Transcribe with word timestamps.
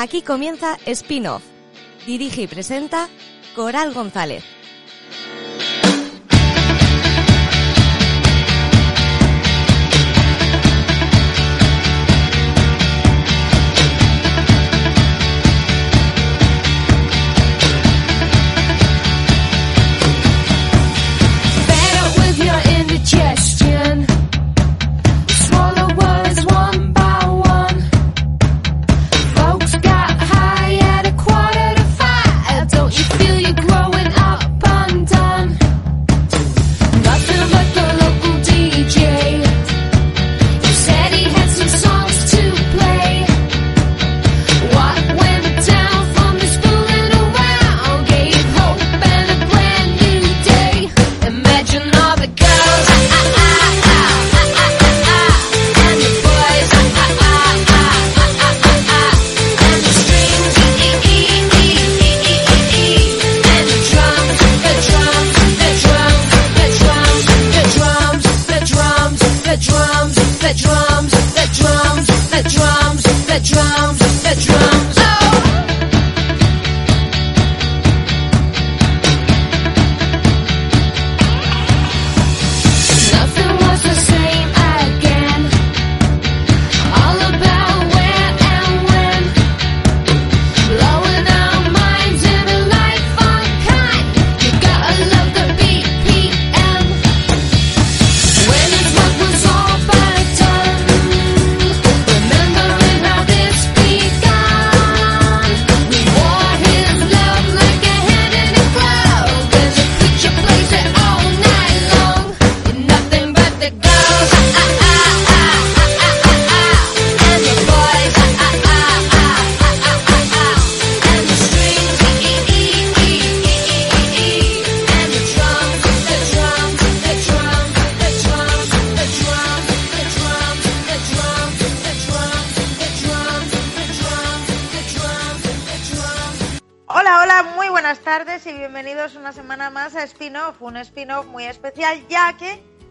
Aquí 0.00 0.22
comienza 0.22 0.78
Spin-off. 0.86 1.42
Dirige 2.06 2.42
y 2.42 2.46
presenta 2.46 3.08
Coral 3.56 3.92
González. 3.92 4.44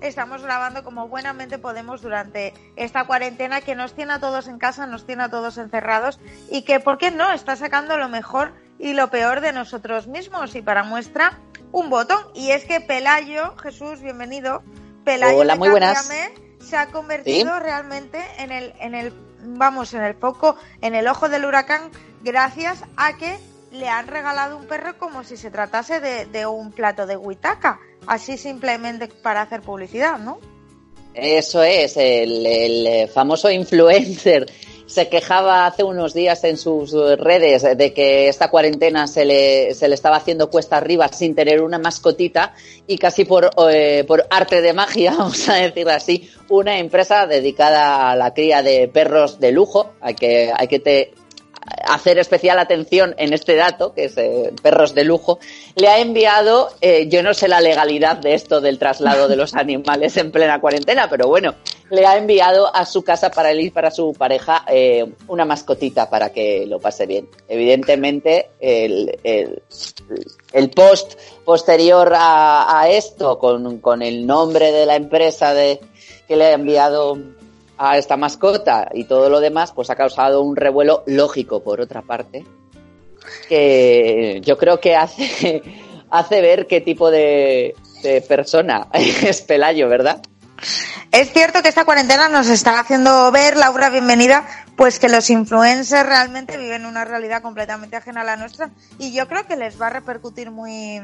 Estamos 0.08 0.44
grabando 0.44 0.84
como 0.84 1.08
buenamente 1.08 1.58
podemos 1.58 2.02
durante 2.02 2.54
esta 2.76 3.06
cuarentena 3.06 3.62
que 3.62 3.76
nos 3.76 3.94
tiene 3.94 4.14
a 4.14 4.20
todos 4.20 4.48
en 4.48 4.58
casa, 4.58 4.88
nos 4.88 5.06
tiene 5.06 5.24
a 5.24 5.30
todos 5.30 5.58
encerrados 5.58 6.20
y 6.50 6.64
que, 6.64 6.80
¿por 6.80 6.98
qué 6.98 7.12
no?, 7.12 7.32
está 7.32 7.56
sacando 7.56 7.98
lo 7.98 8.10
mejor 8.10 8.54
y 8.80 8.94
lo 8.94 9.10
peor 9.10 9.42
de 9.42 9.54
nosotros 9.54 10.08
mismos. 10.08 10.56
Y 10.56 10.62
para 10.62 10.84
muestra 10.84 11.40
un 11.72 11.90
botón. 11.90 12.20
Y 12.34 12.52
es 12.52 12.66
que 12.66 12.82
Pelayo, 12.82 13.56
Jesús, 13.58 14.02
bienvenido, 14.02 14.64
Pelayo 15.04 15.40
Hola, 15.40 15.56
muy 15.56 15.70
buenas. 15.70 16.10
Se 16.60 16.76
ha 16.76 16.88
convertido 16.88 17.60
realmente 17.60 18.20
en 18.40 18.52
el, 18.52 18.74
en 18.80 18.96
el, 18.96 19.14
vamos, 19.42 19.94
en 19.94 20.04
el 20.04 20.16
foco, 20.16 20.58
en 20.82 20.96
el 20.96 21.08
ojo 21.08 21.30
del 21.30 21.46
huracán 21.46 21.92
gracias 22.24 22.84
a 22.98 23.16
que 23.16 23.40
le 23.72 23.90
han 23.90 24.08
regalado 24.08 24.58
un 24.58 24.68
perro 24.68 24.98
como 24.98 25.24
si 25.24 25.38
se 25.38 25.52
tratase 25.52 26.00
de, 26.00 26.26
de 26.26 26.46
un 26.46 26.72
plato 26.72 27.06
de 27.06 27.16
huitaca, 27.16 27.80
así 28.08 28.38
simplemente 28.38 29.08
para 29.08 29.42
hacer 29.42 29.62
publicidad, 29.62 30.18
¿no? 30.20 30.40
Eso 31.14 31.64
es, 31.64 31.98
el, 31.98 32.46
el 32.46 33.08
famoso 33.10 33.50
influencer 33.50 34.46
se 34.88 35.10
quejaba 35.10 35.66
hace 35.66 35.84
unos 35.84 36.14
días 36.14 36.44
en 36.46 36.58
sus 36.58 36.94
redes 36.94 37.78
de 37.78 37.94
que 37.94 38.30
esta 38.30 38.50
cuarentena 38.50 39.06
se 39.06 39.26
le, 39.26 39.76
se 39.76 39.88
le 39.88 39.96
estaba 39.96 40.16
haciendo 40.16 40.50
cuesta 40.50 40.78
arriba 40.78 41.10
sin 41.10 41.36
tener 41.36 41.62
una 41.62 41.78
mascotita 41.78 42.54
y 42.88 42.98
casi 42.98 43.26
por, 43.26 43.52
eh, 43.70 44.06
por 44.08 44.26
arte 44.30 44.62
de 44.62 44.74
magia, 44.74 45.12
vamos 45.18 45.48
a 45.50 45.56
decirlo 45.56 45.92
así, 45.92 46.30
una 46.50 46.80
empresa 46.80 47.28
dedicada 47.28 48.12
a 48.12 48.16
la 48.16 48.34
cría 48.34 48.64
de 48.64 48.88
perros 48.88 49.40
de 49.40 49.52
lujo, 49.52 49.92
hay 50.00 50.16
que, 50.16 50.52
hay 50.56 50.68
que 50.68 50.80
te, 50.80 51.14
hacer 51.86 52.18
especial 52.18 52.60
atención 52.60 53.16
en 53.18 53.34
este 53.34 53.56
dato, 53.56 53.94
que 53.94 54.06
es 54.06 54.18
eh, 54.18 54.54
perros 54.62 54.94
de 54.94 55.04
lujo, 55.04 55.40
le 55.76 55.88
ha 55.88 56.00
enviado, 56.00 56.70
eh, 56.82 57.08
yo 57.10 57.24
no 57.24 57.34
sé 57.34 57.48
la 57.48 57.62
legalidad 57.62 58.18
de 58.18 58.34
esto 58.34 58.62
del 58.62 58.80
traslado 58.80 59.28
de 59.28 59.36
los 59.36 59.54
animales 59.56 60.18
en 60.18 60.32
plena 60.32 60.60
cuarentena, 60.60 61.10
pero 61.10 61.28
bueno, 61.28 61.56
le 61.90 62.06
ha 62.06 62.18
enviado 62.18 62.74
a 62.76 62.86
su 62.86 63.04
casa 63.04 63.32
para 63.32 63.52
él 63.52 63.62
y 63.62 63.70
para 63.70 63.92
su 63.92 64.14
pareja 64.14 64.64
eh, 64.68 65.06
una 65.28 65.46
mascotita 65.46 66.10
para 66.10 66.32
que 66.32 66.66
lo 66.68 66.80
pase 66.80 67.06
bien. 67.06 67.30
Evidentemente, 67.48 68.50
el, 68.60 69.18
el, 69.24 69.62
el 70.54 70.70
post 70.70 71.14
posterior 71.46 72.14
a, 72.16 72.82
a 72.82 72.90
esto, 72.90 73.40
con, 73.40 73.80
con, 73.80 74.02
el 74.02 74.26
nombre 74.26 74.72
de 74.72 74.86
la 74.86 74.96
empresa 74.96 75.54
de, 75.54 75.80
que 76.28 76.36
le 76.36 76.46
ha 76.46 76.54
enviado 76.54 77.18
a 77.78 77.98
esta 77.98 78.18
mascota 78.18 78.90
y 78.94 79.06
todo 79.06 79.30
lo 79.30 79.40
demás, 79.40 79.72
pues 79.72 79.90
ha 79.90 79.96
causado 79.96 80.42
un 80.42 80.56
revuelo 80.56 81.04
lógico, 81.06 81.64
por 81.64 81.82
otra 81.82 82.02
parte, 82.02 82.46
que 83.48 84.42
yo 84.44 84.58
creo 84.58 84.80
que 84.80 84.96
hace, 84.96 85.62
hace 86.10 86.42
ver 86.42 86.68
qué 86.68 86.82
tipo 86.82 87.12
de, 87.12 87.76
persona 88.28 88.88
es 88.94 89.42
Pelayo, 89.42 89.90
¿verdad? 89.90 90.22
Es 91.12 91.32
cierto 91.32 91.62
que 91.62 91.70
esta 91.70 91.86
cuarentena 91.86 92.30
nos 92.30 92.48
está 92.48 92.80
haciendo 92.80 93.32
ver, 93.32 93.58
Laura, 93.58 93.90
bienvenida, 93.90 94.46
pues 94.76 95.00
que 95.00 95.08
los 95.08 95.30
influencers 95.30 96.08
realmente 96.08 96.58
viven 96.58 96.86
una 96.86 97.06
realidad 97.06 97.42
completamente 97.42 97.96
ajena 97.96 98.22
a 98.22 98.24
la 98.24 98.38
nuestra 98.38 98.72
y 98.98 99.14
yo 99.14 99.28
creo 99.28 99.46
que 99.46 99.56
les 99.56 99.80
va 99.80 99.88
a 99.88 99.92
repercutir 99.92 100.52
muy, 100.52 101.00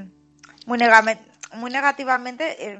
muy, 0.66 0.80
muy 1.54 1.72
negativamente 1.72 2.68
eh, 2.68 2.80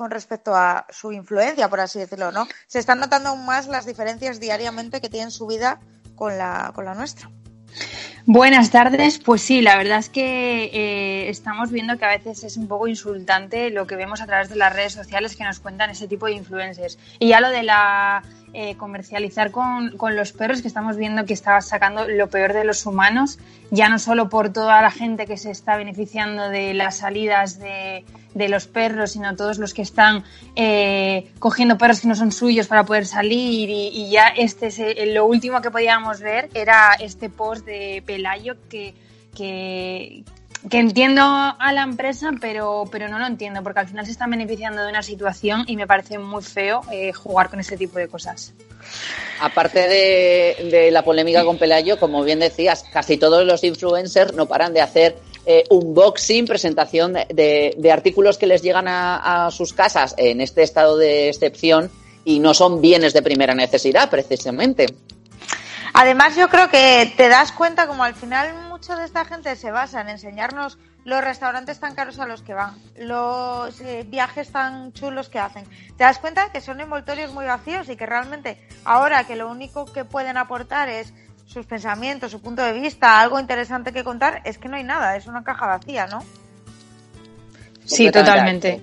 con 0.00 0.10
respecto 0.10 0.56
a 0.56 0.86
su 0.88 1.12
influencia, 1.12 1.68
por 1.68 1.78
así 1.78 1.98
decirlo, 1.98 2.32
¿no? 2.32 2.48
Se 2.66 2.78
están 2.78 3.00
notando 3.00 3.28
aún 3.28 3.44
más 3.44 3.68
las 3.68 3.84
diferencias 3.84 4.40
diariamente 4.40 5.02
que 5.02 5.10
tienen 5.10 5.30
su 5.30 5.46
vida 5.46 5.78
con 6.14 6.38
la, 6.38 6.72
con 6.74 6.86
la 6.86 6.94
nuestra. 6.94 7.28
Buenas 8.24 8.70
tardes. 8.70 9.18
Pues 9.18 9.42
sí, 9.42 9.60
la 9.60 9.76
verdad 9.76 9.98
es 9.98 10.08
que 10.08 10.70
eh, 10.72 11.28
estamos 11.28 11.70
viendo 11.70 11.98
que 11.98 12.06
a 12.06 12.16
veces 12.16 12.44
es 12.44 12.56
un 12.56 12.66
poco 12.66 12.88
insultante 12.88 13.68
lo 13.68 13.86
que 13.86 13.96
vemos 13.96 14.22
a 14.22 14.26
través 14.26 14.48
de 14.48 14.56
las 14.56 14.74
redes 14.74 14.94
sociales 14.94 15.36
que 15.36 15.44
nos 15.44 15.60
cuentan 15.60 15.90
ese 15.90 16.08
tipo 16.08 16.24
de 16.24 16.32
influencers. 16.32 16.98
Y 17.18 17.28
ya 17.28 17.40
lo 17.42 17.50
de 17.50 17.62
la 17.62 18.22
eh, 18.52 18.76
comercializar 18.76 19.50
con, 19.50 19.96
con, 19.96 20.16
los 20.16 20.32
perros, 20.32 20.62
que 20.62 20.68
estamos 20.68 20.96
viendo 20.96 21.24
que 21.24 21.34
está 21.34 21.60
sacando 21.60 22.08
lo 22.08 22.28
peor 22.28 22.52
de 22.52 22.64
los 22.64 22.84
humanos, 22.86 23.38
ya 23.70 23.88
no 23.88 23.98
solo 23.98 24.28
por 24.28 24.52
toda 24.52 24.82
la 24.82 24.90
gente 24.90 25.26
que 25.26 25.36
se 25.36 25.50
está 25.50 25.76
beneficiando 25.76 26.48
de 26.48 26.74
las 26.74 26.98
salidas 26.98 27.58
de, 27.58 28.04
de 28.34 28.48
los 28.48 28.66
perros, 28.66 29.12
sino 29.12 29.36
todos 29.36 29.58
los 29.58 29.74
que 29.74 29.82
están 29.82 30.24
eh, 30.56 31.30
cogiendo 31.38 31.78
perros 31.78 32.00
que 32.00 32.08
no 32.08 32.14
son 32.14 32.32
suyos 32.32 32.66
para 32.66 32.84
poder 32.84 33.06
salir. 33.06 33.70
Y, 33.70 33.88
y 33.88 34.10
ya 34.10 34.28
este 34.28 34.68
es 34.68 34.78
el, 34.78 35.14
lo 35.14 35.26
último 35.26 35.60
que 35.60 35.70
podíamos 35.70 36.20
ver 36.20 36.48
era 36.54 36.94
este 36.98 37.28
post 37.28 37.64
de 37.66 38.02
Pelayo 38.04 38.56
que, 38.68 38.94
que, 39.34 40.24
que 40.68 40.78
entiendo 40.78 41.22
a 41.22 41.72
la 41.72 41.82
empresa, 41.82 42.30
pero, 42.40 42.84
pero 42.92 43.08
no 43.08 43.18
lo 43.18 43.26
entiendo, 43.26 43.62
porque 43.62 43.80
al 43.80 43.88
final 43.88 44.04
se 44.04 44.12
están 44.12 44.30
beneficiando 44.30 44.82
de 44.82 44.90
una 44.90 45.02
situación 45.02 45.64
y 45.66 45.76
me 45.76 45.86
parece 45.86 46.18
muy 46.18 46.42
feo 46.42 46.82
eh, 46.92 47.12
jugar 47.12 47.48
con 47.48 47.60
ese 47.60 47.76
tipo 47.76 47.98
de 47.98 48.08
cosas. 48.08 48.52
Aparte 49.40 49.88
de, 49.88 50.68
de, 50.70 50.90
la 50.90 51.02
polémica 51.02 51.44
con 51.44 51.56
Pelayo, 51.56 51.98
como 51.98 52.22
bien 52.22 52.40
decías, 52.40 52.84
casi 52.92 53.16
todos 53.16 53.46
los 53.46 53.64
influencers 53.64 54.34
no 54.34 54.46
paran 54.46 54.74
de 54.74 54.82
hacer 54.82 55.18
eh, 55.46 55.64
unboxing, 55.70 56.46
presentación 56.46 57.14
de, 57.14 57.26
de, 57.30 57.74
de, 57.78 57.92
artículos 57.92 58.36
que 58.36 58.46
les 58.46 58.60
llegan 58.60 58.86
a, 58.86 59.46
a 59.46 59.50
sus 59.50 59.72
casas 59.72 60.14
en 60.18 60.42
este 60.42 60.62
estado 60.62 60.98
de 60.98 61.28
excepción 61.28 61.90
y 62.24 62.38
no 62.38 62.52
son 62.52 62.82
bienes 62.82 63.14
de 63.14 63.22
primera 63.22 63.54
necesidad, 63.54 64.10
precisamente. 64.10 64.86
Además, 65.94 66.36
yo 66.36 66.48
creo 66.48 66.68
que 66.68 67.12
te 67.16 67.28
das 67.28 67.52
cuenta 67.52 67.86
como 67.86 68.04
al 68.04 68.14
final 68.14 68.69
mucha 68.80 68.96
de 68.96 69.04
esta 69.04 69.26
gente 69.26 69.54
se 69.56 69.70
basa 69.70 70.00
en 70.00 70.08
enseñarnos 70.08 70.78
los 71.04 71.22
restaurantes 71.22 71.78
tan 71.80 71.94
caros 71.94 72.18
a 72.18 72.24
los 72.24 72.40
que 72.40 72.54
van, 72.54 72.76
los 72.96 73.78
eh, 73.82 74.06
viajes 74.08 74.52
tan 74.52 74.94
chulos 74.94 75.28
que 75.28 75.38
hacen. 75.38 75.64
Te 75.98 76.04
das 76.04 76.18
cuenta 76.18 76.50
que 76.50 76.62
son 76.62 76.80
envoltorios 76.80 77.30
muy 77.34 77.44
vacíos 77.44 77.90
y 77.90 77.96
que 77.96 78.06
realmente 78.06 78.56
ahora 78.86 79.24
que 79.24 79.36
lo 79.36 79.50
único 79.50 79.84
que 79.84 80.06
pueden 80.06 80.38
aportar 80.38 80.88
es 80.88 81.12
sus 81.44 81.66
pensamientos, 81.66 82.30
su 82.30 82.40
punto 82.40 82.62
de 82.62 82.72
vista, 82.72 83.20
algo 83.20 83.38
interesante 83.38 83.92
que 83.92 84.02
contar, 84.02 84.40
es 84.46 84.56
que 84.56 84.70
no 84.70 84.76
hay 84.78 84.84
nada, 84.84 85.14
es 85.14 85.26
una 85.26 85.44
caja 85.44 85.66
vacía, 85.66 86.06
¿no? 86.06 86.24
Sí, 87.84 88.10
totalmente. 88.10 88.80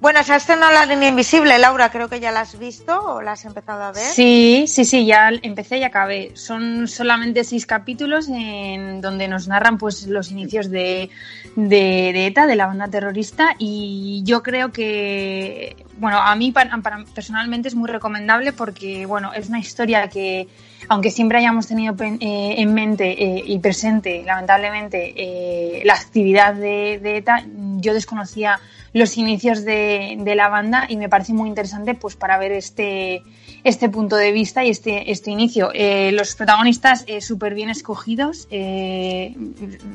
Bueno, 0.00 0.22
se 0.22 0.32
ha 0.32 0.36
estrenado 0.36 0.72
La 0.72 0.86
Línea 0.86 1.08
Invisible, 1.08 1.58
Laura, 1.58 1.90
creo 1.90 2.08
que 2.08 2.20
ya 2.20 2.30
la 2.30 2.40
has 2.40 2.56
visto 2.56 3.14
o 3.14 3.20
la 3.20 3.32
has 3.32 3.44
empezado 3.44 3.82
a 3.82 3.90
ver. 3.90 4.04
Sí, 4.04 4.66
sí, 4.68 4.84
sí, 4.84 5.04
ya 5.04 5.30
empecé 5.42 5.78
y 5.78 5.82
acabé. 5.82 6.30
Son 6.34 6.86
solamente 6.86 7.42
seis 7.42 7.66
capítulos 7.66 8.28
en 8.28 9.00
donde 9.00 9.26
nos 9.26 9.48
narran 9.48 9.76
pues 9.76 10.06
los 10.06 10.30
inicios 10.30 10.70
de, 10.70 11.10
de, 11.56 12.26
ETA, 12.26 12.46
de 12.46 12.54
la 12.54 12.66
banda 12.66 12.86
terrorista, 12.86 13.56
y 13.58 14.22
yo 14.24 14.40
creo 14.44 14.70
que, 14.70 15.84
bueno, 15.96 16.18
a 16.18 16.32
mí 16.36 16.54
personalmente 17.12 17.66
es 17.66 17.74
muy 17.74 17.88
recomendable 17.88 18.52
porque, 18.52 19.04
bueno, 19.04 19.32
es 19.32 19.48
una 19.48 19.58
historia 19.58 20.08
que, 20.08 20.46
aunque 20.88 21.10
siempre 21.10 21.38
hayamos 21.38 21.66
tenido 21.66 21.96
eh, 21.98 22.54
en 22.58 22.72
mente 22.72 23.20
eh, 23.20 23.42
y 23.44 23.58
presente, 23.58 24.22
lamentablemente, 24.24 25.12
eh, 25.16 25.82
la 25.84 25.94
actividad 25.94 26.54
de 26.54 27.16
ETA, 27.16 27.44
yo 27.80 27.94
desconocía 27.94 28.60
los 28.98 29.16
inicios 29.16 29.64
de, 29.64 30.16
la 30.36 30.48
banda 30.48 30.86
y 30.88 30.96
me 30.96 31.08
parece 31.08 31.32
muy 31.32 31.48
interesante 31.48 31.94
pues 31.94 32.16
para 32.16 32.36
ver 32.38 32.52
este, 32.52 33.22
este 33.64 33.88
punto 33.88 34.16
de 34.16 34.32
vista 34.32 34.64
y 34.64 34.70
este, 34.70 35.10
este 35.10 35.30
inicio. 35.30 35.70
Eh, 35.72 36.12
los 36.12 36.34
protagonistas 36.34 37.04
eh, 37.06 37.20
súper 37.20 37.54
bien 37.54 37.70
escogidos, 37.70 38.46
eh, 38.50 39.34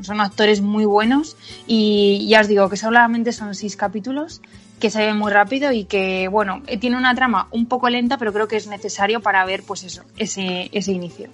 son 0.02 0.22
actores 0.22 0.62
muy 0.62 0.86
buenos 0.86 1.38
y 1.68 2.28
ya 2.28 2.42
os 2.42 2.48
digo 2.48 2.70
que 2.70 2.78
solamente 2.78 3.32
son 3.32 3.54
seis 3.54 3.76
capítulos 3.76 4.42
que 4.80 4.90
se 4.90 5.00
ve 5.00 5.14
muy 5.14 5.32
rápido 5.32 5.72
y 5.72 5.86
que, 5.86 6.28
bueno, 6.28 6.62
tiene 6.82 6.98
una 6.98 7.16
trama 7.16 7.48
un 7.52 7.68
poco 7.68 7.90
lenta, 7.90 8.18
pero 8.18 8.34
creo 8.34 8.50
que 8.50 8.58
es 8.58 8.68
necesario 8.68 9.22
para 9.22 9.46
ver, 9.46 9.64
pues 9.64 9.84
eso, 9.84 10.04
ese, 10.18 10.70
ese 10.74 10.92
inicio. 10.92 11.30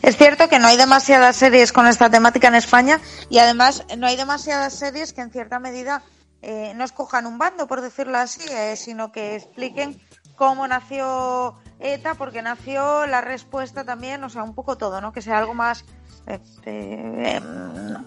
Es 0.00 0.16
cierto 0.16 0.48
que 0.48 0.58
no 0.58 0.68
hay 0.68 0.78
demasiadas 0.78 1.36
series 1.36 1.72
con 1.72 1.86
esta 1.86 2.08
temática 2.08 2.48
en 2.48 2.54
España 2.54 2.98
y 3.28 3.36
además 3.36 3.84
no 3.98 4.06
hay 4.06 4.16
demasiadas 4.16 4.72
series 4.72 5.12
que 5.12 5.20
en 5.20 5.30
cierta 5.30 5.58
medida 5.58 6.02
eh, 6.42 6.72
no 6.76 6.84
escojan 6.84 7.26
un 7.26 7.38
bando, 7.38 7.66
por 7.66 7.80
decirlo 7.80 8.18
así, 8.18 8.40
eh, 8.52 8.76
sino 8.76 9.10
que 9.10 9.36
expliquen 9.36 10.00
cómo 10.36 10.68
nació 10.68 11.56
ETA, 11.80 12.14
porque 12.14 12.42
nació 12.42 13.06
la 13.06 13.20
respuesta 13.20 13.84
también, 13.84 14.22
o 14.22 14.28
sea, 14.28 14.42
un 14.42 14.54
poco 14.54 14.76
todo, 14.76 15.00
¿no? 15.00 15.12
Que 15.12 15.22
sea 15.22 15.38
algo 15.38 15.54
más 15.54 15.84
este, 16.26 17.40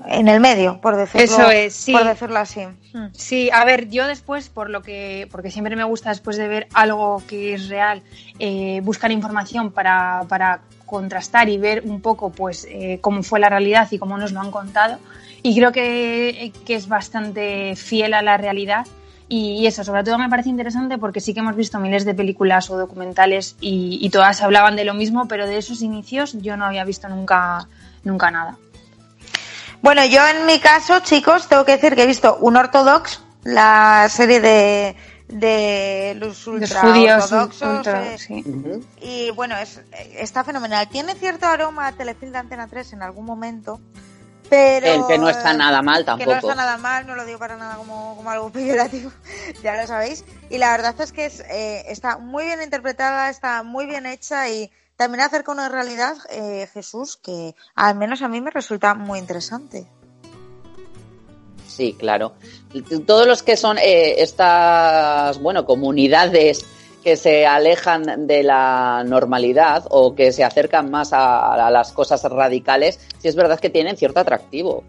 en 0.07 0.27
el 0.27 0.39
medio, 0.39 0.79
por 0.79 0.95
decirlo, 0.95 1.23
Eso 1.23 1.49
es, 1.49 1.73
sí. 1.73 1.91
por 1.91 2.03
decirlo 2.05 2.39
así. 2.39 2.61
Sí, 3.13 3.49
a 3.51 3.65
ver, 3.65 3.89
yo 3.89 4.05
después, 4.05 4.49
por 4.49 4.69
lo 4.69 4.83
que, 4.83 5.27
porque 5.31 5.51
siempre 5.51 5.75
me 5.75 5.83
gusta 5.83 6.09
después 6.09 6.37
de 6.37 6.47
ver 6.47 6.67
algo 6.73 7.23
que 7.27 7.55
es 7.55 7.67
real, 7.67 8.03
eh, 8.37 8.81
buscar 8.83 9.11
información 9.11 9.71
para, 9.71 10.23
para 10.27 10.61
contrastar 10.85 11.49
y 11.49 11.57
ver 11.57 11.81
un 11.85 12.01
poco, 12.01 12.31
pues, 12.31 12.67
cómo 13.01 13.23
fue 13.23 13.39
la 13.39 13.49
realidad 13.49 13.87
y 13.91 13.97
cómo 13.99 14.17
nos 14.17 14.31
lo 14.31 14.41
han 14.41 14.51
contado. 14.51 14.99
Y 15.41 15.55
creo 15.55 15.71
que, 15.71 16.51
que 16.65 16.75
es 16.75 16.87
bastante 16.87 17.75
fiel 17.75 18.13
a 18.13 18.21
la 18.21 18.37
realidad. 18.37 18.85
Y 19.27 19.67
eso, 19.67 19.83
sobre 19.83 20.03
todo 20.03 20.17
me 20.17 20.27
parece 20.27 20.49
interesante 20.49 20.97
porque 20.97 21.21
sí 21.21 21.33
que 21.35 21.41
hemos 21.41 21.55
visto 21.55 21.79
miles 21.79 22.03
de 22.03 22.15
películas 22.15 22.69
o 22.71 22.77
documentales 22.77 23.55
y, 23.61 23.99
y, 24.01 24.09
todas 24.09 24.41
hablaban 24.41 24.75
de 24.75 24.85
lo 24.85 24.95
mismo, 24.95 25.27
pero 25.27 25.45
de 25.45 25.57
esos 25.57 25.83
inicios 25.83 26.33
yo 26.41 26.57
no 26.57 26.65
había 26.65 26.83
visto 26.83 27.07
nunca, 27.09 27.67
nunca 28.03 28.31
nada. 28.31 28.57
Bueno, 29.81 30.03
yo 30.05 30.27
en 30.27 30.45
mi 30.45 30.59
caso, 30.59 30.99
chicos, 31.01 31.47
tengo 31.47 31.63
que 31.63 31.73
decir 31.73 31.95
que 31.95 32.03
he 32.03 32.07
visto 32.07 32.37
un 32.41 32.57
Ortodox, 32.57 33.21
la 33.43 34.07
serie 34.09 34.41
de, 34.41 34.95
de 35.29 36.15
los 36.19 36.45
ultra 36.47 36.81
judíos 36.81 37.31
ultra, 37.31 38.13
eh, 38.13 38.17
sí. 38.17 38.43
y 39.01 39.31
bueno, 39.31 39.55
es, 39.57 39.81
está 40.17 40.43
fenomenal. 40.43 40.89
Tiene 40.89 41.15
cierto 41.15 41.45
aroma 41.45 41.87
a 41.87 41.91
telefilm 41.93 42.31
de 42.31 42.39
Antena 42.39 42.67
3 42.67 42.93
en 42.93 43.03
algún 43.03 43.25
momento, 43.25 43.79
pero 44.49 44.87
el 44.87 45.07
que 45.07 45.17
no 45.17 45.29
está 45.29 45.53
nada 45.53 45.81
mal 45.81 46.05
tampoco. 46.05 46.29
Que 46.29 46.35
no 46.35 46.39
está 46.39 46.55
nada 46.55 46.77
mal, 46.77 47.05
no 47.05 47.15
lo 47.15 47.25
digo 47.25 47.39
para 47.39 47.55
nada 47.57 47.75
como, 47.75 48.15
como 48.15 48.29
algo 48.29 48.49
peyorativo, 48.51 49.11
ya 49.63 49.79
lo 49.79 49.87
sabéis. 49.87 50.25
Y 50.49 50.57
la 50.57 50.71
verdad 50.71 50.95
es 50.99 51.11
que 51.11 51.25
es, 51.25 51.41
eh, 51.41 51.85
está 51.87 52.17
muy 52.17 52.45
bien 52.45 52.61
interpretada, 52.61 53.29
está 53.29 53.63
muy 53.63 53.85
bien 53.85 54.05
hecha 54.05 54.49
y 54.49 54.71
también 54.95 55.21
acerca 55.21 55.51
una 55.51 55.69
realidad, 55.69 56.17
eh, 56.29 56.67
Jesús, 56.73 57.17
que 57.17 57.55
al 57.75 57.95
menos 57.95 58.21
a 58.21 58.27
mí 58.27 58.41
me 58.41 58.51
resulta 58.51 58.95
muy 58.95 59.19
interesante. 59.19 59.87
Sí, 61.67 61.95
claro. 61.97 62.33
Todos 63.05 63.25
los 63.25 63.41
que 63.41 63.55
son 63.55 63.77
eh, 63.77 64.21
estas, 64.21 65.39
bueno, 65.39 65.65
comunidades 65.65 66.65
que 67.03 67.15
se 67.15 67.45
alejan 67.45 68.27
de 68.27 68.43
la 68.43 69.03
normalidad 69.05 69.85
o 69.89 70.15
que 70.15 70.31
se 70.31 70.43
acercan 70.43 70.89
más 70.91 71.13
a, 71.13 71.53
a 71.67 71.71
las 71.71 71.91
cosas 71.91 72.21
radicales, 72.23 72.99
sí 73.19 73.27
es 73.27 73.35
verdad 73.35 73.59
que 73.59 73.69
tienen 73.69 73.97
cierto 73.97 74.19
atractivo. 74.19 74.83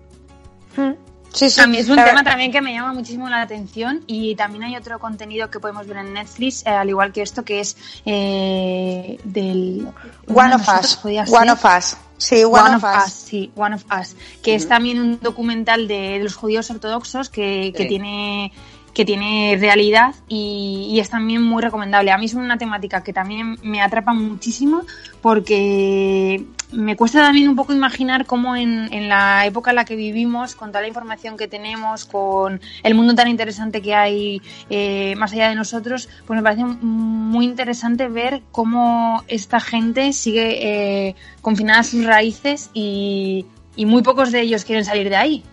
Mm. 0.76 0.92
Sí, 1.32 1.48
sí. 1.48 1.60
A 1.60 1.66
mí 1.66 1.76
es 1.76 1.88
un 1.88 1.96
tema 1.96 2.24
también 2.24 2.50
que 2.50 2.60
me 2.60 2.72
llama 2.72 2.92
muchísimo 2.92 3.28
la 3.28 3.42
atención 3.42 4.02
y 4.06 4.34
también 4.34 4.64
hay 4.64 4.76
otro 4.76 4.98
contenido 4.98 5.48
que 5.48 5.60
podemos 5.60 5.86
ver 5.86 5.98
en 5.98 6.12
Netflix, 6.12 6.66
eh, 6.66 6.70
al 6.70 6.88
igual 6.88 7.12
que 7.12 7.22
esto, 7.22 7.44
que 7.44 7.60
es 7.60 7.76
eh, 8.04 9.18
del... 9.22 9.88
One 10.26 10.54
of 10.54 10.68
Us. 10.80 10.98
One 11.04 11.50
of 11.52 11.64
Us. 11.64 11.96
Sí, 12.18 12.44
One, 12.44 12.60
One 12.60 12.74
of, 12.76 12.84
of 12.84 12.90
Us. 12.96 13.06
Us. 13.06 13.12
Sí, 13.12 13.52
One 13.54 13.74
of 13.76 13.84
Us. 13.98 14.16
Que 14.42 14.50
uh 14.50 14.54
-huh. 14.54 14.56
es 14.56 14.68
también 14.68 15.00
un 15.00 15.20
documental 15.20 15.86
de, 15.86 16.18
de 16.18 16.24
los 16.24 16.34
judíos 16.34 16.68
ortodoxos 16.70 17.30
que, 17.30 17.72
que 17.76 17.84
sí. 17.84 17.88
tiene 17.88 18.52
que 18.94 19.04
tiene 19.04 19.56
realidad 19.60 20.14
y, 20.28 20.98
es 21.00 21.08
también 21.08 21.42
muy 21.42 21.62
recomendable. 21.62 22.10
A 22.10 22.18
mí 22.18 22.26
es 22.26 22.34
una 22.34 22.58
temática 22.58 23.02
que 23.02 23.12
también 23.12 23.58
me 23.62 23.80
atrapa 23.80 24.12
muchísimo 24.12 24.82
porque 25.22 26.44
me 26.72 26.96
cuesta 26.96 27.20
también 27.20 27.48
un 27.48 27.56
poco 27.56 27.72
imaginar 27.72 28.26
cómo 28.26 28.54
en, 28.54 28.92
en, 28.92 29.08
la 29.08 29.46
época 29.46 29.70
en 29.70 29.76
la 29.76 29.84
que 29.84 29.96
vivimos, 29.96 30.54
con 30.54 30.70
toda 30.70 30.82
la 30.82 30.88
información 30.88 31.36
que 31.36 31.48
tenemos, 31.48 32.04
con 32.04 32.60
el 32.82 32.94
mundo 32.94 33.14
tan 33.14 33.28
interesante 33.28 33.80
que 33.80 33.94
hay 33.94 34.42
eh, 34.68 35.14
más 35.16 35.32
allá 35.32 35.48
de 35.48 35.54
nosotros, 35.54 36.08
pues 36.26 36.36
me 36.36 36.42
parece 36.42 36.64
muy 36.64 37.46
interesante 37.46 38.08
ver 38.08 38.42
cómo 38.52 39.24
esta 39.26 39.60
gente 39.60 40.12
sigue 40.12 41.08
eh, 41.08 41.16
confinada 41.40 41.80
a 41.80 41.84
sus 41.84 42.04
raíces 42.04 42.70
y, 42.74 43.46
y 43.74 43.86
muy 43.86 44.02
pocos 44.02 44.30
de 44.30 44.42
ellos 44.42 44.64
quieren 44.64 44.84
salir 44.84 45.08
de 45.08 45.16
ahí. 45.16 45.44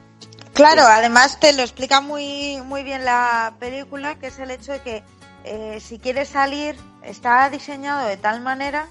Claro, 0.57 0.87
además 0.87 1.39
te 1.39 1.53
lo 1.53 1.61
explica 1.61 2.01
muy, 2.01 2.59
muy 2.65 2.81
bien 2.81 3.05
la 3.05 3.53
película, 3.59 4.15
que 4.15 4.25
es 4.27 4.39
el 4.39 4.49
hecho 4.49 4.71
de 4.71 4.81
que 4.81 5.03
eh, 5.43 5.79
si 5.79 5.99
quieres 5.99 6.29
salir, 6.29 6.75
está 7.03 7.47
diseñado 7.51 8.07
de 8.07 8.17
tal 8.17 8.41
manera 8.41 8.87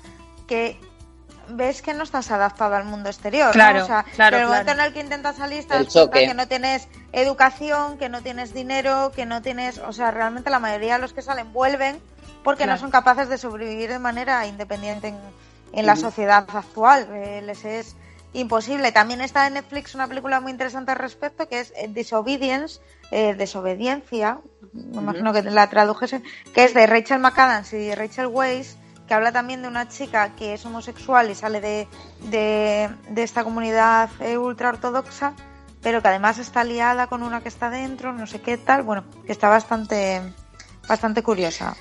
que 0.46 0.78
ves 1.48 1.82
que 1.82 1.92
no 1.92 2.04
estás 2.04 2.30
adaptado 2.30 2.76
al 2.76 2.84
mundo 2.84 3.08
exterior. 3.08 3.50
Claro, 3.50 3.80
¿no? 3.80 3.84
o 3.84 3.86
sea, 3.88 4.04
claro, 4.14 4.36
pero 4.36 4.44
el 4.44 4.48
momento 4.48 4.64
claro. 4.66 4.80
en 4.80 4.86
el 4.86 4.92
que 4.92 5.00
intentas 5.00 5.36
salir, 5.38 5.66
te 5.66 5.74
das 5.74 5.92
cuenta 5.92 6.18
que 6.20 6.34
no 6.34 6.46
tienes 6.46 6.86
educación, 7.10 7.98
que 7.98 8.08
no 8.08 8.22
tienes 8.22 8.54
dinero, 8.54 9.10
que 9.10 9.26
no 9.26 9.42
tienes. 9.42 9.78
O 9.78 9.92
sea, 9.92 10.12
realmente 10.12 10.50
la 10.50 10.60
mayoría 10.60 10.94
de 10.94 11.00
los 11.00 11.14
que 11.14 11.22
salen 11.22 11.52
vuelven 11.52 12.00
porque 12.44 12.62
claro. 12.62 12.76
no 12.76 12.80
son 12.80 12.92
capaces 12.92 13.28
de 13.28 13.38
sobrevivir 13.38 13.90
de 13.90 13.98
manera 13.98 14.46
independiente 14.46 15.08
en, 15.08 15.18
en 15.72 15.84
la 15.84 15.96
sociedad 15.96 16.46
actual. 16.48 17.08
Eh, 17.12 17.42
les 17.44 17.64
es 17.64 17.96
imposible. 18.36 18.92
También 18.92 19.20
está 19.20 19.46
en 19.46 19.54
Netflix 19.54 19.94
una 19.94 20.06
película 20.06 20.40
muy 20.40 20.52
interesante 20.52 20.92
al 20.92 20.98
respecto 20.98 21.48
que 21.48 21.60
es 21.60 21.72
eh, 21.76 21.88
Disobedience, 21.88 22.80
eh, 23.10 23.34
Desobediencia, 23.34 24.40
me 24.72 25.00
imagino 25.00 25.32
que 25.32 25.42
la 25.42 25.68
tradujesen, 25.68 26.22
que 26.54 26.64
es 26.64 26.74
de 26.74 26.86
Rachel 26.86 27.20
McAdams 27.20 27.72
y 27.72 27.94
Rachel 27.94 28.26
Weisz, 28.26 28.76
que 29.08 29.14
habla 29.14 29.32
también 29.32 29.62
de 29.62 29.68
una 29.68 29.88
chica 29.88 30.34
que 30.36 30.54
es 30.54 30.66
homosexual 30.66 31.30
y 31.30 31.34
sale 31.34 31.60
de, 31.60 31.88
de, 32.28 32.90
de 33.08 33.22
esta 33.22 33.44
comunidad 33.44 34.10
eh, 34.20 34.36
ultra 34.36 34.70
ortodoxa, 34.70 35.34
pero 35.82 36.02
que 36.02 36.08
además 36.08 36.38
está 36.38 36.64
liada 36.64 37.06
con 37.06 37.22
una 37.22 37.40
que 37.40 37.48
está 37.48 37.70
dentro, 37.70 38.12
no 38.12 38.26
sé 38.26 38.40
qué 38.40 38.58
tal, 38.58 38.82
bueno, 38.82 39.04
que 39.24 39.32
está 39.32 39.48
bastante, 39.48 40.20
bastante 40.88 41.22
curiosa. 41.22 41.76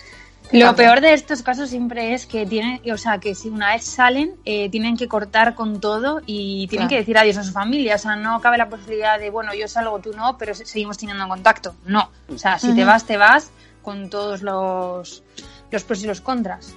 Lo 0.52 0.75
peor 0.75 1.02
de 1.02 1.14
estos 1.14 1.42
casos 1.42 1.70
siempre 1.70 2.14
es 2.14 2.25
que 2.25 2.46
tienen, 2.46 2.80
o 2.92 2.98
sea, 2.98 3.18
que 3.20 3.36
si 3.36 3.50
una 3.50 3.74
vez 3.74 3.84
salen, 3.84 4.36
eh, 4.46 4.70
tienen 4.70 4.96
que 4.96 5.08
cortar 5.08 5.54
con 5.56 5.80
todo 5.82 6.22
y 6.25 6.68
tienen 6.68 6.88
Claro. 6.88 6.90
que 6.90 7.02
decir 7.02 7.18
adiós 7.18 7.38
a 7.38 7.44
su 7.44 7.52
familia. 7.52 7.96
O 7.96 7.98
sea, 7.98 8.16
no 8.16 8.40
cabe 8.42 8.58
la 8.58 8.70
posibilidad 8.70 9.20
de, 9.20 9.30
bueno, 9.32 9.54
yo 9.54 9.68
salgo, 9.68 10.00
tú 10.00 10.12
no, 10.16 10.38
pero 10.38 10.54
se- 10.56 10.66
seguimos 10.66 10.98
teniendo 10.98 11.28
contacto. 11.28 11.75
No. 11.86 12.10
O 12.34 12.38
sea, 12.38 12.58
si 12.60 12.74
te 12.74 12.86
vas, 12.86 13.06
te 13.06 13.18
vas 13.18 13.50
con 13.82 14.10
todos 14.10 14.42
los, 14.44 15.24
los 15.72 15.84
pros 15.84 16.04
y 16.04 16.08
los 16.08 16.22
contras. 16.22 16.74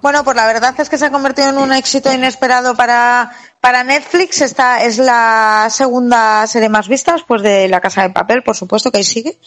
Bueno, 0.00 0.24
pues 0.24 0.34
la 0.36 0.46
verdad 0.46 0.74
es 0.78 0.88
que 0.88 0.96
se 0.96 1.06
ha 1.06 1.10
convertido 1.10 1.50
en 1.50 1.58
un 1.58 1.72
éxito 1.74 2.10
inesperado 2.12 2.74
para, 2.74 3.32
para 3.60 3.84
Netflix. 3.84 4.40
Esta 4.40 4.84
es 4.84 4.98
la 4.98 5.68
segunda 5.70 6.46
serie 6.46 6.68
más 6.68 6.88
vista 6.88 7.12
después 7.12 7.42
de 7.42 7.68
La 7.68 7.80
Casa 7.80 8.02
de 8.02 8.10
Papel, 8.10 8.42
por 8.42 8.56
supuesto 8.56 8.90
que 8.90 8.98
ahí 8.98 9.04
sigue. 9.04 9.38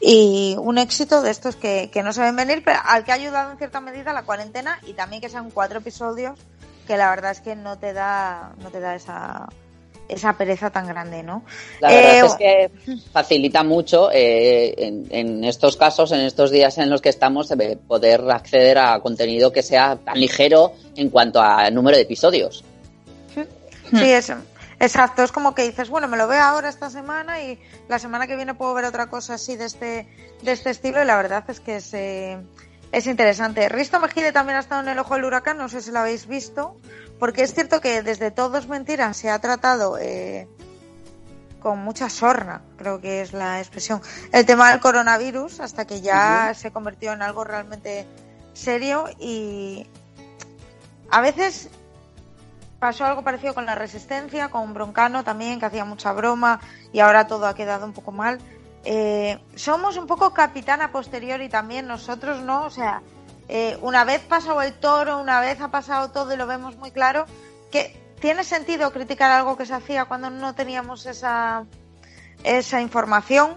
Y 0.00 0.56
un 0.58 0.78
éxito 0.78 1.22
de 1.22 1.30
estos 1.30 1.56
que, 1.56 1.90
que 1.92 2.02
no 2.02 2.12
se 2.12 2.20
ven 2.20 2.36
venir, 2.36 2.62
pero 2.64 2.78
al 2.84 3.04
que 3.04 3.12
ha 3.12 3.14
ayudado 3.14 3.52
en 3.52 3.58
cierta 3.58 3.80
medida 3.80 4.12
la 4.12 4.24
cuarentena 4.24 4.78
y 4.86 4.92
también 4.92 5.22
que 5.22 5.28
sean 5.28 5.50
cuatro 5.50 5.78
episodios 5.78 6.38
que 6.86 6.96
la 6.96 7.10
verdad 7.10 7.32
es 7.32 7.40
que 7.40 7.56
no 7.56 7.78
te 7.78 7.92
da, 7.92 8.52
no 8.62 8.70
te 8.70 8.78
da 8.78 8.94
esa, 8.94 9.48
esa 10.08 10.34
pereza 10.34 10.70
tan 10.70 10.86
grande, 10.86 11.22
¿no? 11.22 11.42
La 11.80 11.88
verdad 11.88 12.14
Eh, 12.14 12.26
es 12.26 12.34
que 12.34 12.98
facilita 13.12 13.64
mucho 13.64 14.10
eh, 14.12 14.74
en, 14.78 15.06
en 15.10 15.44
estos 15.44 15.76
casos, 15.76 16.12
en 16.12 16.20
estos 16.20 16.50
días 16.52 16.78
en 16.78 16.90
los 16.90 17.00
que 17.02 17.08
estamos, 17.08 17.50
eh, 17.50 17.78
poder 17.88 18.22
acceder 18.30 18.78
a 18.78 19.00
contenido 19.00 19.52
que 19.52 19.62
sea 19.62 19.96
tan 19.96 20.20
ligero 20.20 20.74
en 20.94 21.10
cuanto 21.10 21.40
a 21.40 21.68
número 21.70 21.96
de 21.96 22.04
episodios. 22.04 22.62
Sí, 23.90 24.10
es, 24.10 24.32
exacto. 24.80 25.22
Es 25.22 25.32
como 25.32 25.54
que 25.54 25.62
dices, 25.62 25.88
bueno, 25.88 26.08
me 26.08 26.16
lo 26.16 26.26
veo 26.26 26.42
ahora 26.42 26.68
esta 26.68 26.90
semana 26.90 27.40
y 27.40 27.60
la 27.88 27.98
semana 27.98 28.26
que 28.26 28.36
viene 28.36 28.54
puedo 28.54 28.74
ver 28.74 28.84
otra 28.84 29.06
cosa 29.06 29.34
así 29.34 29.56
de 29.56 29.66
este, 29.66 30.08
de 30.42 30.52
este 30.52 30.70
estilo 30.70 31.02
y 31.02 31.06
la 31.06 31.16
verdad 31.16 31.44
es 31.48 31.60
que 31.60 31.76
es, 31.76 31.94
eh, 31.94 32.38
es 32.92 33.06
interesante. 33.06 33.68
Risto 33.68 34.00
Mejide 34.00 34.32
también 34.32 34.56
ha 34.56 34.60
estado 34.60 34.82
en 34.82 34.88
el 34.88 34.98
ojo 34.98 35.14
del 35.14 35.24
huracán, 35.24 35.58
no 35.58 35.68
sé 35.68 35.82
si 35.82 35.90
lo 35.90 36.00
habéis 36.00 36.26
visto, 36.26 36.76
porque 37.18 37.42
es 37.42 37.54
cierto 37.54 37.80
que 37.80 38.02
desde 38.02 38.30
Todo 38.30 38.58
es 38.58 38.68
Mentira 38.68 39.12
se 39.14 39.30
ha 39.30 39.38
tratado 39.38 39.98
eh, 39.98 40.48
con 41.60 41.78
mucha 41.80 42.08
sorna, 42.10 42.62
creo 42.76 43.00
que 43.00 43.22
es 43.22 43.32
la 43.32 43.58
expresión, 43.60 44.00
el 44.32 44.46
tema 44.46 44.70
del 44.70 44.80
coronavirus 44.80 45.60
hasta 45.60 45.84
que 45.84 46.00
ya 46.00 46.52
se 46.54 46.70
convirtió 46.70 47.12
en 47.12 47.22
algo 47.22 47.44
realmente 47.44 48.06
serio 48.52 49.06
y 49.18 49.86
a 51.10 51.20
veces 51.20 51.68
pasó 52.78 53.04
algo 53.04 53.22
parecido 53.22 53.54
con 53.54 53.66
la 53.66 53.74
resistencia, 53.74 54.48
con 54.48 54.74
Broncano 54.74 55.24
también, 55.24 55.58
que 55.58 55.66
hacía 55.66 55.84
mucha 55.84 56.12
broma 56.12 56.60
y 56.92 57.00
ahora 57.00 57.26
todo 57.26 57.46
ha 57.46 57.54
quedado 57.54 57.86
un 57.86 57.92
poco 57.92 58.12
mal. 58.12 58.38
Eh, 58.84 59.38
somos 59.54 59.96
un 59.96 60.06
poco 60.06 60.32
capitán 60.32 60.80
a 60.82 60.92
posteriori 60.92 61.48
también 61.48 61.86
nosotros, 61.86 62.42
¿no? 62.42 62.64
O 62.64 62.70
sea, 62.70 63.02
eh, 63.48 63.78
una 63.82 64.04
vez 64.04 64.22
pasado 64.22 64.62
el 64.62 64.74
toro, 64.74 65.20
una 65.20 65.40
vez 65.40 65.60
ha 65.60 65.70
pasado 65.70 66.10
todo 66.10 66.32
y 66.34 66.36
lo 66.36 66.46
vemos 66.46 66.76
muy 66.76 66.90
claro, 66.90 67.26
que 67.70 68.00
tiene 68.20 68.44
sentido 68.44 68.92
criticar 68.92 69.30
algo 69.30 69.56
que 69.56 69.66
se 69.66 69.74
hacía 69.74 70.04
cuando 70.04 70.30
no 70.30 70.54
teníamos 70.54 71.06
esa, 71.06 71.64
esa 72.44 72.80
información 72.80 73.56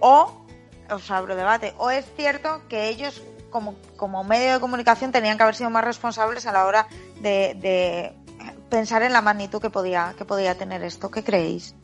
o, 0.00 0.44
os 0.90 1.10
abro 1.10 1.36
debate, 1.36 1.74
o 1.78 1.90
es 1.90 2.06
cierto 2.16 2.62
que 2.68 2.88
ellos 2.88 3.22
como, 3.50 3.74
como 3.96 4.24
medio 4.24 4.54
de 4.54 4.60
comunicación 4.60 5.12
tenían 5.12 5.36
que 5.36 5.42
haber 5.42 5.54
sido 5.54 5.70
más 5.70 5.84
responsables 5.84 6.46
a 6.46 6.52
la 6.52 6.66
hora 6.66 6.86
de, 7.20 7.54
de 7.60 8.12
pensar 8.70 9.02
en 9.02 9.12
la 9.12 9.20
magnitud 9.20 9.60
que 9.60 9.70
podía, 9.70 10.14
que 10.16 10.24
podía 10.24 10.56
tener 10.56 10.82
esto. 10.82 11.10
¿Qué 11.10 11.22
creéis? 11.22 11.74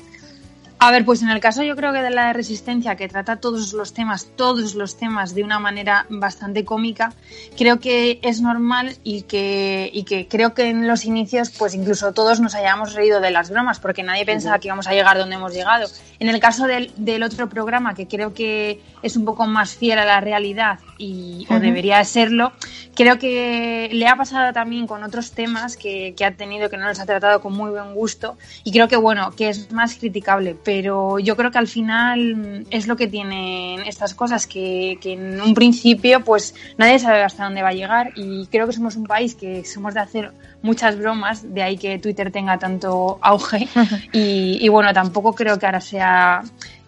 A 0.79 0.91
ver, 0.91 1.07
pues 1.07 1.23
en 1.23 1.31
el 1.31 1.41
caso 1.41 1.63
yo 1.63 1.75
creo 1.75 1.91
que 1.95 2.03
de 2.03 2.11
la 2.11 2.35
resistencia, 2.35 2.97
que 2.97 3.09
trata 3.09 3.37
todos 3.37 3.73
los 3.73 3.95
temas, 3.95 4.29
todos 4.37 4.75
los 4.75 4.99
temas 4.99 5.35
de 5.35 5.43
una 5.43 5.59
manera 5.59 6.05
bastante 6.11 6.67
cómica, 6.67 7.15
creo 7.57 7.81
que 7.81 8.21
es 8.23 8.43
normal 8.43 8.95
y 9.03 9.23
que, 9.23 9.89
y 9.91 10.03
que 10.03 10.29
creo 10.29 10.53
que 10.53 10.69
en 10.69 10.87
los 10.87 11.07
inicios, 11.07 11.49
pues 11.49 11.75
incluso 11.75 12.13
todos 12.13 12.41
nos 12.41 12.55
hayamos 12.55 12.93
reído 12.93 13.21
de 13.21 13.31
las 13.31 13.49
bromas, 13.49 13.81
porque 13.81 14.03
nadie 14.03 14.27
pensaba 14.27 14.59
que 14.59 14.69
íbamos 14.69 14.87
a 14.87 14.93
llegar 14.93 15.17
donde 15.17 15.37
hemos 15.37 15.55
llegado. 15.55 15.89
En 16.19 16.29
el 16.29 16.41
caso 16.41 16.67
del, 16.67 16.93
del 16.97 17.23
otro 17.23 17.49
programa, 17.49 17.95
que 17.95 18.07
creo 18.07 18.35
que 18.35 18.83
es 19.03 19.17
un 19.17 19.25
poco 19.25 19.47
más 19.47 19.77
fiel 19.77 19.99
a 19.99 20.05
la 20.05 20.21
realidad 20.21 20.79
y, 20.99 21.47
o 21.51 21.55
Ujú. 21.55 21.63
debería 21.63 22.03
serlo, 22.05 22.53
creo 22.95 23.19
que 23.19 23.89
le 23.93 24.07
ha 24.07 24.17
pasado 24.17 24.53
también 24.53 24.87
con 24.87 25.03
otros 25.05 25.33
temas 25.33 25.77
que, 25.77 26.15
que 26.17 26.25
ha 26.25 26.33
tenido, 26.33 26.71
que 26.71 26.77
no 26.77 26.89
los 26.89 26.99
ha 27.01 27.07
tratado 27.07 27.41
con 27.41 27.53
muy 27.55 27.71
buen 27.71 27.95
gusto, 27.95 28.37
y 28.65 28.73
creo 28.73 28.89
que 28.89 28.97
bueno, 28.97 29.33
que 29.33 29.49
es 29.49 29.71
más 29.73 29.97
criticable, 29.97 30.57
pero 30.65 31.19
yo 31.19 31.37
creo 31.37 31.51
que 31.51 31.59
al 31.59 31.69
final 31.69 32.67
es 32.71 32.87
lo 32.87 32.97
que 32.97 33.07
tienen 33.07 33.81
estas 33.87 34.15
cosas, 34.15 34.47
que, 34.47 34.99
que 35.01 35.13
en 35.13 35.41
un 35.41 35.55
principio 35.55 36.21
pues 36.25 36.55
nadie 36.79 36.99
sabe 36.99 37.23
hasta 37.23 37.45
dónde 37.45 37.63
va 37.63 37.69
a 37.69 37.75
llegar, 37.75 38.13
y 38.17 38.47
creo 38.47 38.67
que 38.67 38.73
somos 38.73 38.97
un 38.97 39.07
país 39.07 39.35
que 39.35 39.65
somos 39.65 39.95
de 39.95 40.01
hacer 40.01 40.33
muchas 40.63 40.99
bromas, 40.99 41.55
de 41.55 41.63
ahí 41.63 41.77
que 41.77 41.99
Twitter 41.99 42.31
tenga 42.31 42.59
tanto 42.59 43.19
auge, 43.21 43.69
y, 44.13 44.59
y 44.61 44.69
bueno, 44.69 44.93
tampoco 44.93 45.35
creo 45.35 45.59
que 45.59 45.67
ahora 45.67 45.81
sea 45.81 46.43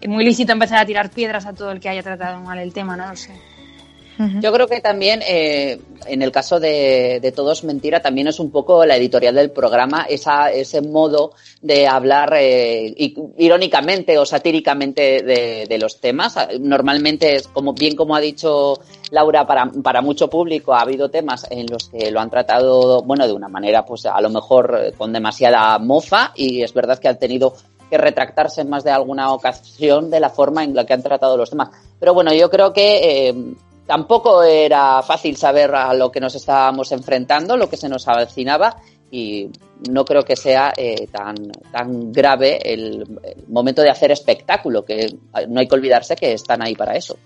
muy 0.07 0.23
lícito 0.23 0.53
empezar 0.53 0.79
a 0.79 0.85
tirar 0.85 1.09
piedras 1.09 1.45
a 1.45 1.53
todo 1.53 1.71
el 1.71 1.79
que 1.79 1.89
haya 1.89 2.03
tratado 2.03 2.39
mal 2.39 2.57
el 2.57 2.73
tema, 2.73 2.95
no 2.95 3.07
lo 3.09 3.15
sé. 3.15 3.33
Yo 4.41 4.51
creo 4.51 4.67
que 4.67 4.81
también, 4.81 5.21
eh, 5.25 5.79
en 6.05 6.21
el 6.21 6.31
caso 6.31 6.59
de, 6.59 7.19
de 7.21 7.31
Todos 7.31 7.63
Mentira, 7.63 8.01
también 8.01 8.27
es 8.27 8.39
un 8.39 8.51
poco 8.51 8.85
la 8.85 8.97
editorial 8.97 9.33
del 9.33 9.51
programa, 9.51 10.05
esa, 10.09 10.51
ese 10.51 10.81
modo 10.81 11.31
de 11.61 11.87
hablar 11.87 12.33
eh, 12.37 12.93
irónicamente 13.37 14.17
o 14.17 14.25
satíricamente 14.25 15.23
de, 15.23 15.65
de 15.69 15.77
los 15.77 16.01
temas. 16.01 16.35
Normalmente, 16.59 17.35
es 17.35 17.47
como 17.47 17.73
bien 17.73 17.95
como 17.95 18.13
ha 18.13 18.19
dicho 18.19 18.79
Laura, 19.11 19.47
para, 19.47 19.71
para 19.83 20.01
mucho 20.01 20.29
público 20.29 20.73
ha 20.73 20.81
habido 20.81 21.09
temas 21.09 21.47
en 21.49 21.67
los 21.67 21.89
que 21.89 22.11
lo 22.11 22.19
han 22.19 22.29
tratado, 22.29 23.01
bueno, 23.03 23.25
de 23.25 23.33
una 23.33 23.47
manera, 23.47 23.85
pues 23.85 24.05
a 24.05 24.19
lo 24.19 24.29
mejor 24.29 24.79
eh, 24.81 24.91
con 24.97 25.13
demasiada 25.13 25.79
mofa 25.79 26.33
y 26.35 26.61
es 26.61 26.73
verdad 26.73 26.99
que 26.99 27.07
han 27.07 27.19
tenido 27.19 27.53
que 27.89 27.97
retractarse 27.97 28.61
en 28.61 28.69
más 28.69 28.83
de 28.83 28.91
alguna 28.91 29.33
ocasión 29.33 30.11
de 30.11 30.19
la 30.19 30.29
forma 30.29 30.63
en 30.63 30.75
la 30.75 30.85
que 30.85 30.93
han 30.93 31.01
tratado 31.01 31.37
los 31.37 31.49
temas. 31.49 31.69
Pero 31.99 32.13
bueno, 32.13 32.33
yo 32.33 32.49
creo 32.49 32.71
que 32.71 33.29
eh, 33.29 33.35
tampoco 33.89 34.43
era 34.43 35.01
fácil 35.01 35.35
saber 35.35 35.73
a 35.73 35.95
lo 35.95 36.11
que 36.11 36.19
nos 36.19 36.35
estábamos 36.35 36.91
enfrentando, 36.91 37.57
lo 37.57 37.67
que 37.67 37.75
se 37.75 37.89
nos 37.89 38.07
avecinaba 38.07 38.75
y 39.09 39.49
no 39.89 40.05
creo 40.05 40.23
que 40.23 40.35
sea 40.35 40.71
eh, 40.77 41.07
tan, 41.07 41.35
tan 41.71 42.11
grave 42.11 42.59
el, 42.71 43.19
el 43.23 43.47
momento 43.47 43.81
de 43.81 43.89
hacer 43.89 44.11
espectáculo, 44.11 44.85
que 44.85 45.17
no 45.47 45.59
hay 45.59 45.67
que 45.67 45.73
olvidarse 45.73 46.15
que 46.15 46.33
están 46.33 46.61
ahí 46.61 46.75
para 46.75 46.95
eso. 46.95 47.17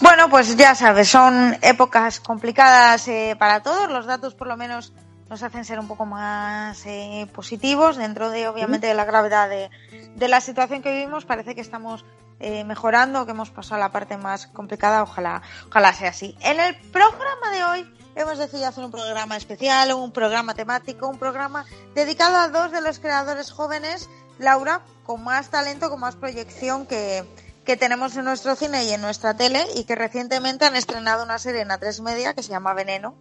Bueno, 0.00 0.30
pues 0.30 0.56
ya 0.56 0.74
sabes, 0.74 1.10
son 1.10 1.58
épocas 1.60 2.18
complicadas 2.20 3.06
eh, 3.08 3.36
para 3.38 3.62
todos. 3.62 3.90
Los 3.90 4.06
datos, 4.06 4.34
por 4.34 4.46
lo 4.48 4.56
menos, 4.56 4.94
nos 5.28 5.42
hacen 5.42 5.66
ser 5.66 5.78
un 5.78 5.86
poco 5.86 6.06
más 6.06 6.86
eh, 6.86 7.26
positivos 7.34 7.98
dentro 7.98 8.30
de, 8.30 8.48
obviamente, 8.48 8.86
de 8.86 8.94
la 8.94 9.04
gravedad 9.04 9.50
de, 9.50 9.68
de 10.16 10.28
la 10.28 10.40
situación 10.40 10.80
que 10.80 10.92
vivimos. 10.92 11.26
Parece 11.26 11.54
que 11.54 11.60
estamos 11.60 12.06
eh, 12.40 12.64
mejorando, 12.64 13.24
que 13.24 13.32
hemos 13.32 13.50
pasado 13.50 13.80
la 13.80 13.90
parte 13.90 14.16
más 14.16 14.46
complicada. 14.48 15.02
Ojalá, 15.02 15.42
ojalá 15.68 15.92
sea 15.92 16.10
así. 16.10 16.36
En 16.40 16.60
el 16.60 16.76
programa 16.90 17.50
de 17.52 17.64
hoy 17.64 17.94
hemos 18.14 18.38
decidido 18.38 18.68
hacer 18.68 18.84
un 18.84 18.90
programa 18.90 19.36
especial, 19.36 19.92
un 19.92 20.12
programa 20.12 20.54
temático, 20.54 21.08
un 21.08 21.18
programa 21.18 21.64
dedicado 21.94 22.36
a 22.36 22.48
dos 22.48 22.72
de 22.72 22.80
los 22.80 22.98
creadores 22.98 23.50
jóvenes, 23.50 24.08
Laura, 24.38 24.82
con 25.04 25.22
más 25.24 25.50
talento, 25.50 25.90
con 25.90 26.00
más 26.00 26.16
proyección 26.16 26.86
que, 26.86 27.24
que 27.64 27.76
tenemos 27.76 28.16
en 28.16 28.24
nuestro 28.24 28.56
cine 28.56 28.84
y 28.84 28.90
en 28.92 29.00
nuestra 29.00 29.36
tele 29.36 29.66
y 29.74 29.84
que 29.84 29.94
recientemente 29.94 30.64
han 30.64 30.76
estrenado 30.76 31.24
una 31.24 31.38
serie 31.38 31.62
en 31.62 31.68
A3 31.68 32.02
Media 32.02 32.34
que 32.34 32.42
se 32.42 32.50
llama 32.50 32.74
Veneno 32.74 33.14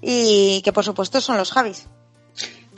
y 0.00 0.62
que 0.62 0.72
por 0.72 0.84
supuesto 0.84 1.20
son 1.20 1.36
los 1.36 1.52
Javis. 1.52 1.88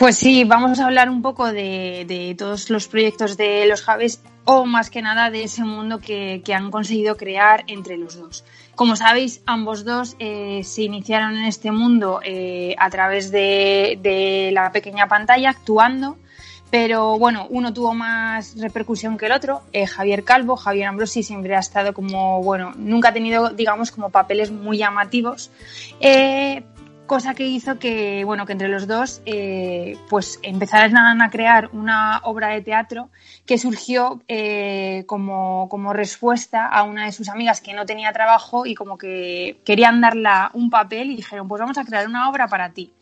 Pues 0.00 0.16
sí, 0.16 0.45
vamos 0.45 0.80
a 0.80 0.87
hablar 0.87 1.11
un 1.11 1.21
poco 1.21 1.52
de, 1.52 2.35
todos 2.38 2.71
los 2.71 2.88
proyectos 2.88 3.37
de 3.37 3.66
los 3.66 3.83
Javes 3.83 4.23
o 4.47 4.64
más 4.64 4.88
que 4.88 5.02
nada 5.02 5.28
de 5.28 5.45
ese 5.45 5.62
mundo 5.62 5.99
que, 5.99 6.42
han 6.54 6.71
conseguido 6.71 7.19
crear 7.19 7.64
entre 7.66 7.99
los 7.99 8.19
dos. 8.19 8.42
Como 8.75 8.97
sabéis, 8.97 9.42
ambos 9.45 9.85
dos 9.85 10.16
eh, 10.19 10.62
se 10.64 10.85
iniciaron 10.85 11.37
en 11.37 11.45
este 11.45 11.71
mundo 11.71 12.21
eh, 12.25 12.75
a 12.78 12.88
través 12.88 13.30
de, 13.30 14.49
la 14.54 14.73
pequeña 14.73 15.07
pantalla, 15.07 15.50
actuando, 15.50 16.16
pero 16.71 17.19
bueno, 17.19 17.47
uno 17.50 17.75
tuvo 17.75 17.92
más 17.92 18.59
repercusión 18.59 19.19
que 19.19 19.26
el 19.26 19.33
otro. 19.33 19.61
Eh, 19.75 19.87
Javier 19.87 20.25
Calvo, 20.25 20.57
Javier 20.57 20.87
Ambrosi 20.87 21.23
siempre 21.23 21.57
ha 21.57 21.61
estado 21.61 21.92
como, 21.92 22.42
bueno, 22.42 22.73
nunca 22.75 23.11
ha 23.11 23.12
tenido, 23.12 23.50
digamos, 23.50 23.90
como 23.90 24.09
papeles 24.09 24.50
muy 24.50 24.78
llamativos. 24.78 25.50
Cosa 27.10 27.34
que 27.34 27.44
hizo 27.44 27.76
que, 27.80 28.22
bueno, 28.22 28.46
que 28.46 28.52
entre 28.52 28.68
los 28.68 28.86
dos 28.86 29.20
eh, 29.26 29.98
pues 30.08 30.38
empezaran 30.44 31.20
a 31.20 31.28
crear 31.28 31.68
una 31.72 32.20
obra 32.22 32.50
de 32.50 32.60
teatro 32.60 33.08
que 33.44 33.58
surgió 33.58 34.22
eh, 34.28 35.02
como, 35.08 35.68
como 35.68 35.92
respuesta 35.92 36.68
a 36.68 36.84
una 36.84 37.06
de 37.06 37.10
sus 37.10 37.28
amigas 37.28 37.60
que 37.60 37.74
no 37.74 37.84
tenía 37.84 38.12
trabajo 38.12 38.64
y 38.64 38.76
como 38.76 38.96
que 38.96 39.58
querían 39.64 40.00
darla 40.00 40.52
un 40.54 40.70
papel 40.70 41.10
y 41.10 41.16
dijeron, 41.16 41.48
pues 41.48 41.58
vamos 41.58 41.78
a 41.78 41.84
crear 41.84 42.06
una 42.06 42.30
obra 42.30 42.46
para 42.46 42.70
ti. 42.70 42.92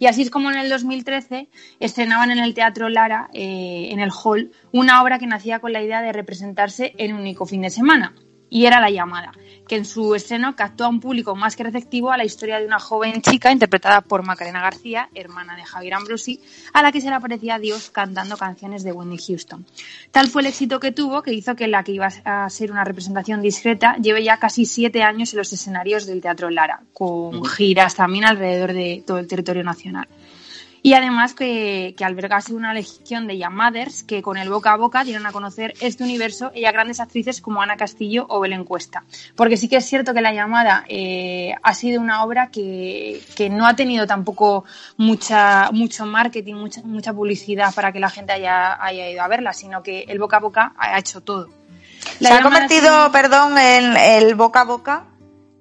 Y 0.00 0.06
así 0.08 0.22
es 0.22 0.30
como 0.30 0.50
en 0.50 0.58
el 0.58 0.68
2013 0.68 1.48
estrenaban 1.78 2.32
en 2.32 2.38
el 2.38 2.54
Teatro 2.54 2.88
Lara, 2.88 3.30
eh, 3.32 3.90
en 3.92 4.00
el 4.00 4.10
Hall, 4.10 4.50
una 4.72 5.00
obra 5.04 5.20
que 5.20 5.28
nacía 5.28 5.60
con 5.60 5.72
la 5.72 5.80
idea 5.80 6.02
de 6.02 6.12
representarse 6.12 6.94
en 6.98 7.14
un 7.14 7.20
único 7.20 7.46
fin 7.46 7.62
de 7.62 7.70
semana 7.70 8.12
y 8.52 8.66
era 8.66 8.80
La 8.80 8.90
llamada, 8.90 9.32
que 9.66 9.76
en 9.76 9.86
su 9.86 10.14
estreno 10.14 10.54
captó 10.54 10.84
a 10.84 10.88
un 10.88 11.00
público 11.00 11.34
más 11.34 11.56
que 11.56 11.62
receptivo 11.62 12.12
a 12.12 12.18
la 12.18 12.24
historia 12.26 12.58
de 12.58 12.66
una 12.66 12.78
joven 12.78 13.22
chica 13.22 13.50
interpretada 13.50 14.02
por 14.02 14.26
Macarena 14.26 14.60
García, 14.60 15.08
hermana 15.14 15.56
de 15.56 15.64
Javier 15.64 15.94
Ambrosi, 15.94 16.38
a 16.74 16.82
la 16.82 16.92
que 16.92 17.00
se 17.00 17.08
le 17.08 17.14
aparecía 17.14 17.58
Dios 17.58 17.88
cantando 17.88 18.36
canciones 18.36 18.84
de 18.84 18.92
Wendy 18.92 19.16
Houston. 19.16 19.64
Tal 20.10 20.28
fue 20.28 20.42
el 20.42 20.48
éxito 20.48 20.80
que 20.80 20.92
tuvo 20.92 21.22
que 21.22 21.32
hizo 21.32 21.56
que 21.56 21.66
la 21.66 21.82
que 21.82 21.92
iba 21.92 22.08
a 22.24 22.50
ser 22.50 22.70
una 22.70 22.84
representación 22.84 23.40
discreta 23.40 23.96
lleve 23.96 24.22
ya 24.22 24.36
casi 24.36 24.66
siete 24.66 25.02
años 25.02 25.32
en 25.32 25.38
los 25.38 25.50
escenarios 25.50 26.04
del 26.04 26.20
Teatro 26.20 26.50
Lara, 26.50 26.82
con 26.92 27.42
giras 27.46 27.94
también 27.94 28.26
alrededor 28.26 28.74
de 28.74 29.02
todo 29.06 29.16
el 29.16 29.28
territorio 29.28 29.64
nacional. 29.64 30.08
Y 30.84 30.94
además 30.94 31.32
que, 31.32 31.94
que 31.96 32.04
albergase 32.04 32.54
una 32.54 32.74
legión 32.74 33.28
de 33.28 33.38
llamadas 33.38 34.02
que 34.02 34.20
con 34.20 34.36
el 34.36 34.50
boca 34.50 34.72
a 34.72 34.76
boca 34.76 35.04
dieron 35.04 35.26
a 35.26 35.32
conocer 35.32 35.74
este 35.80 36.02
universo 36.02 36.50
y 36.54 36.64
a 36.64 36.72
grandes 36.72 36.98
actrices 36.98 37.40
como 37.40 37.62
Ana 37.62 37.76
Castillo 37.76 38.26
o 38.28 38.40
Belén 38.40 38.64
Cuesta. 38.64 39.04
Porque 39.36 39.56
sí 39.56 39.68
que 39.68 39.76
es 39.76 39.86
cierto 39.86 40.12
que 40.12 40.20
La 40.20 40.32
llamada 40.32 40.84
eh, 40.88 41.54
ha 41.62 41.74
sido 41.74 42.00
una 42.00 42.24
obra 42.24 42.48
que, 42.48 43.22
que, 43.36 43.48
no 43.48 43.66
ha 43.66 43.76
tenido 43.76 44.08
tampoco 44.08 44.64
mucha, 44.96 45.70
mucho 45.70 46.04
marketing, 46.04 46.54
mucha, 46.54 46.82
mucha 46.82 47.12
publicidad 47.12 47.72
para 47.74 47.92
que 47.92 48.00
la 48.00 48.10
gente 48.10 48.32
haya, 48.32 48.82
haya 48.82 49.08
ido 49.08 49.22
a 49.22 49.28
verla, 49.28 49.52
sino 49.52 49.82
que 49.82 50.00
el 50.08 50.18
boca 50.18 50.38
a 50.38 50.40
boca 50.40 50.72
ha 50.76 50.98
hecho 50.98 51.20
todo. 51.20 51.48
La 52.18 52.28
Se 52.30 52.34
ha 52.34 52.42
convertido, 52.42 53.12
perdón, 53.12 53.56
en 53.56 53.96
el 53.96 54.34
boca 54.34 54.62
a 54.62 54.64
boca 54.64 55.04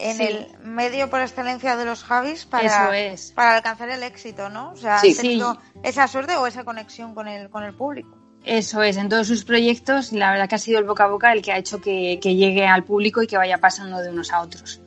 en 0.01 0.17
sí. 0.17 0.23
el 0.23 0.59
medio 0.63 1.09
por 1.09 1.21
excelencia 1.21 1.75
de 1.75 1.85
los 1.85 2.03
Javis 2.03 2.45
para, 2.45 2.97
es. 2.97 3.31
para 3.31 3.55
alcanzar 3.55 3.89
el 3.89 4.03
éxito, 4.03 4.49
¿no? 4.49 4.71
O 4.71 4.75
sea, 4.75 4.99
sí. 4.99 5.15
tenido 5.15 5.53
sí. 5.53 5.79
esa 5.83 6.07
suerte 6.07 6.35
o 6.35 6.47
esa 6.47 6.63
conexión 6.63 7.13
con 7.13 7.27
el, 7.27 7.49
con 7.49 7.63
el 7.63 7.73
público. 7.73 8.17
Eso 8.43 8.81
es, 8.81 8.97
en 8.97 9.07
todos 9.07 9.27
sus 9.27 9.45
proyectos, 9.45 10.11
la 10.11 10.31
verdad 10.31 10.49
que 10.49 10.55
ha 10.55 10.59
sido 10.59 10.79
el 10.79 10.85
boca 10.85 11.03
a 11.03 11.07
boca 11.07 11.31
el 11.31 11.41
que 11.43 11.51
ha 11.51 11.57
hecho 11.57 11.79
que, 11.79 12.19
que 12.21 12.35
llegue 12.35 12.65
al 12.65 12.83
público 12.83 13.21
y 13.21 13.27
que 13.27 13.37
vaya 13.37 13.59
pasando 13.59 14.01
de 14.01 14.09
unos 14.09 14.31
a 14.31 14.41
otros. 14.41 14.80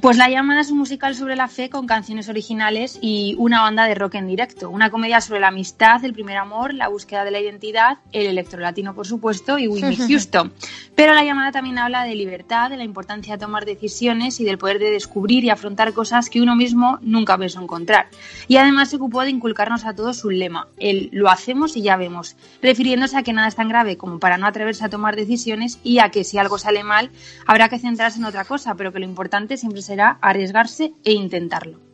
Pues 0.00 0.16
La 0.16 0.28
llamada 0.28 0.60
es 0.60 0.70
un 0.70 0.78
musical 0.78 1.14
sobre 1.14 1.36
la 1.36 1.48
fe 1.48 1.70
con 1.70 1.86
canciones 1.86 2.28
originales 2.28 2.98
y 3.00 3.34
una 3.38 3.62
banda 3.62 3.86
de 3.86 3.94
rock 3.94 4.16
en 4.16 4.26
directo. 4.26 4.68
Una 4.68 4.90
comedia 4.90 5.20
sobre 5.20 5.40
la 5.40 5.48
amistad, 5.48 6.04
el 6.04 6.12
primer 6.12 6.36
amor, 6.36 6.74
la 6.74 6.88
búsqueda 6.88 7.24
de 7.24 7.30
la 7.30 7.40
identidad, 7.40 7.98
el 8.12 8.26
electrolatino, 8.26 8.94
por 8.94 9.06
supuesto, 9.06 9.58
y 9.58 9.68
Whitney 9.68 9.96
Houston. 10.08 10.52
Pero 10.94 11.14
La 11.14 11.24
llamada 11.24 11.52
también 11.52 11.78
habla 11.78 12.04
de 12.04 12.14
libertad, 12.14 12.70
de 12.70 12.76
la 12.76 12.84
importancia 12.84 13.34
de 13.34 13.40
tomar 13.40 13.64
decisiones 13.64 14.40
y 14.40 14.44
del 14.44 14.58
poder 14.58 14.78
de 14.78 14.90
descubrir 14.90 15.44
y 15.44 15.50
afrontar 15.50 15.92
cosas 15.92 16.28
que 16.30 16.40
uno 16.40 16.56
mismo 16.56 16.98
nunca 17.00 17.38
pensó 17.38 17.62
encontrar. 17.62 18.08
Y 18.48 18.56
además 18.56 18.90
se 18.90 18.96
ocupó 18.96 19.22
de 19.22 19.30
inculcarnos 19.30 19.84
a 19.84 19.94
todos 19.94 20.24
un 20.24 20.38
lema, 20.38 20.68
el 20.78 21.08
lo 21.12 21.30
hacemos 21.30 21.76
y 21.76 21.82
ya 21.82 21.96
vemos, 21.96 22.36
refiriéndose 22.60 23.16
a 23.16 23.22
que 23.22 23.32
nada 23.32 23.48
es 23.48 23.54
tan 23.54 23.68
grave 23.68 23.96
como 23.96 24.18
para 24.18 24.36
no 24.36 24.46
atreverse 24.46 24.84
a 24.84 24.88
tomar 24.88 25.16
decisiones 25.16 25.78
y 25.82 25.98
a 26.00 26.10
que 26.10 26.24
si 26.24 26.38
algo 26.38 26.58
sale 26.58 26.84
mal 26.84 27.10
habrá 27.46 27.68
que 27.68 27.78
centrarse 27.78 28.18
en 28.18 28.24
otra 28.24 28.44
cosa, 28.44 28.74
pero 28.74 28.92
que 28.92 28.98
lo 28.98 29.04
importante 29.04 29.56
siempre 29.56 29.75
será 29.82 30.18
arriesgarse 30.20 30.92
e 31.04 31.12
intentarlo. 31.12 31.86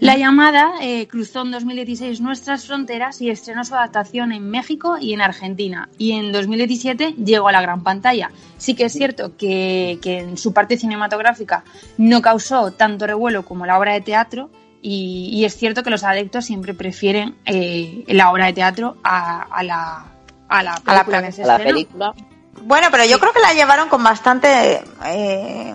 La 0.00 0.16
llamada 0.16 0.74
eh, 0.80 1.08
cruzó 1.08 1.42
en 1.42 1.50
2016 1.50 2.20
nuestras 2.20 2.66
fronteras 2.66 3.20
y 3.20 3.30
estrenó 3.30 3.64
su 3.64 3.74
adaptación 3.74 4.30
en 4.30 4.48
México 4.48 4.96
y 5.00 5.12
en 5.12 5.20
Argentina. 5.20 5.88
Y 5.98 6.12
en 6.12 6.30
2017 6.30 7.14
llegó 7.14 7.48
a 7.48 7.52
la 7.52 7.60
gran 7.60 7.82
pantalla. 7.82 8.30
Sí 8.58 8.74
que 8.74 8.84
es 8.84 8.92
cierto 8.92 9.36
que, 9.36 9.98
que 10.00 10.20
en 10.20 10.38
su 10.38 10.52
parte 10.52 10.76
cinematográfica 10.76 11.64
no 11.96 12.22
causó 12.22 12.72
tanto 12.72 13.06
revuelo 13.08 13.44
como 13.44 13.66
la 13.66 13.78
obra 13.78 13.94
de 13.94 14.00
teatro. 14.00 14.50
Y, 14.80 15.30
y 15.32 15.44
es 15.44 15.56
cierto 15.56 15.82
que 15.82 15.90
los 15.90 16.04
adeptos 16.04 16.44
siempre 16.44 16.74
prefieren 16.74 17.36
eh, 17.44 18.04
la 18.06 18.30
obra 18.30 18.46
de 18.46 18.52
teatro 18.52 18.98
a, 19.02 19.42
a, 19.42 19.64
la, 19.64 20.06
a 20.48 20.62
la 20.62 20.74
película. 20.76 21.18
A 21.18 21.22
la, 21.22 21.54
a 21.54 21.58
la 21.58 21.64
película. 21.64 22.14
Bueno, 22.62 22.86
pero 22.92 23.04
yo 23.04 23.18
creo 23.18 23.32
que 23.32 23.40
la 23.40 23.52
llevaron 23.52 23.88
con 23.88 24.04
bastante... 24.04 24.80
Eh 25.06 25.74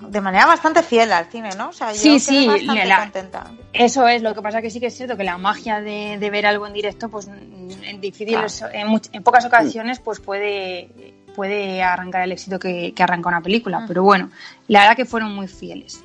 de 0.00 0.20
manera 0.20 0.46
bastante 0.46 0.82
fiel 0.82 1.12
al 1.12 1.26
cine, 1.26 1.50
¿no? 1.56 1.70
O 1.70 1.72
sea, 1.72 1.92
yo 1.92 1.98
sí, 1.98 2.20
sí, 2.20 2.46
bastante 2.46 2.84
la, 2.84 3.00
contenta. 3.00 3.50
Eso 3.72 4.06
es, 4.06 4.22
lo 4.22 4.34
que 4.34 4.42
pasa 4.42 4.60
que 4.60 4.70
sí 4.70 4.80
que 4.80 4.86
es 4.86 4.96
cierto 4.96 5.16
que 5.16 5.24
la 5.24 5.38
magia 5.38 5.80
de, 5.80 6.18
de 6.18 6.30
ver 6.30 6.46
algo 6.46 6.66
en 6.66 6.72
directo, 6.72 7.08
pues 7.08 7.28
en 7.28 8.00
difíciles, 8.00 8.58
claro. 8.58 8.74
en, 8.74 9.00
en, 9.12 9.22
pocas 9.22 9.44
ocasiones, 9.46 10.00
pues 10.00 10.20
puede, 10.20 11.14
puede 11.34 11.82
arrancar 11.82 12.22
el 12.22 12.32
éxito 12.32 12.58
que, 12.58 12.92
que 12.94 13.02
arranca 13.02 13.28
una 13.28 13.40
película. 13.40 13.80
Mm. 13.80 13.86
Pero 13.88 14.02
bueno, 14.02 14.30
la 14.68 14.80
verdad 14.80 14.96
que 14.96 15.04
fueron 15.04 15.34
muy 15.34 15.48
fieles. 15.48 16.02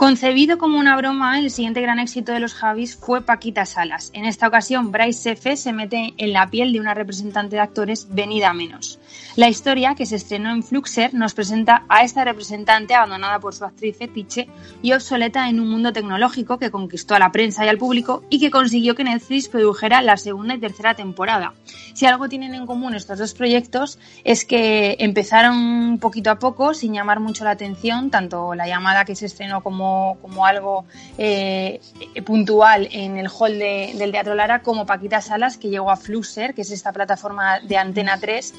Concebido 0.00 0.56
como 0.56 0.78
una 0.78 0.96
broma, 0.96 1.38
el 1.38 1.50
siguiente 1.50 1.82
gran 1.82 1.98
éxito 1.98 2.32
de 2.32 2.40
los 2.40 2.54
Javis 2.54 2.96
fue 2.96 3.20
Paquita 3.20 3.66
Salas. 3.66 4.10
En 4.14 4.24
esta 4.24 4.48
ocasión, 4.48 4.92
Bryce 4.92 5.32
F. 5.32 5.58
se 5.58 5.74
mete 5.74 6.14
en 6.16 6.32
la 6.32 6.48
piel 6.48 6.72
de 6.72 6.80
una 6.80 6.94
representante 6.94 7.56
de 7.56 7.62
actores 7.62 8.06
venida 8.08 8.54
menos. 8.54 8.98
La 9.36 9.48
historia, 9.48 9.94
que 9.94 10.06
se 10.06 10.16
estrenó 10.16 10.50
en 10.50 10.62
Fluxer, 10.62 11.14
nos 11.14 11.34
presenta 11.34 11.84
a 11.88 12.02
esta 12.02 12.24
representante 12.24 12.94
abandonada 12.94 13.38
por 13.38 13.54
su 13.54 13.64
actriz 13.64 13.96
fetiche 13.96 14.48
y 14.82 14.92
obsoleta 14.92 15.48
en 15.48 15.60
un 15.60 15.70
mundo 15.70 15.92
tecnológico 15.92 16.58
que 16.58 16.70
conquistó 16.70 17.14
a 17.14 17.20
la 17.20 17.30
prensa 17.30 17.64
y 17.64 17.68
al 17.68 17.78
público 17.78 18.24
y 18.28 18.40
que 18.40 18.50
consiguió 18.50 18.94
que 18.94 19.04
Netflix 19.04 19.48
produjera 19.48 20.02
la 20.02 20.16
segunda 20.16 20.54
y 20.54 20.58
tercera 20.58 20.94
temporada. 20.94 21.54
Si 21.94 22.06
algo 22.06 22.28
tienen 22.28 22.54
en 22.54 22.66
común 22.66 22.94
estos 22.94 23.18
dos 23.18 23.34
proyectos 23.34 23.98
es 24.24 24.44
que 24.44 24.96
empezaron 24.98 25.98
poquito 26.00 26.30
a 26.30 26.38
poco, 26.38 26.74
sin 26.74 26.92
llamar 26.92 27.20
mucho 27.20 27.44
la 27.44 27.52
atención, 27.52 28.10
tanto 28.10 28.54
la 28.54 28.66
llamada 28.66 29.04
que 29.04 29.14
se 29.14 29.26
estrenó 29.26 29.62
como, 29.62 30.18
como 30.20 30.44
algo 30.44 30.84
eh, 31.18 31.80
puntual 32.24 32.88
en 32.90 33.16
el 33.16 33.28
hall 33.28 33.58
de, 33.58 33.92
del 33.96 34.12
Teatro 34.12 34.34
Lara, 34.34 34.62
como 34.62 34.86
Paquita 34.86 35.20
Salas, 35.20 35.56
que 35.56 35.68
llegó 35.68 35.90
a 35.90 35.96
Fluxer, 35.96 36.54
que 36.54 36.62
es 36.62 36.70
esta 36.70 36.92
plataforma 36.92 37.60
de 37.60 37.76
Antena 37.76 38.18
3 38.18 38.54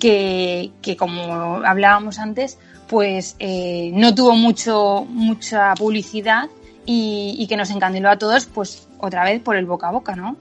que, 0.00 0.70
que 0.82 0.96
como 0.96 1.64
hablábamos 1.64 2.18
antes, 2.18 2.58
pues 2.88 3.36
eh, 3.38 3.90
no 3.94 4.14
tuvo 4.14 4.34
mucho, 4.34 5.06
mucha 5.08 5.74
publicidad 5.74 6.48
y, 6.84 7.36
y, 7.38 7.46
que 7.46 7.56
nos 7.56 7.70
encandiló 7.70 8.10
a 8.10 8.18
todos, 8.18 8.46
pues 8.46 8.88
otra 8.98 9.24
vez 9.24 9.40
por 9.40 9.56
el 9.56 9.66
boca 9.66 9.88
a 9.88 9.92
boca, 9.92 10.16
¿no? 10.16 10.36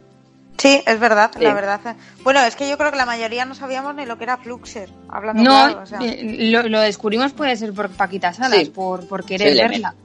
Sí, 0.57 0.79
es 0.85 0.99
verdad, 0.99 1.31
sí. 1.33 1.43
la 1.43 1.55
verdad. 1.55 1.95
Bueno, 2.23 2.39
es 2.41 2.55
que 2.55 2.69
yo 2.69 2.77
creo 2.77 2.91
que 2.91 2.97
la 2.97 3.07
mayoría 3.07 3.45
no 3.45 3.55
sabíamos 3.55 3.95
ni 3.95 4.05
lo 4.05 4.17
que 4.17 4.25
era 4.25 4.37
Fluxer, 4.37 4.89
hablando 5.09 5.41
No, 5.41 5.49
claro, 5.49 5.81
o 5.81 5.85
sea. 5.87 5.99
lo, 6.01 6.63
lo, 6.69 6.81
descubrimos 6.81 7.33
puede 7.33 7.55
ser 7.55 7.73
por 7.73 7.89
Paquita 7.89 8.31
Salas, 8.31 8.59
sí. 8.59 8.65
por, 8.65 9.07
por 9.07 9.25
querer 9.25 9.55
verla. 9.55 9.95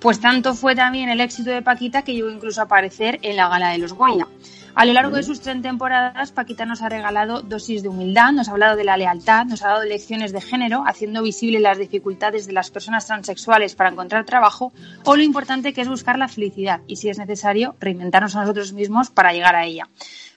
Pues 0.00 0.20
tanto 0.20 0.54
fue 0.54 0.76
también 0.76 1.08
el 1.08 1.20
éxito 1.20 1.50
de 1.50 1.62
Paquita 1.62 2.02
que 2.02 2.14
llegó 2.14 2.30
incluso 2.30 2.60
a 2.60 2.64
aparecer 2.64 3.18
en 3.22 3.36
la 3.36 3.48
gala 3.48 3.70
de 3.70 3.78
los 3.78 3.92
Goya. 3.92 4.26
A 4.74 4.84
lo 4.84 4.92
largo 4.92 5.16
de 5.16 5.22
sus 5.22 5.40
tres 5.40 5.60
temporadas, 5.62 6.30
Paquita 6.32 6.64
nos 6.64 6.80
ha 6.80 6.88
regalado 6.88 7.42
dosis 7.42 7.82
de 7.82 7.88
humildad, 7.88 8.32
nos 8.32 8.48
ha 8.48 8.52
hablado 8.52 8.76
de 8.76 8.84
la 8.84 8.96
lealtad, 8.96 9.44
nos 9.46 9.62
ha 9.62 9.68
dado 9.68 9.84
lecciones 9.84 10.32
de 10.32 10.40
género, 10.40 10.84
haciendo 10.86 11.22
visible 11.22 11.58
las 11.58 11.78
dificultades 11.78 12.46
de 12.46 12.52
las 12.52 12.70
personas 12.70 13.06
transexuales 13.06 13.74
para 13.74 13.90
encontrar 13.90 14.24
trabajo 14.24 14.72
o 15.04 15.16
lo 15.16 15.22
importante 15.22 15.72
que 15.72 15.80
es 15.80 15.88
buscar 15.88 16.18
la 16.18 16.28
felicidad 16.28 16.80
y, 16.86 16.96
si 16.96 17.08
es 17.08 17.18
necesario, 17.18 17.74
reinventarnos 17.80 18.36
a 18.36 18.42
nosotros 18.42 18.72
mismos 18.72 19.10
para 19.10 19.32
llegar 19.32 19.56
a 19.56 19.66
ella. 19.66 19.88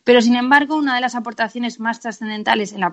Pero, 0.04 0.22
sin 0.22 0.36
embargo, 0.36 0.76
una 0.76 0.96
de 0.96 1.02
las 1.02 1.16
aportaciones 1.16 1.80
más 1.80 2.02
trascendentales 2.02 2.74
en 2.74 2.82
la 2.82 2.92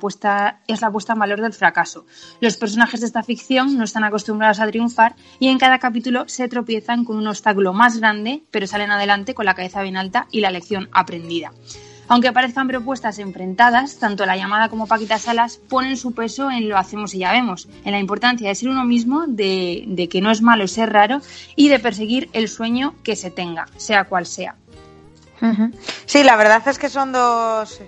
es 0.68 0.80
la 0.80 0.90
puesta 0.90 1.12
en 1.12 1.18
valor 1.18 1.40
del 1.40 1.52
fracaso. 1.52 2.06
Los 2.40 2.56
personajes 2.56 3.00
de 3.00 3.06
esta 3.06 3.24
ficción 3.24 3.76
no 3.76 3.84
están 3.84 4.04
acostumbrados 4.04 4.60
a 4.60 4.68
triunfar 4.68 5.16
y 5.40 5.48
en 5.48 5.58
cada 5.58 5.78
capítulo 5.78 6.28
se 6.28 6.48
tropiezan 6.48 7.04
con 7.04 7.16
un 7.16 7.26
obstáculo 7.26 7.72
más 7.72 7.98
grande, 7.98 8.44
pero 8.52 8.68
salen 8.68 8.92
adelante 8.92 9.34
con 9.34 9.44
la 9.44 9.54
cabeza 9.54 9.82
bien 9.82 9.96
alta 9.96 10.28
y 10.30 10.40
la 10.40 10.50
lección 10.50 10.88
aprendida. 10.92 11.52
Aunque 12.06 12.32
parezcan 12.32 12.66
propuestas 12.66 13.20
enfrentadas, 13.20 13.98
tanto 13.98 14.26
la 14.26 14.36
llamada 14.36 14.68
como 14.68 14.88
Paquita 14.88 15.18
Salas 15.18 15.58
ponen 15.68 15.96
su 15.96 16.12
peso 16.12 16.50
en 16.50 16.68
lo 16.68 16.76
hacemos 16.76 17.14
y 17.14 17.18
ya 17.18 17.30
vemos, 17.32 17.68
en 17.84 17.92
la 17.92 18.00
importancia 18.00 18.48
de 18.48 18.54
ser 18.56 18.68
uno 18.68 18.84
mismo, 18.84 19.26
de, 19.28 19.84
de 19.86 20.08
que 20.08 20.20
no 20.20 20.32
es 20.32 20.42
malo 20.42 20.66
ser 20.66 20.92
raro 20.92 21.20
y 21.54 21.68
de 21.68 21.78
perseguir 21.78 22.28
el 22.32 22.48
sueño 22.48 22.94
que 23.04 23.14
se 23.14 23.30
tenga, 23.30 23.66
sea 23.76 24.04
cual 24.04 24.26
sea. 24.26 24.56
Sí, 26.06 26.22
la 26.24 26.36
verdad 26.36 26.62
es 26.66 26.78
que 26.78 26.88
son 26.88 27.12
dos. 27.12 27.80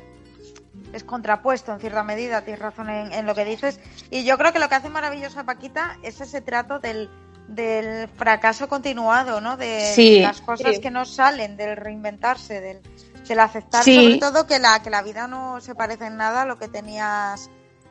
Es 0.92 1.04
contrapuesto 1.04 1.72
en 1.72 1.80
cierta 1.80 2.02
medida, 2.02 2.42
tienes 2.42 2.60
razón 2.60 2.90
en, 2.90 3.12
en, 3.12 3.26
lo 3.26 3.34
que 3.34 3.44
dices. 3.46 3.80
Y 4.10 4.24
yo 4.24 4.36
creo 4.36 4.52
que 4.52 4.58
lo 4.58 4.68
que 4.68 4.74
hace 4.74 4.90
maravilloso 4.90 5.40
a 5.40 5.44
Paquita 5.44 5.96
es 6.02 6.20
ese 6.20 6.42
trato 6.42 6.80
del, 6.80 7.08
del 7.48 8.08
fracaso 8.08 8.68
continuado, 8.68 9.40
¿no? 9.40 9.56
De 9.56 9.90
sí, 9.94 10.20
las 10.20 10.42
cosas 10.42 10.74
sí. 10.76 10.80
que 10.82 10.90
no 10.90 11.04
salen, 11.06 11.56
del 11.56 11.76
reinventarse, 11.76 12.60
del, 12.60 12.80
del 13.26 13.40
aceptar 13.40 13.82
sí. 13.84 13.94
sobre 13.96 14.18
todo 14.18 14.46
que 14.46 14.58
la, 14.58 14.82
que 14.82 14.90
la 14.90 15.02
vida 15.02 15.26
no 15.28 15.60
se 15.62 15.74
parece 15.74 16.06
en 16.06 16.18
nada 16.18 16.42
a 16.42 16.46
lo 16.46 16.58
que 16.58 16.68
tenías 16.68 17.48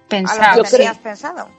pensado. 0.08 0.58
lo 0.58 0.63
Yo 0.63 0.69
creo- 0.69 0.93
pensado. 1.02 1.50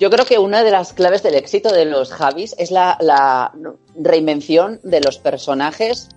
Yo 0.00 0.10
creo 0.10 0.24
que 0.26 0.38
una 0.38 0.64
de 0.64 0.70
las 0.72 0.94
claves 0.94 1.22
del 1.22 1.36
éxito 1.36 1.72
de 1.72 1.84
los 1.84 2.12
Javis 2.12 2.56
es 2.58 2.72
la, 2.72 2.96
la 3.00 3.52
reinvención 3.96 4.80
de 4.82 5.00
los 5.00 5.18
personajes 5.18 6.08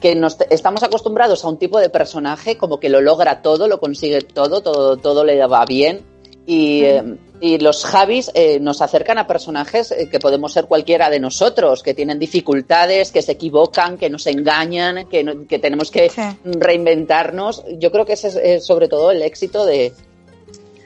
que 0.00 0.14
nos 0.14 0.36
estamos 0.50 0.82
acostumbrados 0.82 1.44
a 1.44 1.48
un 1.48 1.58
tipo 1.58 1.78
de 1.78 1.88
personaje 1.90 2.56
como 2.56 2.80
que 2.80 2.88
lo 2.88 3.00
logra 3.00 3.40
todo, 3.42 3.68
lo 3.68 3.78
consigue 3.80 4.20
todo, 4.22 4.60
todo, 4.62 4.96
todo 4.96 5.24
le 5.24 5.44
va 5.46 5.64
bien. 5.64 6.00
Y, 6.48 6.84
eh, 6.84 7.02
y 7.40 7.58
los 7.58 7.84
Javis 7.84 8.30
eh, 8.34 8.60
nos 8.60 8.80
acercan 8.80 9.18
a 9.18 9.26
personajes 9.26 9.90
eh, 9.90 10.08
que 10.08 10.20
podemos 10.20 10.52
ser 10.52 10.66
cualquiera 10.66 11.10
de 11.10 11.18
nosotros, 11.18 11.82
que 11.82 11.92
tienen 11.92 12.20
dificultades, 12.20 13.10
que 13.10 13.20
se 13.20 13.32
equivocan, 13.32 13.98
que 13.98 14.08
nos 14.10 14.26
engañan, 14.28 15.08
que, 15.08 15.24
no- 15.24 15.46
que 15.48 15.58
tenemos 15.58 15.90
que 15.90 16.08
Sí. 16.08 16.20
reinventarnos. 16.44 17.64
Yo 17.78 17.90
creo 17.90 18.04
que 18.06 18.12
ese 18.14 18.28
es 18.28 18.36
eh, 18.36 18.60
sobre 18.60 18.88
todo 18.88 19.10
el 19.10 19.22
éxito 19.22 19.64
de, 19.66 19.92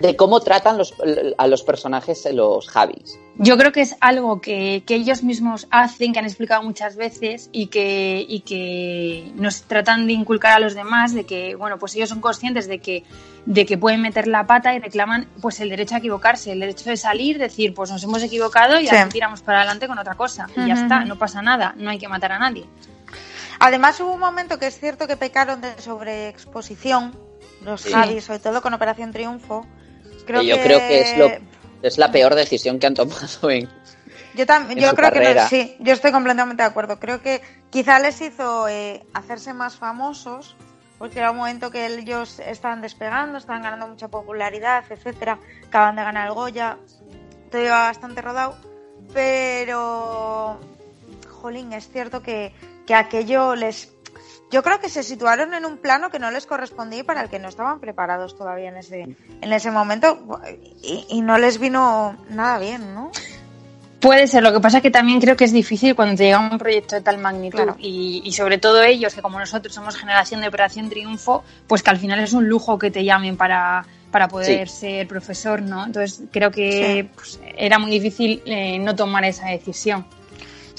de 0.00 0.16
cómo 0.16 0.40
tratan 0.40 0.78
los, 0.78 0.94
a 1.36 1.46
los 1.46 1.62
personajes 1.62 2.24
eh, 2.26 2.32
los 2.32 2.68
Javis. 2.68 3.18
Yo 3.36 3.56
creo 3.56 3.70
que 3.70 3.82
es 3.82 3.96
algo 4.00 4.40
que, 4.40 4.82
que 4.86 4.94
ellos 4.94 5.22
mismos 5.22 5.66
hacen, 5.70 6.12
que 6.12 6.18
han 6.18 6.24
explicado 6.24 6.62
muchas 6.62 6.96
veces 6.96 7.48
y 7.52 7.66
que, 7.66 8.24
y 8.26 8.40
que 8.40 9.30
nos 9.34 9.62
tratan 9.62 10.06
de 10.06 10.14
inculcar 10.14 10.54
a 10.54 10.58
los 10.60 10.74
demás 10.74 11.14
de 11.14 11.24
que, 11.24 11.54
bueno, 11.54 11.78
pues 11.78 11.94
ellos 11.96 12.08
son 12.08 12.20
conscientes 12.20 12.66
de 12.66 12.80
que, 12.80 13.04
de 13.46 13.64
que 13.66 13.78
pueden 13.78 14.00
meter 14.02 14.26
la 14.26 14.46
pata 14.46 14.74
y 14.74 14.78
reclaman 14.80 15.28
pues 15.40 15.60
el 15.60 15.68
derecho 15.70 15.94
a 15.94 15.98
equivocarse, 15.98 16.52
el 16.52 16.60
derecho 16.60 16.88
de 16.90 16.96
salir, 16.96 17.38
decir, 17.38 17.72
pues 17.74 17.90
nos 17.90 18.02
hemos 18.02 18.22
equivocado 18.22 18.80
y 18.80 18.86
Sí. 18.86 18.96
así 18.96 19.10
tiramos 19.10 19.42
para 19.42 19.58
adelante 19.60 19.86
con 19.86 19.98
otra 19.98 20.14
cosa. 20.16 20.46
Y 20.56 20.66
ya 20.66 20.74
está, 20.74 21.04
no 21.04 21.16
pasa 21.18 21.40
nada, 21.42 21.74
no 21.76 21.90
hay 21.90 21.98
que 21.98 22.08
matar 22.08 22.32
a 22.32 22.38
nadie. 22.38 22.66
Además 23.58 24.00
hubo 24.00 24.12
un 24.14 24.20
momento 24.20 24.58
que 24.58 24.66
es 24.66 24.78
cierto 24.80 25.06
que 25.06 25.16
pecaron 25.18 25.60
de 25.60 25.78
sobreexposición 25.80 27.14
los 27.64 27.82
Sí. 27.82 27.92
Javis, 27.92 28.24
sobre 28.24 28.38
todo 28.38 28.62
con 28.62 28.72
Operación 28.72 29.12
Triunfo. 29.12 29.66
Creo 30.30 30.40
Que 30.42 30.46
yo 30.46 30.56
que... 30.56 30.62
creo 30.62 30.78
que 30.78 31.00
es 31.02 31.16
lo- 31.16 31.30
Es 31.82 31.98
la 31.98 32.10
peor 32.12 32.34
decisión 32.34 32.78
que 32.78 32.86
han 32.86 32.94
tomado 32.94 33.50
en, 33.50 33.68
Yo 34.34 34.46
también, 34.46 34.78
yo 34.78 34.90
su 34.90 34.96
creo 34.96 35.10
que 35.12 35.18
carrera. 35.20 35.42
no, 35.44 35.48
sí, 35.48 35.76
yo 35.80 35.92
estoy 35.92 36.12
completamente 36.12 36.62
de 36.62 36.68
acuerdo. 36.68 37.00
Creo 37.00 37.20
que 37.22 37.40
quizá 37.70 37.98
les 37.98 38.20
hizo 38.20 38.68
eh, 38.68 39.02
hacerse 39.14 39.54
más 39.54 39.76
famosos, 39.76 40.56
porque 40.98 41.18
era 41.18 41.30
un 41.30 41.38
momento 41.38 41.70
que 41.70 41.86
ellos 41.86 42.38
estaban 42.40 42.80
despegando, 42.82 43.38
estaban 43.38 43.62
ganando 43.62 43.88
mucha 43.88 44.08
popularidad, 44.08 44.84
etcétera, 44.90 45.38
acaban 45.66 45.96
de 45.96 46.02
ganar 46.04 46.28
el 46.28 46.34
Goya, 46.34 46.76
todo 47.50 47.62
iba 47.64 47.78
bastante 47.84 48.20
rodado, 48.20 48.56
pero 49.14 50.60
jolín, 51.40 51.72
es 51.72 51.88
cierto 51.90 52.22
que, 52.22 52.52
que 52.86 52.94
aquello 52.94 53.54
les 53.56 53.86
yo 54.50 54.62
creo 54.62 54.80
que 54.80 54.88
se 54.88 55.02
situaron 55.02 55.54
en 55.54 55.64
un 55.64 55.76
plano 55.78 56.10
que 56.10 56.18
no 56.18 56.30
les 56.30 56.46
correspondía 56.46 57.00
y 57.00 57.02
para 57.04 57.22
el 57.22 57.28
que 57.30 57.38
no 57.38 57.48
estaban 57.48 57.80
preparados 57.80 58.36
todavía 58.36 58.68
en 58.68 58.76
ese, 58.78 59.16
en 59.40 59.52
ese 59.52 59.70
momento 59.70 60.40
y, 60.82 61.06
y 61.08 61.22
no 61.22 61.38
les 61.38 61.58
vino 61.58 62.16
nada 62.30 62.58
bien, 62.58 62.94
¿no? 62.94 63.10
Puede 64.00 64.26
ser, 64.28 64.42
lo 64.42 64.50
que 64.52 64.60
pasa 64.60 64.78
es 64.78 64.82
que 64.82 64.90
también 64.90 65.20
creo 65.20 65.36
que 65.36 65.44
es 65.44 65.52
difícil 65.52 65.94
cuando 65.94 66.16
te 66.16 66.24
llega 66.24 66.38
un 66.38 66.56
proyecto 66.58 66.94
de 66.96 67.02
tal 67.02 67.18
magnitud 67.18 67.58
Claro. 67.58 67.76
y, 67.78 68.22
y 68.24 68.32
sobre 68.32 68.56
todo 68.56 68.82
ellos, 68.82 69.14
que 69.14 69.20
como 69.20 69.38
nosotros 69.38 69.74
somos 69.74 69.94
generación 69.96 70.40
de 70.40 70.48
Operación 70.48 70.88
Triunfo, 70.88 71.44
pues 71.66 71.82
que 71.82 71.90
al 71.90 71.98
final 71.98 72.18
es 72.20 72.32
un 72.32 72.48
lujo 72.48 72.78
que 72.78 72.90
te 72.90 73.04
llamen 73.04 73.36
para, 73.36 73.84
para 74.10 74.26
poder 74.28 74.70
ser 74.70 75.06
profesor, 75.06 75.60
¿no? 75.60 75.84
Entonces 75.84 76.22
creo 76.32 76.50
que 76.50 77.02
Sí. 77.02 77.10
pues, 77.14 77.40
era 77.58 77.78
muy 77.78 77.90
difícil 77.90 78.42
eh, 78.46 78.78
no 78.78 78.96
tomar 78.96 79.22
esa 79.26 79.48
decisión. 79.48 80.06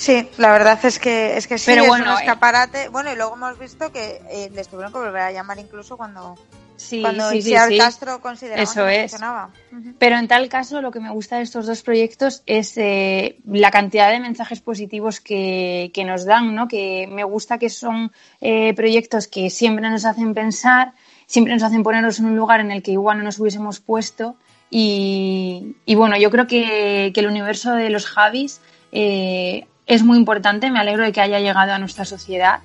Sí, 0.02 0.28
la 0.40 0.52
verdad 0.52 0.80
es 0.84 0.98
que 0.98 1.38
es 1.38 1.46
que 1.46 1.60
sí, 1.60 1.66
Pero 1.68 1.84
es 1.84 1.88
bueno, 1.88 2.06
un 2.06 2.12
eh. 2.18 2.22
escaparate. 2.22 2.90
Bueno, 2.90 3.14
y 3.14 3.16
luego 3.16 3.36
hemos 3.36 3.60
visto 3.60 3.92
que 3.92 4.20
eh, 4.32 4.50
les 4.52 4.68
tuvieron 4.68 4.92
que 4.92 4.98
volver 4.98 5.22
a 5.22 5.32
llamar 5.32 5.60
incluso 5.60 5.96
cuando, 5.96 6.40
Sí, 6.76 7.02
cuando 7.02 7.30
sí, 7.30 7.44
sí, 7.44 7.54
sí. 7.70 7.78
Castro 7.78 8.20
consideraba 8.20 8.64
Eso 8.64 8.84
que 8.88 9.04
es. 9.04 9.12
funcionaba. 9.12 9.52
Ujú. 9.72 9.94
Pero 10.00 10.18
en 10.18 10.28
tal 10.28 10.50
caso, 10.50 10.82
lo 10.82 10.90
que 10.90 11.00
me 11.00 11.12
gusta 11.12 11.38
de 11.38 11.44
estos 11.44 11.68
dos 11.68 11.84
proyectos 11.84 12.42
es 12.48 12.76
eh, 12.78 13.38
la 13.46 13.70
cantidad 13.70 14.10
de 14.10 14.20
mensajes 14.20 14.60
positivos 14.60 15.20
que, 15.20 15.92
que 15.94 16.04
nos 16.04 16.26
dan, 16.26 16.56
¿no? 16.56 16.68
Que 16.68 17.08
me 17.08 17.24
gusta 17.24 17.60
que 17.60 17.70
son 17.70 18.12
eh, 18.40 18.74
proyectos 18.74 19.28
que 19.28 19.52
siempre 19.52 19.88
nos 19.88 20.06
hacen 20.06 20.34
pensar, 20.34 20.94
siempre 21.28 21.54
nos 21.54 21.62
hacen 21.62 21.84
ponernos 21.84 22.18
en 22.18 22.26
un 22.26 22.36
lugar 22.36 22.60
en 22.60 22.72
el 22.72 22.82
que 22.82 22.94
igual 22.94 23.20
no 23.20 23.24
nos 23.24 23.38
hubiésemos 23.38 23.80
puesto. 23.80 24.36
Y, 24.72 25.76
y 25.86 25.94
bueno, 25.94 26.18
yo 26.18 26.32
creo 26.32 26.48
que, 26.48 27.12
que 27.14 27.20
el 27.20 27.28
universo 27.28 27.74
de 27.76 27.92
los 27.92 28.08
Javis 28.08 28.62
eh, 28.92 29.68
es 29.94 30.04
muy 30.04 30.18
importante. 30.18 30.70
Me 30.72 30.80
alegro 30.80 31.04
de 31.04 31.12
que 31.12 31.22
haya 31.22 31.40
llegado 31.40 31.74
a 31.74 31.80
nuestra 31.80 32.06
sociedad 32.06 32.60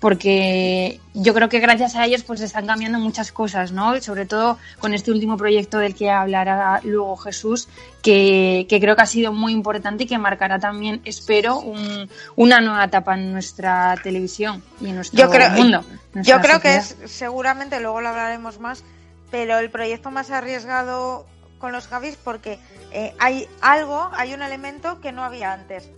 porque 0.00 1.00
yo 1.14 1.32
creo 1.32 1.48
que 1.48 1.60
gracias 1.60 1.94
a 1.94 2.04
ellos 2.04 2.24
pues 2.24 2.40
están 2.40 2.66
cambiando 2.66 2.98
muchas 2.98 3.30
cosas, 3.30 3.70
¿no? 3.70 4.00
Sobre 4.00 4.26
todo 4.26 4.58
con 4.80 4.94
este 4.94 5.12
último 5.12 5.36
proyecto 5.36 5.78
del 5.78 5.94
que 5.94 6.10
hablará 6.10 6.80
luego 6.82 7.16
Jesús, 7.16 7.68
que, 8.02 8.66
que 8.68 8.80
creo 8.80 8.96
que 8.96 9.02
ha 9.02 9.06
sido 9.06 9.32
muy 9.32 9.52
importante 9.52 10.02
y 10.02 10.06
que 10.08 10.18
marcará 10.18 10.58
también, 10.58 11.00
espero, 11.04 11.60
un- 11.60 12.10
una 12.34 12.60
nueva 12.60 12.84
etapa 12.84 13.14
en 13.14 13.32
nuestra 13.32 13.94
televisión 14.02 14.60
y 14.80 14.88
en 14.88 14.96
nuestro 14.96 15.16
Yo 15.20 15.30
creo, 15.30 15.50
mundo. 15.50 15.84
yo 16.14 16.40
creo 16.40 16.60
que 16.60 16.74
es, 16.76 16.96
seguramente, 17.06 17.78
luego 17.78 18.00
lo 18.00 18.08
hablaremos 18.08 18.58
más, 18.58 18.82
pero 19.30 19.58
el 19.58 19.70
proyecto 19.70 20.10
más 20.10 20.32
arriesgado 20.32 21.26
con 21.58 21.70
los 21.70 21.86
Javis 21.86 22.16
porque 22.24 22.58
eh, 22.90 23.14
hay 23.20 23.46
algo, 23.60 24.10
hay 24.14 24.34
un 24.34 24.42
elemento 24.42 25.00
que 25.00 25.12
no 25.12 25.22
había 25.22 25.52
antes, 25.52 25.88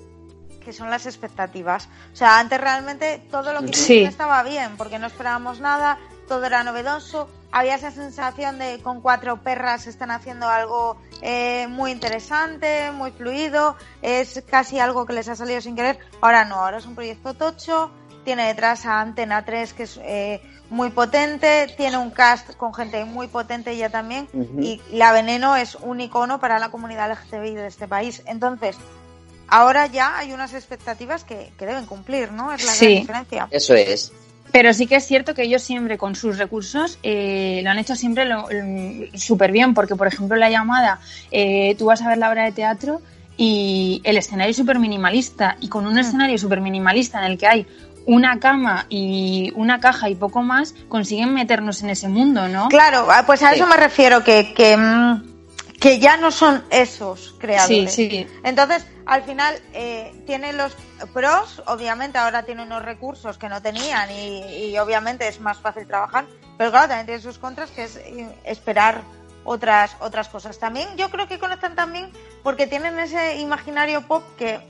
que 0.65 0.73
son 0.73 0.91
las 0.91 1.07
expectativas. 1.07 1.89
O 2.13 2.17
sea, 2.17 2.39
antes 2.39 2.61
realmente 2.61 3.23
todo 3.31 3.53
lo 3.53 3.61
que 3.61 3.73
Sí. 3.75 4.03
estaba 4.03 4.43
bien, 4.43 4.77
porque 4.77 4.99
no 4.99 5.07
esperábamos 5.07 5.61
nada, 5.61 5.99
todo 6.27 6.45
era 6.45 6.65
novedoso, 6.65 7.29
había 7.53 7.75
esa 7.77 7.91
sensación 7.91 8.59
de 8.59 8.81
con 8.83 9.01
cuatro 9.01 9.43
perras 9.43 9.87
están 9.87 10.11
haciendo 10.11 10.49
algo 10.49 10.97
eh, 11.23 11.67
muy 11.69 11.93
interesante, 11.93 12.91
muy 12.93 13.13
fluido, 13.13 13.77
es 14.03 14.43
casi 14.51 14.79
algo 14.81 15.07
que 15.07 15.13
les 15.13 15.29
ha 15.29 15.37
salido 15.37 15.61
sin 15.61 15.77
querer. 15.77 15.99
Ahora 16.21 16.45
no, 16.45 16.57
ahora 16.57 16.79
es 16.79 16.87
un 16.87 16.95
proyecto 16.95 17.35
tocho, 17.35 17.91
tiene 18.25 18.47
detrás 18.47 18.87
a 18.87 19.01
Antena 19.01 19.45
3 19.45 19.75
que 19.75 19.83
es 19.85 20.01
eh, 20.03 20.43
muy 20.71 20.91
potente, 20.91 21.73
tiene 21.77 21.99
un 21.99 22.11
cast 22.11 22.57
con 22.57 22.73
gente 22.73 23.05
muy 23.05 23.29
potente 23.29 23.77
ya 23.77 23.91
también 23.91 24.27
y 24.59 24.81
La 24.91 25.13
Veneno 25.13 25.57
es 25.57 25.75
un 25.77 26.01
icono 26.01 26.41
para 26.41 26.59
la 26.59 26.71
comunidad 26.71 27.11
LGTBI 27.13 27.55
de 27.55 27.67
este 27.67 27.87
país. 27.87 28.23
Entonces, 28.27 28.77
ahora 29.55 29.87
ya 29.87 30.19
hay 30.19 30.33
unas 30.33 30.53
expectativas 30.55 31.25
que, 31.25 31.53
que 31.59 31.67
deben 31.67 31.87
cumplir, 31.87 32.33
¿no? 32.33 32.53
Es 32.53 32.65
la 32.65 32.73
Sí. 32.73 32.87
gran 32.87 33.01
diferencia. 33.01 33.49
Eso 33.51 33.75
es. 33.75 34.13
Pero 34.53 34.73
sí 34.73 34.87
que 34.87 34.97
es 34.97 35.07
cierto 35.07 35.35
que 35.35 35.43
ellos 35.43 35.63
siempre 35.63 35.99
con 35.99 36.15
sus 36.15 36.39
recursos 36.39 36.99
eh, 37.03 37.61
lo 37.65 37.71
han 37.71 37.79
hecho 37.79 37.97
siempre 37.97 38.25
súper 39.15 39.51
bien, 39.53 39.75
porque 39.75 39.97
por 39.97 40.07
ejemplo 40.07 40.37
la 40.37 40.51
llamada, 40.51 41.01
eh, 41.31 41.75
tú 41.79 41.87
vas 41.87 42.03
a 42.03 42.09
ver 42.09 42.19
la 42.19 42.31
obra 42.31 42.45
de 42.45 42.53
teatro 42.53 43.01
y 43.37 44.01
el 44.05 44.17
escenario 44.17 44.51
es 44.53 44.57
súper 44.57 44.79
minimalista 44.79 45.57
y 45.61 45.69
con 45.69 45.87
un 45.87 45.99
escenario 45.99 46.39
súper 46.39 46.61
minimalista 46.61 47.19
en 47.19 47.33
el 47.33 47.39
que 47.39 47.47
hay 47.49 47.67
una 48.07 48.39
cama 48.39 48.87
y 48.89 49.51
una 49.57 49.81
caja 49.81 50.09
y 50.11 50.15
poco 50.15 50.43
más, 50.43 50.75
consiguen 50.89 51.33
meternos 51.35 51.83
en 51.83 51.91
ese 51.91 52.09
mundo, 52.09 52.47
¿no? 52.49 52.69
Claro, 52.69 53.07
ah, 53.11 53.25
pues 53.27 53.43
a 53.43 53.49
Sí. 53.51 53.57
eso 53.57 53.67
me 53.67 53.77
refiero, 53.77 54.23
que, 54.23 54.53
que, 54.55 54.77
mm, 54.77 55.25
que 55.81 55.99
ya 55.99 56.17
no 56.17 56.31
son 56.31 56.63
esos 56.71 57.35
creadores. 57.39 57.93
Sí, 57.95 58.09
sí. 58.11 58.27
Entonces, 58.45 58.87
al 59.07 59.23
final, 59.23 59.61
eh, 59.73 60.15
tiene 60.27 60.53
los 60.53 60.75
pros, 61.13 61.63
obviamente 61.67 62.19
ahora 62.19 62.45
tiene 62.45 62.63
unos 62.63 62.83
recursos 62.83 63.39
que 63.39 63.49
no 63.49 63.61
tenían 63.61 64.11
y, 64.11 64.69
y 64.69 64.79
obviamente 64.79 65.29
es 65.29 65.41
más 65.41 65.59
fácil 65.59 65.87
trabajar, 65.87 66.27
pero 66.57 66.71
claro, 66.71 66.89
también 66.89 67.07
tiene 67.07 67.21
sus 67.21 67.39
contras, 67.39 67.71
que 67.71 67.85
es 67.85 67.97
eh, 67.97 68.29
esperar 68.45 69.03
otras, 69.45 69.97
otras 70.01 70.29
cosas. 70.29 70.59
También 70.59 70.97
yo 70.97 71.11
creo 71.11 71.29
que 71.29 71.39
conectan 71.39 71.75
también 71.75 72.11
porque 72.43 72.67
tienen 72.67 72.99
ese 72.99 73.37
imaginario 73.37 74.03
pop 74.07 74.23
que 74.37 74.61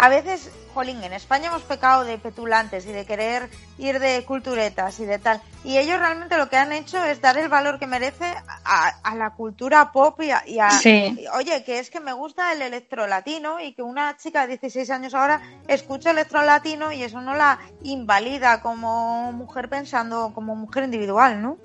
a 0.00 0.08
veces, 0.08 0.48
jolín, 0.74 1.02
en 1.02 1.12
España 1.12 1.48
hemos 1.48 1.62
pecado 1.62 2.04
de 2.04 2.18
petulantes 2.18 2.86
y 2.86 2.92
de 2.92 3.04
querer 3.04 3.50
ir 3.78 3.98
de 3.98 4.24
culturetas 4.24 5.00
y 5.00 5.04
de 5.04 5.18
tal. 5.18 5.42
Y 5.64 5.76
ellos 5.76 5.98
realmente 5.98 6.36
lo 6.38 6.48
que 6.48 6.56
han 6.56 6.70
hecho 6.72 7.04
es 7.04 7.20
dar 7.20 7.36
el 7.36 7.48
valor 7.48 7.80
que 7.80 7.88
merece 7.88 8.24
a, 8.64 8.88
a 9.02 9.14
la 9.16 9.30
cultura 9.30 9.90
pop 9.90 10.20
y 10.22 10.30
a, 10.30 10.42
y 10.46 10.60
a- 10.60 10.70
Sí. 10.70 11.16
y, 11.18 11.26
Oye, 11.36 11.64
que 11.64 11.80
es 11.80 11.90
que 11.90 11.98
me 11.98 12.12
gusta 12.12 12.52
el 12.52 12.62
electro 12.62 13.08
latino 13.08 13.58
y 13.58 13.72
que 13.74 13.82
una 13.82 14.16
chica 14.16 14.42
de 14.42 14.56
16 14.58 14.88
años 14.90 15.14
ahora 15.14 15.40
escucha 15.66 16.12
electro 16.12 16.42
latino 16.42 16.92
y 16.92 17.02
eso 17.02 17.20
no 17.20 17.34
la 17.34 17.58
invalida 17.82 18.60
como 18.62 19.32
mujer 19.32 19.68
pensando 19.68 20.30
como 20.32 20.54
mujer 20.54 20.84
individual, 20.84 21.42
¿no? 21.42 21.56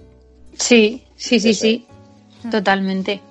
Sí, 0.58 1.06
sí, 1.16 1.40
sí, 1.40 1.52
Eso 1.52 1.62
sí, 1.62 1.88
totalmente. 2.50 3.22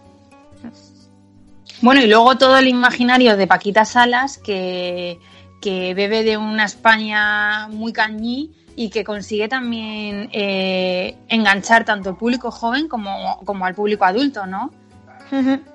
Bueno, 1.82 2.00
y 2.00 2.06
luego 2.06 2.38
todo 2.38 2.56
el 2.56 2.68
imaginario 2.68 3.36
de 3.36 3.48
Paquita 3.48 3.84
Salas, 3.84 4.38
que, 4.38 5.18
que 5.60 5.94
bebe 5.94 6.22
de 6.22 6.36
una 6.36 6.64
España 6.64 7.66
muy 7.68 7.92
cañí 7.92 8.52
y 8.76 8.88
que 8.88 9.02
consigue 9.02 9.48
también 9.48 10.30
eh, 10.32 11.16
enganchar 11.28 11.84
tanto 11.84 12.10
al 12.10 12.16
público 12.16 12.52
joven 12.52 12.86
como, 12.86 13.40
como 13.44 13.66
al 13.66 13.74
público 13.74 14.04
adulto, 14.04 14.46
¿no? 14.46 14.70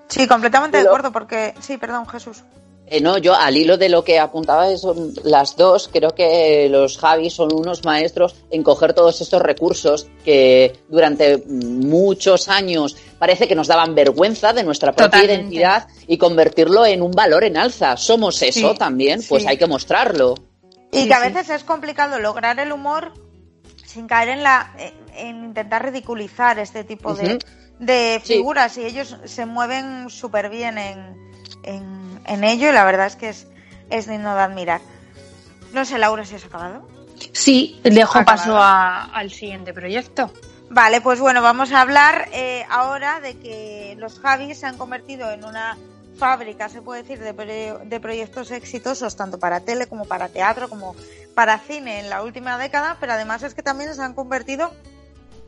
Sí, 0.07 0.27
completamente 0.27 0.77
de 0.77 0.87
acuerdo 0.87 1.11
porque... 1.11 1.53
Sí, 1.59 1.77
perdón, 1.77 2.07
Jesús. 2.07 2.43
Eh, 2.89 3.01
no, 3.01 3.17
yo 3.17 3.35
al 3.35 3.57
hilo 3.57 3.77
de 3.77 3.89
lo 3.89 4.03
que 4.03 4.17
apuntaba 4.17 4.75
son 4.77 5.13
las 5.25 5.57
dos, 5.57 5.89
creo 5.91 6.15
que 6.15 6.69
los 6.69 6.97
Javis 6.97 7.33
son 7.33 7.53
unos 7.53 7.83
maestros 7.83 8.35
en 8.49 8.63
coger 8.63 8.93
todos 8.93 9.19
estos 9.19 9.41
recursos 9.41 10.07
que 10.23 10.79
durante 10.87 11.43
muchos 11.47 12.47
años 12.47 12.95
parece 13.19 13.47
que 13.47 13.55
nos 13.55 13.67
daban 13.67 13.95
vergüenza 13.95 14.53
de 14.53 14.63
nuestra 14.63 14.91
propia 14.91 15.05
Totalmente. 15.21 15.55
identidad 15.55 15.87
y 16.07 16.17
convertirlo 16.17 16.85
en 16.85 17.01
un 17.01 17.11
valor 17.11 17.43
en 17.43 17.57
alza. 17.57 17.97
Somos 17.97 18.41
eso 18.41 18.71
Sí, 18.73 18.77
también, 18.77 19.21
pues 19.27 19.43
sí. 19.43 19.49
hay 19.49 19.57
que 19.57 19.67
mostrarlo. 19.67 20.35
Y 20.91 21.01
Sí, 21.01 21.07
que 21.07 21.13
a 21.13 21.19
veces 21.19 21.49
es 21.49 21.63
complicado 21.63 22.19
lograr 22.19 22.59
el 22.59 22.71
humor 22.71 23.13
sin 23.85 24.07
caer 24.07 24.29
en 24.29 24.43
la 24.43 24.71
en 25.15 25.45
intentar 25.45 25.83
ridiculizar 25.83 26.59
este 26.59 26.83
tipo 26.83 27.13
de, 27.15 27.39
de 27.79 28.21
Sí. 28.23 28.33
figuras 28.35 28.77
y 28.77 28.85
ellos 28.85 29.17
se 29.25 29.45
mueven 29.47 30.09
súper 30.11 30.49
bien 30.49 30.77
en, 30.77 31.17
en, 31.63 32.19
en 32.25 32.43
ello 32.43 32.69
y 32.69 32.71
la 32.71 32.83
verdad 32.85 33.07
es 33.07 33.15
que 33.15 33.29
es, 33.29 33.47
es 33.89 34.07
digno 34.07 34.35
de 34.35 34.41
admirar. 34.41 34.81
No 35.73 35.83
sé, 35.85 35.97
Laura, 35.97 36.23
si 36.23 36.35
has 36.35 36.45
acabado. 36.45 36.87
Sí, 37.33 37.79
dejo 37.83 38.19
Acabado. 38.19 38.25
paso 38.43 38.57
a- 38.57 39.05
al 39.05 39.31
siguiente 39.31 39.73
proyecto. 39.73 40.31
Vale, 40.69 40.99
pues 41.01 41.19
bueno, 41.19 41.41
vamos 41.41 41.71
a 41.71 41.81
hablar 41.81 42.27
eh, 42.33 42.65
ahora 42.69 43.19
de 43.21 43.37
que 43.37 43.95
los 43.99 44.19
Javis 44.19 44.59
se 44.59 44.65
han 44.65 44.77
convertido 44.77 45.31
en 45.31 45.45
una 45.45 45.77
fábrica, 46.17 46.67
se 46.67 46.81
puede 46.81 47.03
decir, 47.03 47.19
de, 47.19 47.33
pro- 47.33 47.79
de 47.85 47.99
proyectos 47.99 48.51
exitosos, 48.51 49.15
tanto 49.15 49.39
para 49.39 49.61
tele 49.61 49.87
como 49.87 50.05
para 50.05 50.27
teatro, 50.29 50.67
como 50.67 50.95
para 51.35 51.59
cine 51.59 51.99
en 51.99 52.09
la 52.09 52.21
última 52.23 52.57
década, 52.57 52.97
pero 52.99 53.13
además 53.13 53.43
es 53.43 53.53
que 53.53 53.63
también 53.63 53.93
se 53.95 54.01
han 54.01 54.13
convertido 54.13 54.73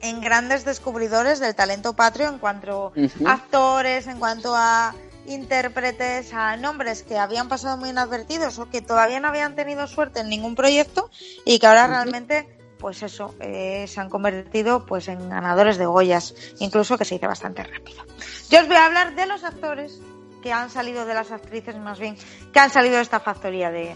en 0.02 0.22
grandes 0.22 0.64
descubridores 0.64 1.40
del 1.40 1.54
talento 1.56 1.94
patrio 1.94 2.30
en 2.30 2.38
cuanto 2.38 2.94
a 3.26 3.34
actores, 3.34 4.08
en 4.08 4.20
cuanto 4.20 4.54
a 4.56 4.94
intérpretes, 5.26 6.34
a 6.34 6.56
nombres 6.56 7.04
que 7.04 7.18
habían 7.18 7.50
pasado 7.50 7.76
muy 7.76 7.90
inadvertidos 7.90 8.58
o 8.60 8.70
que 8.70 8.82
todavía 8.82 9.20
no 9.20 9.28
habían 9.28 9.56
tenido 9.56 9.86
suerte 9.88 10.22
en 10.22 10.30
ningún 10.30 10.56
proyecto 10.56 11.10
y 11.46 11.60
que 11.60 11.68
ahora 11.68 11.88
realmente, 11.88 12.48
pues 12.80 13.04
eso, 13.04 13.36
eh, 13.40 13.86
se 13.88 14.00
han 14.00 14.10
convertido 14.10 14.86
pues 14.86 15.08
en 15.10 15.30
ganadores 15.30 15.78
de 15.78 15.86
Goyas, 15.86 16.34
incluso 16.60 16.98
que 16.98 17.06
se 17.06 17.16
dice 17.16 17.28
bastante 17.28 17.64
rápido. 17.64 18.04
Yo 18.50 18.62
os 18.62 18.68
voy 18.68 18.78
a 18.78 18.86
hablar 18.86 19.16
de 19.16 19.26
los 19.26 19.44
actores 19.44 20.00
que 20.42 20.54
han 20.54 20.70
salido 20.70 21.06
de 21.06 21.14
las 21.14 21.32
actrices 21.32 21.78
más 21.78 22.00
bien, 22.00 22.18
que 22.54 22.60
han 22.60 22.70
salido 22.70 22.96
de 22.96 23.02
esta 23.02 23.20
factoría 23.20 23.70
de, 23.70 23.96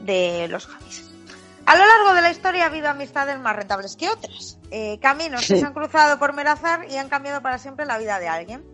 de 0.00 0.48
los 0.48 0.66
Javis. 0.66 1.10
A 1.66 1.76
lo 1.76 1.86
largo 1.86 2.14
de 2.14 2.22
la 2.22 2.30
historia 2.30 2.64
ha 2.64 2.66
habido 2.66 2.88
amistades 2.88 3.38
más 3.38 3.54
rentables 3.54 3.94
que 3.96 4.08
otras, 4.08 4.58
eh, 4.70 4.98
caminos 5.00 5.46
que 5.46 5.58
se 5.58 5.64
han 5.64 5.74
cruzado 5.74 6.18
por 6.18 6.34
mero 6.34 6.50
azar 6.50 6.86
y 6.90 6.96
han 6.96 7.08
cambiado 7.08 7.40
para 7.40 7.58
siempre 7.58 7.86
la 7.86 7.98
vida 7.98 8.18
de 8.18 8.28
alguien. 8.28 8.64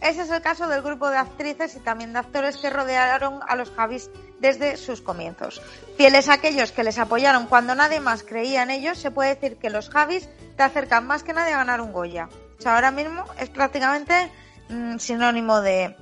Ese 0.00 0.22
es 0.22 0.30
el 0.30 0.40
caso 0.40 0.68
del 0.68 0.82
grupo 0.82 1.10
de 1.10 1.18
actrices 1.18 1.74
y 1.74 1.80
también 1.80 2.12
de 2.12 2.20
actores 2.20 2.56
que 2.56 2.70
rodearon 2.70 3.40
a 3.46 3.56
los 3.56 3.70
Javis 3.72 4.10
desde 4.40 4.76
sus 4.76 5.00
comienzos. 5.00 5.60
Fieles 5.96 6.28
a 6.28 6.34
aquellos 6.34 6.72
que 6.72 6.84
les 6.84 6.98
apoyaron 6.98 7.46
cuando 7.46 7.74
nadie 7.74 8.00
más 8.00 8.22
creía 8.22 8.62
en 8.62 8.70
ellos, 8.70 8.98
se 8.98 9.10
puede 9.10 9.34
decir 9.34 9.56
que 9.58 9.70
los 9.70 9.90
Javis 9.90 10.28
te 10.56 10.62
acercan 10.62 11.06
más 11.06 11.22
que 11.22 11.32
nadie 11.32 11.52
a 11.54 11.58
ganar 11.58 11.80
un 11.80 11.92
Goya. 11.92 12.28
O 12.58 12.62
sea, 12.62 12.74
ahora 12.74 12.90
mismo 12.90 13.24
es 13.40 13.48
prácticamente 13.50 14.30
mm, 14.68 14.98
sinónimo 14.98 15.60
de, 15.60 15.96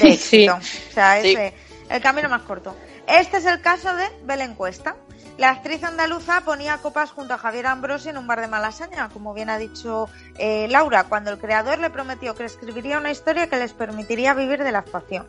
de 0.00 0.08
éxito. 0.12 0.54
O 0.56 0.92
sea, 0.92 1.18
es 1.18 1.24
Sí. 1.24 1.36
eh, 1.36 1.54
el 1.90 2.00
camino 2.00 2.28
más 2.28 2.42
corto. 2.42 2.74
Este 3.06 3.36
es 3.36 3.46
el 3.46 3.60
caso 3.60 3.94
de 3.94 4.04
Belén 4.24 4.54
Cuesta. 4.54 4.96
La 5.36 5.50
actriz 5.50 5.82
andaluza 5.82 6.42
ponía 6.42 6.78
copas 6.78 7.10
junto 7.10 7.34
a 7.34 7.38
Javier 7.38 7.66
Ambrosi 7.66 8.08
en 8.08 8.18
un 8.18 8.26
bar 8.28 8.40
de 8.40 8.46
Malasaña, 8.46 9.08
como 9.08 9.34
bien 9.34 9.50
ha 9.50 9.58
dicho 9.58 10.08
eh, 10.38 10.68
Laura, 10.70 11.04
cuando 11.04 11.32
el 11.32 11.38
creador 11.38 11.80
le 11.80 11.90
prometió 11.90 12.36
que 12.36 12.44
escribiría 12.44 12.98
una 12.98 13.10
historia 13.10 13.48
que 13.48 13.56
les 13.56 13.72
permitiría 13.72 14.32
vivir 14.32 14.62
de 14.62 14.70
la 14.70 14.78
actuación. 14.78 15.26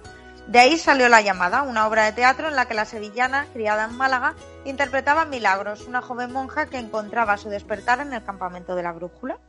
De 0.47 0.59
ahí 0.59 0.77
salió 0.77 1.09
La 1.09 1.21
llamada, 1.21 1.63
una 1.63 1.87
obra 1.87 2.05
de 2.05 2.11
teatro 2.11 2.47
en 2.47 2.55
la 2.55 2.67
que 2.67 2.75
la 2.75 2.85
sevillana, 2.85 3.47
criada 3.51 3.85
en 3.85 3.97
Málaga, 3.97 4.35
interpretaba 4.63 5.25
Milagros, 5.25 5.87
una 5.87 6.03
joven 6.03 6.31
monja 6.31 6.67
que 6.67 6.77
encontraba 6.77 7.37
su 7.37 7.49
despertar 7.49 7.99
en 7.99 8.13
el 8.13 8.23
campamento 8.23 8.75
de 8.75 8.83
la 8.83 8.91
brújula. 8.91 9.39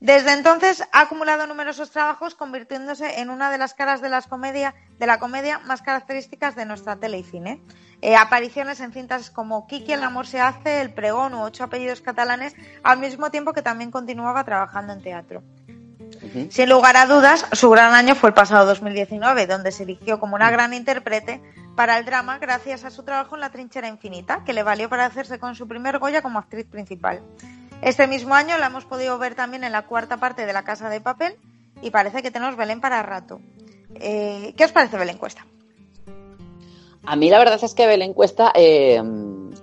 Desde 0.00 0.32
entonces 0.32 0.82
ha 0.92 1.00
acumulado 1.02 1.46
numerosos 1.46 1.90
trabajos, 1.90 2.34
convirtiéndose 2.34 3.20
en 3.20 3.28
una 3.28 3.50
de 3.50 3.58
las 3.58 3.74
caras 3.74 4.00
de, 4.00 4.08
las 4.08 4.26
comedia, 4.26 4.74
de 4.98 5.06
la 5.06 5.18
comedia 5.18 5.58
más 5.60 5.82
características 5.82 6.56
de 6.56 6.64
nuestra 6.64 6.96
tele 6.96 7.18
y 7.18 7.24
cine. 7.24 7.62
Eh, 8.00 8.16
apariciones 8.16 8.80
en 8.80 8.92
cintas 8.92 9.30
como 9.30 9.66
Kiki, 9.66 9.92
El 9.92 10.02
amor 10.02 10.26
se 10.26 10.40
hace, 10.40 10.80
El 10.80 10.92
pregón 10.94 11.34
u 11.34 11.42
ocho 11.42 11.64
apellidos 11.64 12.00
catalanes, 12.00 12.54
al 12.82 12.98
mismo 12.98 13.30
tiempo 13.30 13.52
que 13.52 13.62
también 13.62 13.90
continuaba 13.90 14.44
trabajando 14.44 14.94
en 14.94 15.02
teatro. 15.02 15.42
Sin 16.50 16.68
lugar 16.68 16.96
a 16.96 17.06
dudas, 17.06 17.46
su 17.52 17.70
gran 17.70 17.94
año 17.94 18.14
fue 18.14 18.30
el 18.30 18.34
pasado 18.34 18.66
2019, 18.66 19.46
donde 19.46 19.70
se 19.72 19.84
eligió 19.84 20.18
como 20.18 20.34
una 20.36 20.50
gran 20.50 20.72
intérprete 20.74 21.40
para 21.76 21.98
el 21.98 22.04
drama 22.04 22.38
gracias 22.38 22.84
a 22.84 22.90
su 22.90 23.02
trabajo 23.02 23.34
en 23.36 23.40
La 23.40 23.50
trinchera 23.50 23.88
infinita, 23.88 24.42
que 24.44 24.52
le 24.52 24.62
valió 24.62 24.88
para 24.88 25.06
hacerse 25.06 25.38
con 25.38 25.54
su 25.54 25.68
primer 25.68 25.98
Goya 25.98 26.22
como 26.22 26.38
actriz 26.38 26.66
principal. 26.66 27.20
Este 27.82 28.06
mismo 28.06 28.34
año 28.34 28.56
la 28.58 28.66
hemos 28.66 28.84
podido 28.84 29.18
ver 29.18 29.34
también 29.34 29.64
en 29.64 29.72
la 29.72 29.82
cuarta 29.82 30.16
parte 30.18 30.46
de 30.46 30.52
La 30.52 30.62
Casa 30.64 30.88
de 30.88 31.00
Papel 31.00 31.36
y 31.82 31.90
parece 31.90 32.22
que 32.22 32.30
tenemos 32.30 32.56
Belén 32.56 32.80
para 32.80 33.02
rato. 33.02 33.40
Eh, 33.96 34.54
¿Qué 34.56 34.64
os 34.64 34.72
parece 34.72 34.96
Belén 34.96 35.18
Cuesta? 35.18 35.44
A 37.06 37.16
mí 37.16 37.28
la 37.28 37.38
verdad 37.38 37.62
es 37.62 37.74
que 37.74 37.86
Belén 37.86 38.14
Cuesta, 38.14 38.50
eh, 38.54 39.02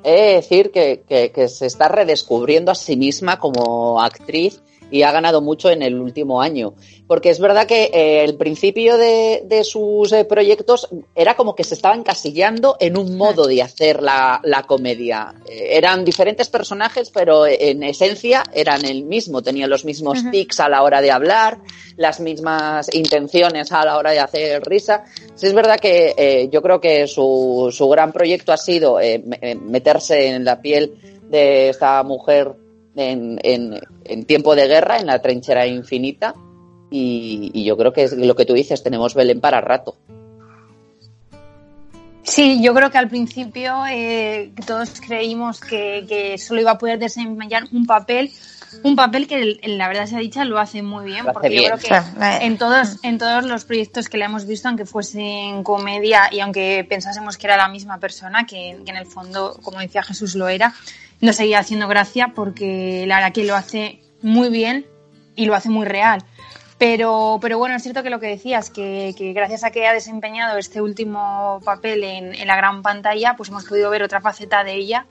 he 0.03 0.11
de 0.11 0.33
decir 0.35 0.71
que, 0.71 1.03
que- 1.07 1.31
que 1.31 1.47
se 1.47 1.65
está 1.65 1.87
redescubriendo 1.87 2.71
a 2.71 2.75
sí 2.75 2.95
misma 2.95 3.39
como 3.39 4.01
actriz 4.01 4.61
y 4.91 5.03
ha 5.03 5.11
ganado 5.11 5.41
mucho 5.41 5.69
en 5.69 5.81
el 5.81 5.99
último 5.99 6.41
año. 6.41 6.73
Porque 7.07 7.29
es 7.29 7.39
verdad 7.39 7.65
que 7.65 7.85
eh, 7.93 8.23
el 8.23 8.35
principio 8.35 8.97
de, 8.97 9.43
de 9.45 9.63
sus 9.63 10.11
eh, 10.11 10.25
proyectos 10.25 10.87
era 11.15 11.35
como 11.35 11.55
que 11.55 11.63
se 11.63 11.73
estaba 11.73 11.95
encasillando 11.95 12.77
en 12.79 12.97
un 12.97 13.17
modo 13.17 13.47
de 13.47 13.61
hacer 13.61 14.01
la, 14.03 14.39
la 14.43 14.63
comedia. 14.63 15.33
Eh, 15.49 15.69
eran 15.71 16.05
diferentes 16.05 16.49
personajes, 16.49 17.09
pero 17.09 17.45
en 17.47 17.83
esencia 17.83 18.43
eran 18.53 18.85
el 18.85 19.03
mismo, 19.03 19.41
tenían 19.41 19.69
los 19.69 19.83
mismos 19.85 20.19
tics 20.31 20.59
a 20.59 20.69
la 20.69 20.83
hora 20.83 21.01
de 21.01 21.11
hablar, 21.11 21.57
las 21.97 22.19
mismas 22.19 22.93
intenciones 22.93 23.71
a 23.71 23.83
la 23.85 23.97
hora 23.97 24.11
de 24.11 24.19
hacer 24.19 24.63
risa. 24.63 25.05
Sí 25.35 25.47
es 25.47 25.53
verdad 25.53 25.79
que 25.79 26.49
yo 26.51 26.61
creo 26.61 26.79
que 26.79 27.07
su, 27.07 27.73
su 27.75 27.87
gran 27.89 28.11
proyecto 28.11 28.51
ha 28.51 28.57
sido 28.57 28.97
me- 28.97 29.55
meterse 29.55 30.27
en 30.27 30.45
la 30.45 30.61
piel 30.61 30.93
de 31.29 31.69
esta 31.69 32.03
mujer 32.03 32.53
en, 32.95 33.39
en- 33.43 33.79
en 34.05 34.25
tiempo 34.25 34.55
de 34.55 34.67
guerra, 34.67 34.99
en 34.99 35.07
la 35.07 35.21
trinchera 35.21 35.67
infinita. 35.67 36.33
Y, 36.89 37.51
y 37.53 37.63
yo 37.63 37.77
creo 37.77 37.93
que 37.93 38.03
es 38.03 38.13
lo 38.13 38.35
que 38.35 38.45
tú 38.45 38.53
dices, 38.53 38.83
tenemos 38.83 39.13
Belén 39.13 39.39
para 39.39 39.61
rato. 39.61 39.95
Sí, 42.23 42.61
yo 42.61 42.73
creo 42.73 42.91
que 42.91 42.97
al 42.97 43.07
principio 43.09 43.83
eh, 43.89 44.51
todos 44.67 45.01
creímos 45.01 45.59
que, 45.59 46.05
que 46.07 46.37
solo 46.37 46.61
iba 46.61 46.71
a 46.71 46.77
poder 46.77 46.99
desempeñar 46.99 47.63
un 47.71 47.85
papel, 47.85 48.31
un 48.83 48.95
papel 48.95 49.27
que 49.27 49.59
la 49.63 49.87
verdad 49.87 50.05
se 50.05 50.15
ha 50.15 50.19
dicho 50.19 50.43
lo 50.45 50.59
hace 50.59 50.83
muy 50.83 51.05
bien, 51.05 51.21
hace 51.21 51.31
porque 51.33 51.49
bien. 51.49 51.71
yo 51.71 51.77
creo 51.77 52.03
que 52.19 52.45
en 52.45 52.57
todos, 52.57 52.99
en 53.03 53.17
todos 53.17 53.43
los 53.45 53.65
proyectos 53.65 54.07
que 54.07 54.17
le 54.17 54.25
hemos 54.25 54.45
visto, 54.45 54.67
aunque 54.67 54.85
fuesen 54.85 55.63
comedia 55.63 56.29
y 56.31 56.39
aunque 56.41 56.85
pensásemos 56.87 57.37
que 57.37 57.47
era 57.47 57.57
la 57.57 57.67
misma 57.69 57.97
persona, 57.99 58.45
que, 58.45 58.77
que 58.85 58.91
en 58.91 58.97
el 58.97 59.07
fondo, 59.07 59.57
como 59.63 59.79
decía 59.79 60.03
Jesús, 60.03 60.35
lo 60.35 60.47
era, 60.47 60.73
nos 61.21 61.35
seguía 61.35 61.59
haciendo 61.59 61.87
gracia 61.87 62.33
porque 62.35 63.05
la 63.07 63.17
verdad 63.17 63.33
que 63.33 63.45
lo 63.45 63.55
hace 63.55 64.01
muy 64.21 64.49
bien 64.49 64.85
y 65.35 65.45
lo 65.45 65.55
hace 65.55 65.69
muy 65.69 65.85
real. 65.85 66.23
Pero, 66.77 67.37
pero 67.39 67.59
bueno, 67.59 67.75
es 67.75 67.83
cierto 67.83 68.01
que 68.01 68.09
lo 68.09 68.19
que 68.19 68.25
decías, 68.25 68.71
que, 68.71 69.13
que 69.15 69.33
gracias 69.33 69.63
a 69.63 69.69
que 69.69 69.87
ha 69.87 69.93
desempeñado 69.93 70.57
este 70.57 70.81
último 70.81 71.61
papel 71.63 72.03
en, 72.03 72.33
en 72.33 72.47
la 72.47 72.55
gran 72.55 72.81
pantalla, 72.81 73.35
pues 73.37 73.49
hemos 73.49 73.65
podido 73.65 73.91
ver 73.91 74.01
otra 74.01 74.19
faceta 74.19 74.63
de 74.63 74.73
ella. 74.73 75.05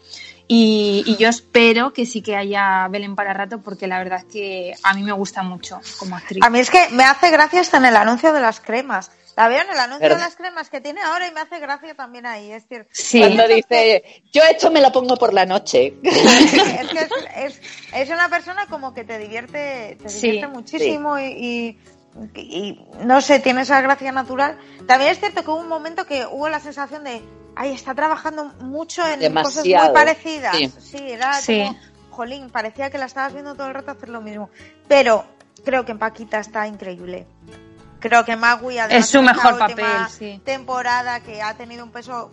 Y, 0.49 1.05
y 1.07 1.16
yo 1.16 1.29
espero 1.29 1.92
que 1.92 2.07
sí 2.07 2.23
que 2.23 2.35
haya 2.35 2.88
Belén 2.88 3.14
para 3.14 3.33
rato, 3.35 3.61
porque 3.61 3.87
la 3.87 3.99
verdad 3.99 4.18
es 4.18 4.25
que 4.25 4.75
a 4.83 4.94
mí 4.94 5.05
me 5.05 5.12
gusta 5.12 5.44
mucho 5.44 5.81
como 5.96 6.16
actriz. 6.16 6.42
A 6.42 6.51
mí 6.51 6.59
es 6.59 6.70
que 6.70 6.88
me 6.90 7.05
hace 7.05 7.31
gracia 7.31 7.61
hasta 7.61 7.77
en 7.77 7.85
el 7.85 7.94
anuncio 7.94 8.33
de 8.33 8.40
las 8.40 8.59
cremas. 8.59 9.12
La 9.36 9.48
veo 9.48 9.60
en 9.62 9.70
el 9.70 9.78
anuncio 9.78 10.00
Pero- 10.00 10.16
de 10.16 10.20
las 10.20 10.36
cremas 10.36 10.68
que 10.68 10.80
tiene 10.80 11.00
ahora 11.02 11.26
y 11.28 11.32
me 11.32 11.40
hace 11.40 11.58
gracia 11.60 11.94
también 11.94 12.26
ahí. 12.26 12.52
Es 12.52 12.68
decir, 12.68 12.86
Sí. 12.92 13.20
Cuando 13.20 13.46
dice, 13.48 14.22
yo 14.32 14.42
esto 14.42 14.70
me 14.70 14.80
lo 14.80 14.92
pongo 14.92 15.16
por 15.16 15.32
la 15.32 15.46
noche. 15.46 15.94
es 16.02 16.88
que 16.88 16.98
es, 16.98 17.10
es, 17.36 17.60
es 17.94 18.10
una 18.10 18.28
persona 18.28 18.66
como 18.66 18.92
que 18.92 19.04
te 19.04 19.18
divierte, 19.18 19.96
te 20.02 20.08
Sí, 20.08 20.26
divierte 20.32 20.48
muchísimo 20.48 21.18
y, 21.18 21.24
y, 21.24 21.78
y 22.40 22.86
no 23.04 23.20
sé, 23.20 23.38
tiene 23.40 23.62
esa 23.62 23.80
gracia 23.80 24.12
natural. 24.12 24.58
También 24.86 25.12
es 25.12 25.20
cierto 25.20 25.42
que 25.44 25.50
hubo 25.50 25.60
un 25.60 25.68
momento 25.68 26.06
que 26.06 26.26
hubo 26.26 26.48
la 26.48 26.60
sensación 26.60 27.04
de, 27.04 27.22
ay, 27.56 27.72
está 27.72 27.94
trabajando 27.94 28.44
mucho 28.60 29.02
en 29.06 29.20
cosas 29.32 29.64
muy 29.64 29.70
Demasiado, 29.72 29.92
parecidas. 29.94 30.56
sí. 30.56 30.72
Sí, 30.80 30.98
era 31.10 31.32
Sí. 31.34 31.62
como, 31.62 31.78
jolín, 32.10 32.50
parecía 32.50 32.90
que 32.90 32.98
la 32.98 33.06
estabas 33.06 33.32
viendo 33.32 33.54
todo 33.54 33.68
el 33.68 33.74
rato 33.74 33.92
hacer 33.92 34.08
lo 34.10 34.20
mismo. 34.20 34.50
Pero 34.88 35.24
creo 35.64 35.84
que 35.86 35.92
en 35.92 35.98
Paquita 35.98 36.40
está 36.40 36.66
increíble. 36.66 37.26
Creo 38.00 38.24
que 38.24 38.34
Magui 38.34 38.78
además, 38.78 39.04
Es 39.04 39.10
su 39.10 39.22
mejor 39.22 39.58
papel, 39.58 39.86
sí. 40.10 40.40
temporada 40.44 41.20
que 41.20 41.42
ha 41.42 41.54
tenido 41.54 41.84
un 41.84 41.90
peso 41.90 42.32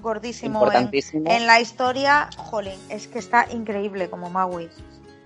gordísimo 0.00 0.70
en, 0.72 1.46
la 1.46 1.60
historia, 1.60 2.28
jolín, 2.36 2.78
es 2.88 3.08
que 3.08 3.18
está 3.18 3.46
increíble 3.50 4.08
como 4.10 4.30
Magui. 4.30 4.68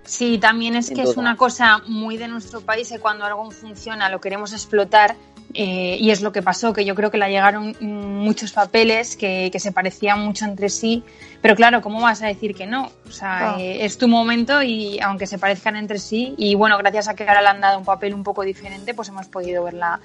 Sí, 0.05 0.39
también 0.39 0.77
es 0.77 0.87
Sin 0.87 0.97
que 0.97 1.03
es 1.03 1.17
una 1.17 1.37
cosa 1.37 1.79
muy 1.87 2.17
de 2.17 2.27
nuestro 2.29 2.63
país 2.63 2.89
que 2.89 2.99
cuando 2.99 3.25
algo 3.25 3.51
funciona 3.51 4.09
lo 4.09 4.21
queremos 4.21 4.53
explotar 4.53 5.15
Eh, 5.53 5.97
y 5.99 6.11
es 6.11 6.23
lo 6.23 6.31
que 6.31 6.43
pasó, 6.43 6.73
que 6.73 6.85
yo 6.85 6.95
creo 6.95 7.11
que 7.11 7.19
le 7.19 7.29
llegaron 7.29 7.75
muchos 7.81 8.53
papeles 8.53 9.17
que, 9.17 9.51
que, 9.51 9.59
se 9.59 9.73
parecían 9.73 10.21
mucho 10.21 10.45
entre 10.45 10.69
sí, 10.69 11.03
pero 11.43 11.57
claro, 11.57 11.83
¿cómo 11.83 12.01
vas 12.01 12.23
a 12.23 12.29
decir 12.29 12.55
que 12.55 12.67
no? 12.67 12.93
O 13.09 13.11
sea, 13.11 13.57
eh, 13.59 13.85
es 13.85 13.99
tu 13.99 14.07
momento 14.07 14.63
y 14.63 15.01
aunque 15.01 15.27
se 15.27 15.39
parezcan 15.39 15.75
entre 15.75 15.99
sí, 15.99 16.35
y 16.39 16.55
bueno, 16.55 16.79
gracias 16.79 17.09
a 17.09 17.15
que 17.15 17.25
ahora 17.25 17.43
le 17.43 17.49
han 17.49 17.61
dado 17.61 17.79
un 17.79 17.85
papel 17.85 18.15
un 18.15 18.23
poco 18.23 18.43
diferente, 18.43 18.95
pues 18.95 19.09
hemos 19.09 19.27
podido 19.27 19.65
verla 19.65 19.99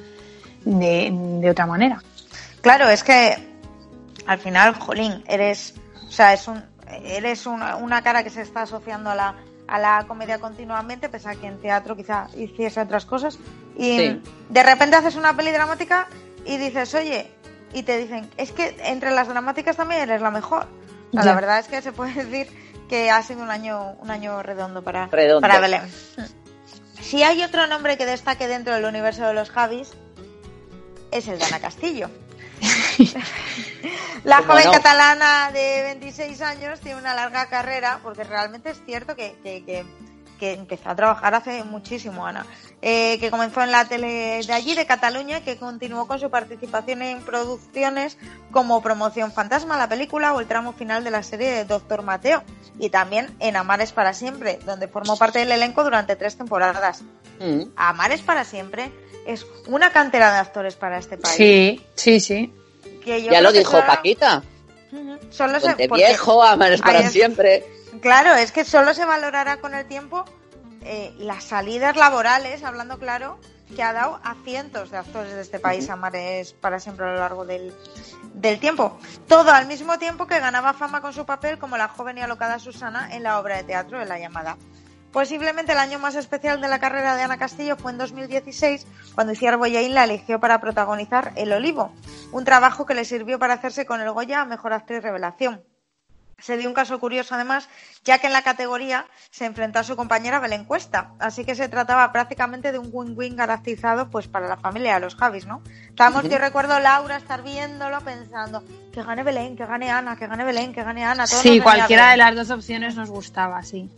de, 0.63 1.11
de 1.13 1.49
otra 1.49 1.67
manera. 1.67 2.01
Claro, 2.61 2.89
es 2.89 3.03
que 3.03 3.37
al 4.25 4.39
final, 4.39 4.73
jolín, 4.73 5.23
eres, 5.27 5.75
o 6.07 6.11
sea, 6.11 6.33
es 6.33 6.47
un, 6.47 6.63
eres 7.03 7.45
una, 7.45 7.75
una 7.75 8.01
cara 8.01 8.23
que 8.23 8.31
se 8.31 8.41
está 8.41 8.63
asociando 8.63 9.11
a 9.11 9.15
la 9.15 9.35
a 9.67 9.79
la 9.79 10.05
comedia 10.07 10.39
continuamente, 10.39 11.09
pese 11.09 11.29
a 11.29 11.35
que 11.35 11.47
en 11.47 11.59
teatro 11.59 11.95
quizá 11.95 12.27
hiciese 12.35 12.81
otras 12.81 13.05
cosas. 13.05 13.39
Y 13.77 13.97
Sí. 13.97 14.21
de 14.49 14.63
repente 14.63 14.95
haces 14.95 15.15
una 15.15 15.35
peli 15.35 15.51
dramática 15.51 16.07
y 16.45 16.57
dices, 16.57 16.93
oye, 16.95 17.31
y 17.73 17.83
te 17.83 17.97
dicen, 17.97 18.29
es 18.37 18.51
que 18.51 18.75
entre 18.83 19.11
las 19.11 19.27
dramáticas 19.27 19.75
también 19.75 20.01
eres 20.01 20.21
la 20.21 20.31
mejor. 20.31 20.63
O 21.09 21.13
sea, 21.13 21.21
Ya. 21.21 21.25
La 21.25 21.35
verdad 21.35 21.59
es 21.59 21.67
que 21.67 21.81
se 21.81 21.91
puede 21.91 22.13
decir 22.25 22.47
que 22.89 23.09
ha 23.09 23.21
sido 23.23 23.41
un 23.41 23.49
año, 23.49 23.93
un 23.99 24.11
año 24.11 24.43
redondo 24.43 24.83
para, 24.83 25.07
Redondo. 25.07 25.41
para 25.41 25.59
Belén. 25.59 25.81
Si 27.01 27.23
hay 27.23 27.43
otro 27.43 27.67
nombre 27.67 27.97
que 27.97 28.05
destaque 28.05 28.47
dentro 28.47 28.73
del 28.75 28.85
universo 28.85 29.25
de 29.27 29.33
los 29.33 29.49
Javis, 29.49 29.93
es 31.11 31.27
el 31.27 31.37
de 31.39 31.45
Ana 31.45 31.59
Castillo. 31.59 32.09
La 34.23 34.37
¿Cómo 34.37 34.53
joven 34.53 34.65
no? 34.65 34.71
catalana 34.71 35.51
de 35.51 35.81
26 35.83 36.41
años 36.41 36.79
tiene 36.79 36.99
una 36.99 37.13
larga 37.13 37.47
carrera, 37.47 37.99
porque 38.01 38.23
realmente 38.23 38.71
es 38.71 38.81
cierto 38.85 39.15
que, 39.15 39.35
que- 39.43 39.63
que- 39.63 39.85
que 40.39 40.51
empezó 40.51 40.89
a 40.89 40.95
trabajar 40.97 41.33
hace 41.33 41.63
muchísimo, 41.63 42.25
Ana. 42.27 42.45
Eh, 42.81 43.17
que 43.21 43.31
comenzó 43.31 43.61
en 43.63 43.71
la 43.71 43.85
tele 43.85 44.41
de 44.45 44.51
allí, 44.53 44.75
de 44.75 44.85
Cataluña, 44.85 45.39
que 45.45 45.55
continuó 45.55 46.07
con 46.07 46.19
su 46.19 46.29
participación 46.29 47.01
en 47.03 47.21
producciones 47.21 48.17
como 48.51 48.81
Promoción 48.81 49.31
Fantasma, 49.31 49.77
la 49.77 49.87
película, 49.87 50.33
o 50.33 50.41
el 50.41 50.45
tramo 50.47 50.73
final 50.73 51.05
de 51.05 51.11
la 51.11 51.23
serie 51.23 51.49
de 51.51 51.63
Doctor 51.63 52.01
Mateo. 52.01 52.43
Y 52.79 52.89
también 52.89 53.33
en 53.39 53.55
Amares 53.55 53.93
para 53.93 54.13
siempre, 54.13 54.59
donde 54.65 54.89
formó 54.89 55.15
parte 55.17 55.39
del 55.39 55.53
elenco 55.53 55.85
durante 55.85 56.17
tres 56.17 56.35
temporadas. 56.35 57.01
Mm. 57.39 57.69
Amares 57.77 58.21
para 58.21 58.43
siempre 58.43 58.91
es 59.25 59.45
una 59.67 59.91
cantera 59.93 60.33
de 60.33 60.39
actores 60.39 60.75
para 60.75 60.97
este 60.97 61.17
país. 61.17 61.37
Sí, 61.37 61.81
sí, 61.95 62.19
sí. 62.19 62.53
Que 63.05 63.23
yo 63.23 63.31
Ya 63.31 63.39
lo 63.41 63.51
dijo 63.53 63.71
solo- 63.71 63.85
Paquita. 63.85 64.43
Ujú. 64.91 65.17
Solo 65.29 65.59
se, 65.59 65.67
Ponte 65.67 65.87
porque- 65.87 66.05
viejo, 66.07 66.39
para 66.39 66.99
es- 66.99 67.11
siempre. 67.13 67.65
Claro, 68.01 68.33
es 68.35 68.51
que 68.51 68.65
solo 68.65 68.93
se 68.93 69.05
valorará 69.05 69.57
con 69.57 69.73
el 69.73 69.85
tiempo 69.87 70.25
eh, 70.87 71.13
las 71.17 71.43
salidas 71.45 71.95
laborales, 71.95 72.63
hablando 72.63 72.99
claro, 72.99 73.39
que 73.75 73.81
ha 73.81 73.91
dado 73.93 74.19
a 74.23 74.35
cientos 74.43 74.91
de 74.91 74.97
actores 74.97 75.33
de 75.33 75.41
este 75.41 75.59
país 75.59 75.89
a 75.89 75.95
Mares 75.95 76.53
para 76.53 76.79
siempre 76.79 77.05
a 77.07 77.13
lo 77.13 77.19
largo 77.19 77.45
del, 77.45 77.73
del 78.35 78.59
tiempo. 78.59 78.99
Todo 79.27 79.51
al 79.51 79.65
mismo 79.65 79.97
tiempo 79.97 80.27
que 80.27 80.39
ganaba 80.39 80.73
fama 80.73 81.01
con 81.01 81.13
su 81.13 81.25
papel 81.25 81.57
como 81.57 81.77
la 81.77 81.87
joven 81.87 82.17
y 82.19 82.21
alocada 82.21 82.59
Susana 82.59 83.09
en 83.15 83.23
la 83.23 83.39
obra 83.39 83.57
de 83.57 83.63
teatro 83.63 83.97
de 83.97 84.05
La 84.05 84.19
Llamada. 84.19 84.57
Posiblemente 85.15 85.71
el 85.71 85.77
año 85.77 85.97
más 85.97 86.15
especial 86.15 86.59
de 86.59 86.67
la 86.67 86.79
carrera 86.79 87.15
de 87.15 87.23
Ana 87.23 87.37
Castillo 87.37 87.77
fue 87.77 87.93
en 87.93 87.97
2016, 87.97 88.85
cuando 89.15 89.31
Iciar 89.31 89.55
Boyain 89.55 89.93
la 89.93 90.03
eligió 90.03 90.41
para 90.41 90.59
protagonizar 90.59 91.31
El 91.37 91.53
Olivo, 91.53 91.93
un 92.33 92.43
trabajo 92.43 92.85
que 92.85 92.95
le 92.95 93.05
sirvió 93.05 93.39
para 93.39 93.53
hacerse 93.53 93.85
con 93.85 94.01
el 94.01 94.11
Goya 94.11 94.41
a 94.41 94.45
Mejor 94.45 94.73
Actriz 94.73 95.01
Revelación. 95.01 95.63
Se 96.37 96.57
dio 96.57 96.67
un 96.67 96.73
caso 96.73 96.99
curioso 96.99 97.33
además, 97.33 97.69
ya 98.03 98.17
que 98.17 98.27
en 98.27 98.33
la 98.33 98.41
categoría 98.41 99.05
se 99.31 99.45
enfrentó 99.45 99.79
a 99.79 99.83
su 99.85 99.95
compañera 99.95 100.41
Belén 100.41 100.65
Cuesta, 100.65 101.13
así 101.17 101.45
que 101.45 101.55
se 101.55 101.69
trataba 101.69 102.11
prácticamente 102.11 102.73
de 102.73 102.79
un 102.79 102.89
win-win 102.91 103.37
garantizado 103.37 104.09
pues 104.09 104.27
para 104.27 104.49
la 104.49 104.57
familia 104.57 104.95
de 104.95 104.99
los 104.99 105.15
Javis, 105.15 105.45
¿no? 105.45 105.61
Estábamos, 105.87 106.27
yo 106.27 106.37
recuerdo 106.39 106.77
Laura 106.81 107.15
estar 107.15 107.41
viéndolo 107.41 108.01
pensando 108.01 108.65
que 108.91 109.01
gane 109.01 109.23
Belén, 109.23 109.55
que 109.55 109.65
gane 109.65 109.89
Ana, 109.89 110.17
que 110.17 110.27
gane 110.27 110.43
Belén, 110.43 110.73
que 110.73 110.83
gane 110.83 111.05
Ana. 111.05 111.25
todo 111.25 111.39
Sí, 111.39 111.61
cualquiera 111.61 112.11
de 112.11 112.17
las 112.17 112.35
dos 112.35 112.49
opciones 112.51 112.97
nos 112.97 113.09
gustaba, 113.09 113.63
sí. 113.63 113.89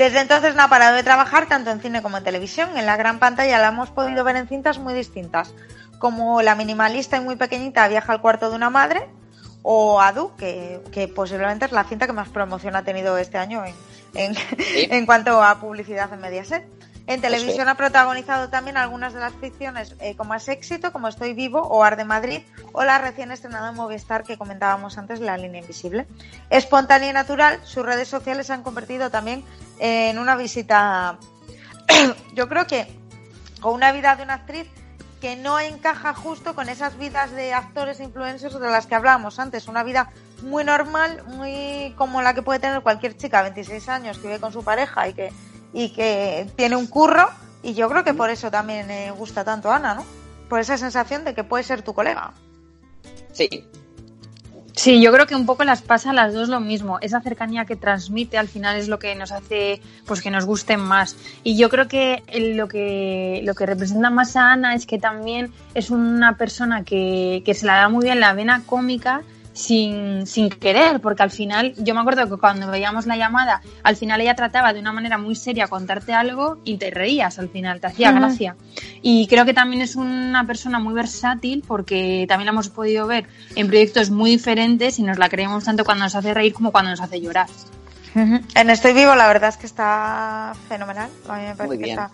Desde 0.00 0.20
entonces 0.20 0.54
no 0.54 0.62
ha 0.62 0.68
parado 0.68 0.96
de 0.96 1.02
trabajar 1.02 1.46
tanto 1.46 1.70
en 1.70 1.82
cine 1.82 2.00
como 2.00 2.16
en 2.16 2.24
televisión. 2.24 2.78
En 2.78 2.86
la 2.86 2.96
gran 2.96 3.18
pantalla 3.18 3.58
la 3.58 3.68
hemos 3.68 3.90
podido 3.90 4.24
ver 4.24 4.34
en 4.36 4.48
cintas 4.48 4.78
muy 4.78 4.94
distintas, 4.94 5.52
como 5.98 6.40
La 6.40 6.54
minimalista 6.54 7.18
y 7.18 7.20
muy 7.20 7.36
pequeñita 7.36 7.86
viaja 7.86 8.10
al 8.10 8.22
cuarto 8.22 8.48
de 8.48 8.56
una 8.56 8.70
madre, 8.70 9.06
o 9.60 10.00
Adu, 10.00 10.34
que, 10.36 10.80
que 10.90 11.06
posiblemente 11.06 11.66
es 11.66 11.72
la 11.72 11.84
cinta 11.84 12.06
que 12.06 12.14
más 12.14 12.30
promoción 12.30 12.76
ha 12.76 12.82
tenido 12.82 13.18
este 13.18 13.36
año 13.36 13.62
en, 13.62 13.74
en, 14.14 14.34
en 14.90 15.04
cuanto 15.04 15.42
a 15.42 15.60
publicidad 15.60 16.10
en 16.14 16.20
Mediaset. 16.22 16.79
En 17.10 17.20
televisión 17.20 17.68
ha 17.68 17.74
protagonizado 17.74 18.50
también 18.50 18.76
algunas 18.76 19.12
de 19.12 19.18
las 19.18 19.34
ficciones 19.34 19.96
eh, 19.98 20.14
como 20.14 20.32
Es 20.36 20.46
Éxito, 20.46 20.92
como 20.92 21.08
Estoy 21.08 21.34
Vivo 21.34 21.60
o 21.60 21.82
Arde 21.82 22.04
Madrid, 22.04 22.42
o 22.70 22.84
la 22.84 22.98
recién 22.98 23.32
estrenada 23.32 23.70
en 23.70 23.74
Movistar 23.74 24.22
que 24.22 24.38
comentábamos 24.38 24.96
antes, 24.96 25.18
La 25.18 25.36
Línea 25.36 25.60
Invisible. 25.60 26.06
Espontánea 26.50 27.10
y 27.10 27.12
natural, 27.12 27.58
sus 27.64 27.84
redes 27.84 28.06
sociales 28.06 28.46
se 28.46 28.52
han 28.52 28.62
convertido 28.62 29.10
también 29.10 29.42
en 29.80 30.20
una 30.20 30.36
visita, 30.36 31.18
yo 32.36 32.48
creo 32.48 32.68
que 32.68 32.86
con 33.60 33.74
una 33.74 33.90
vida 33.90 34.14
de 34.14 34.22
una 34.22 34.34
actriz 34.34 34.68
que 35.20 35.34
no 35.34 35.58
encaja 35.58 36.14
justo 36.14 36.54
con 36.54 36.68
esas 36.68 36.96
vidas 36.96 37.32
de 37.32 37.52
actores 37.52 37.98
e 37.98 38.04
influencers 38.04 38.60
de 38.60 38.70
las 38.70 38.86
que 38.86 38.94
hablábamos 38.94 39.40
antes. 39.40 39.66
Una 39.66 39.82
vida 39.82 40.12
muy 40.42 40.62
normal, 40.62 41.24
muy 41.26 41.92
como 41.98 42.22
la 42.22 42.34
que 42.34 42.42
puede 42.42 42.60
tener 42.60 42.82
cualquier 42.82 43.16
chica 43.16 43.38
de 43.38 43.50
26 43.50 43.88
años 43.88 44.18
que 44.18 44.28
vive 44.28 44.38
con 44.38 44.52
su 44.52 44.62
pareja 44.62 45.08
y 45.08 45.12
que, 45.12 45.32
y 45.72 45.90
que 45.90 46.50
tiene 46.56 46.76
un 46.76 46.86
curro. 46.86 47.28
Y 47.62 47.74
yo 47.74 47.88
creo 47.88 48.04
que 48.04 48.14
por 48.14 48.30
eso 48.30 48.50
también 48.50 48.86
me 48.86 49.10
gusta 49.10 49.44
tanto 49.44 49.70
a 49.70 49.76
Ana, 49.76 49.94
¿no? 49.94 50.04
Por 50.48 50.60
esa 50.60 50.78
sensación 50.78 51.24
de 51.24 51.34
que 51.34 51.44
puede 51.44 51.62
ser 51.62 51.82
tu 51.82 51.94
colega. 51.94 52.32
Sí, 53.32 53.64
Sí, 54.80 55.02
yo 55.02 55.12
creo 55.12 55.26
que 55.26 55.34
un 55.34 55.44
poco 55.44 55.62
las 55.64 55.82
pasa 55.82 56.08
a 56.08 56.12
las 56.14 56.32
dos 56.32 56.48
lo 56.48 56.58
mismo. 56.58 56.98
Esa 57.02 57.20
cercanía 57.20 57.66
que 57.66 57.76
transmite 57.76 58.38
al 58.38 58.48
final 58.48 58.78
es 58.78 58.88
lo 58.88 58.98
que 58.98 59.14
nos 59.14 59.30
hace 59.30 59.82
pues 60.06 60.22
que 60.22 60.30
nos 60.30 60.46
gusten 60.46 60.80
más. 60.80 61.16
Y 61.44 61.58
yo 61.58 61.68
creo 61.68 61.86
que 61.86 62.22
lo 62.56 62.66
que 62.66 63.42
lo 63.44 63.54
que 63.54 63.66
representa 63.66 64.08
más 64.08 64.36
a 64.36 64.52
Ana 64.52 64.74
es 64.74 64.86
que 64.86 64.98
también 64.98 65.52
es 65.74 65.90
una 65.90 66.38
persona 66.38 66.82
que, 66.82 67.42
que 67.44 67.52
se 67.52 67.66
la 67.66 67.76
da 67.76 67.88
muy 67.90 68.04
bien 68.04 68.20
la 68.20 68.32
vena 68.32 68.62
cómica 68.64 69.22
sin, 69.52 70.26
sin 70.26 70.48
querer, 70.48 71.00
porque 71.00 71.22
al 71.22 71.30
final, 71.30 71.74
yo 71.78 71.94
me 71.94 72.00
acuerdo 72.00 72.28
que 72.28 72.40
cuando 72.40 72.70
veíamos 72.70 73.06
la 73.06 73.16
llamada, 73.16 73.62
al 73.82 73.96
final 73.96 74.20
ella 74.20 74.34
trataba 74.34 74.72
de 74.72 74.80
una 74.80 74.92
manera 74.92 75.18
muy 75.18 75.34
seria 75.34 75.68
contarte 75.68 76.12
algo 76.12 76.58
y 76.64 76.76
te 76.76 76.90
reías 76.90 77.38
al 77.38 77.48
final, 77.48 77.80
te 77.80 77.88
hacía 77.88 78.12
gracia. 78.12 78.56
Y 79.02 79.26
creo 79.26 79.44
que 79.44 79.54
también 79.54 79.82
es 79.82 79.96
una 79.96 80.46
persona 80.46 80.78
muy 80.78 80.94
versátil 80.94 81.64
porque 81.66 82.26
también 82.28 82.46
la 82.46 82.52
hemos 82.52 82.68
podido 82.68 83.06
ver 83.06 83.26
en 83.56 83.66
proyectos 83.66 84.10
muy 84.10 84.30
diferentes 84.30 84.98
y 84.98 85.02
nos 85.02 85.18
la 85.18 85.28
creemos 85.28 85.64
tanto 85.64 85.84
cuando 85.84 86.04
nos 86.04 86.14
hace 86.14 86.34
reír 86.34 86.52
como 86.52 86.72
cuando 86.72 86.90
nos 86.90 87.00
hace 87.00 87.20
llorar. 87.20 87.48
En 88.14 88.70
Estoy 88.70 88.92
Vivo 88.92 89.14
la 89.14 89.28
verdad 89.28 89.50
es 89.50 89.56
que 89.56 89.66
está 89.66 90.52
fenomenal. 90.68 91.10
A 91.28 91.36
mí 91.36 91.44
me 91.44 91.54
parece 91.54 91.76
Muy 91.76 91.84
que 91.84 91.90
está, 91.90 92.10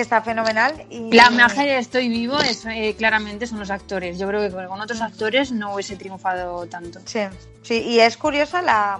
que 0.00 0.02
está 0.02 0.22
fenomenal. 0.22 0.86
Y... 0.88 1.12
La 1.12 1.28
magia 1.30 1.62
de 1.62 1.78
Estoy 1.78 2.08
Vivo 2.08 2.38
es, 2.40 2.64
eh, 2.64 2.94
claramente 2.96 3.46
son 3.46 3.58
los 3.58 3.70
actores. 3.70 4.18
Yo 4.18 4.26
creo 4.26 4.40
que 4.40 4.50
con 4.66 4.80
otros 4.80 5.00
actores 5.02 5.52
no 5.52 5.74
hubiese 5.74 5.96
triunfado 5.96 6.66
tanto. 6.66 7.00
Sí, 7.04 7.20
sí, 7.62 7.82
y 7.86 8.00
es 8.00 8.16
curiosa 8.16 8.62
la, 8.62 8.98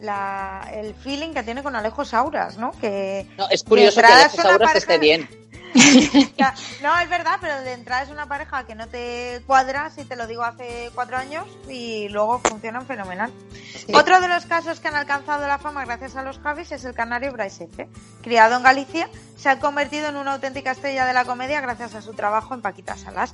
la, 0.00 0.68
el 0.72 0.94
feeling 0.94 1.30
que 1.32 1.42
tiene 1.44 1.62
con 1.62 1.76
Alejo 1.76 2.04
Sauras, 2.04 2.58
¿no? 2.58 2.72
Que 2.80 3.26
no, 3.38 3.48
es 3.48 3.62
curioso 3.62 4.00
que 4.00 4.06
Alejo 4.06 4.36
Sauras 4.36 4.58
pareja- 4.58 4.78
esté 4.78 4.98
bien. 4.98 5.28
No, 6.82 6.98
es 7.00 7.08
verdad, 7.08 7.38
pero 7.40 7.60
de 7.62 7.72
entrada 7.72 8.02
es 8.02 8.10
una 8.10 8.26
pareja 8.26 8.64
que 8.66 8.74
no 8.74 8.86
te 8.88 9.42
cuadra, 9.46 9.90
si 9.90 10.04
te 10.04 10.16
lo 10.16 10.26
digo 10.26 10.42
hace 10.42 10.90
cuatro 10.94 11.16
años, 11.16 11.46
y 11.68 12.08
luego 12.08 12.38
funcionan 12.40 12.86
fenomenal. 12.86 13.30
Otro 13.92 14.20
de 14.20 14.28
los 14.28 14.46
casos 14.46 14.80
que 14.80 14.88
han 14.88 14.94
alcanzado 14.94 15.46
la 15.46 15.58
fama 15.58 15.84
gracias 15.84 16.16
a 16.16 16.22
los 16.22 16.38
Javis 16.38 16.72
es 16.72 16.84
el 16.84 16.94
canario 16.94 17.32
Bryce 17.32 17.64
F. 17.64 17.88
Criado 18.22 18.56
en 18.56 18.62
Galicia, 18.62 19.08
se 19.36 19.48
ha 19.48 19.58
convertido 19.58 20.08
en 20.08 20.16
una 20.16 20.34
auténtica 20.34 20.72
estrella 20.72 21.06
de 21.06 21.12
la 21.12 21.24
comedia 21.24 21.60
gracias 21.60 21.94
a 21.94 22.02
su 22.02 22.14
trabajo 22.14 22.54
en 22.54 22.62
Paquita 22.62 22.96
Salas. 22.96 23.32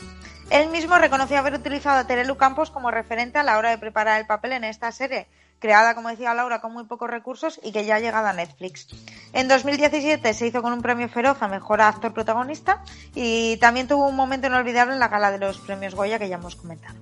Él 0.50 0.68
mismo 0.68 0.98
reconoció 0.98 1.38
haber 1.38 1.54
utilizado 1.54 1.98
a 1.98 2.06
Terelu 2.06 2.36
Campos 2.36 2.70
como 2.70 2.90
referente 2.90 3.38
a 3.38 3.42
la 3.42 3.58
hora 3.58 3.70
de 3.70 3.78
preparar 3.78 4.20
el 4.20 4.26
papel 4.26 4.52
en 4.52 4.64
esta 4.64 4.92
serie, 4.92 5.26
creada, 5.62 5.94
como 5.94 6.08
decía 6.10 6.34
Laura, 6.34 6.60
con 6.60 6.72
muy 6.74 6.84
pocos 6.84 7.08
recursos 7.08 7.58
y 7.62 7.72
que 7.72 7.86
ya 7.86 7.94
ha 7.94 8.00
llegado 8.00 8.26
a 8.26 8.32
Netflix. 8.34 8.88
En 9.32 9.48
2017 9.48 10.34
se 10.34 10.46
hizo 10.48 10.60
con 10.60 10.72
un 10.74 10.82
premio 10.82 11.08
feroz 11.08 11.40
a 11.40 11.48
Mejor 11.48 11.80
Actor 11.80 12.12
Protagonista 12.12 12.82
y 13.14 13.56
también 13.58 13.86
tuvo 13.88 14.06
un 14.08 14.16
momento 14.16 14.48
inolvidable 14.48 14.92
en 14.92 14.98
la 14.98 15.08
gala 15.08 15.30
de 15.30 15.38
los 15.38 15.58
premios 15.58 15.94
Goya 15.94 16.18
que 16.18 16.28
ya 16.28 16.34
hemos 16.36 16.56
comentado. 16.56 16.96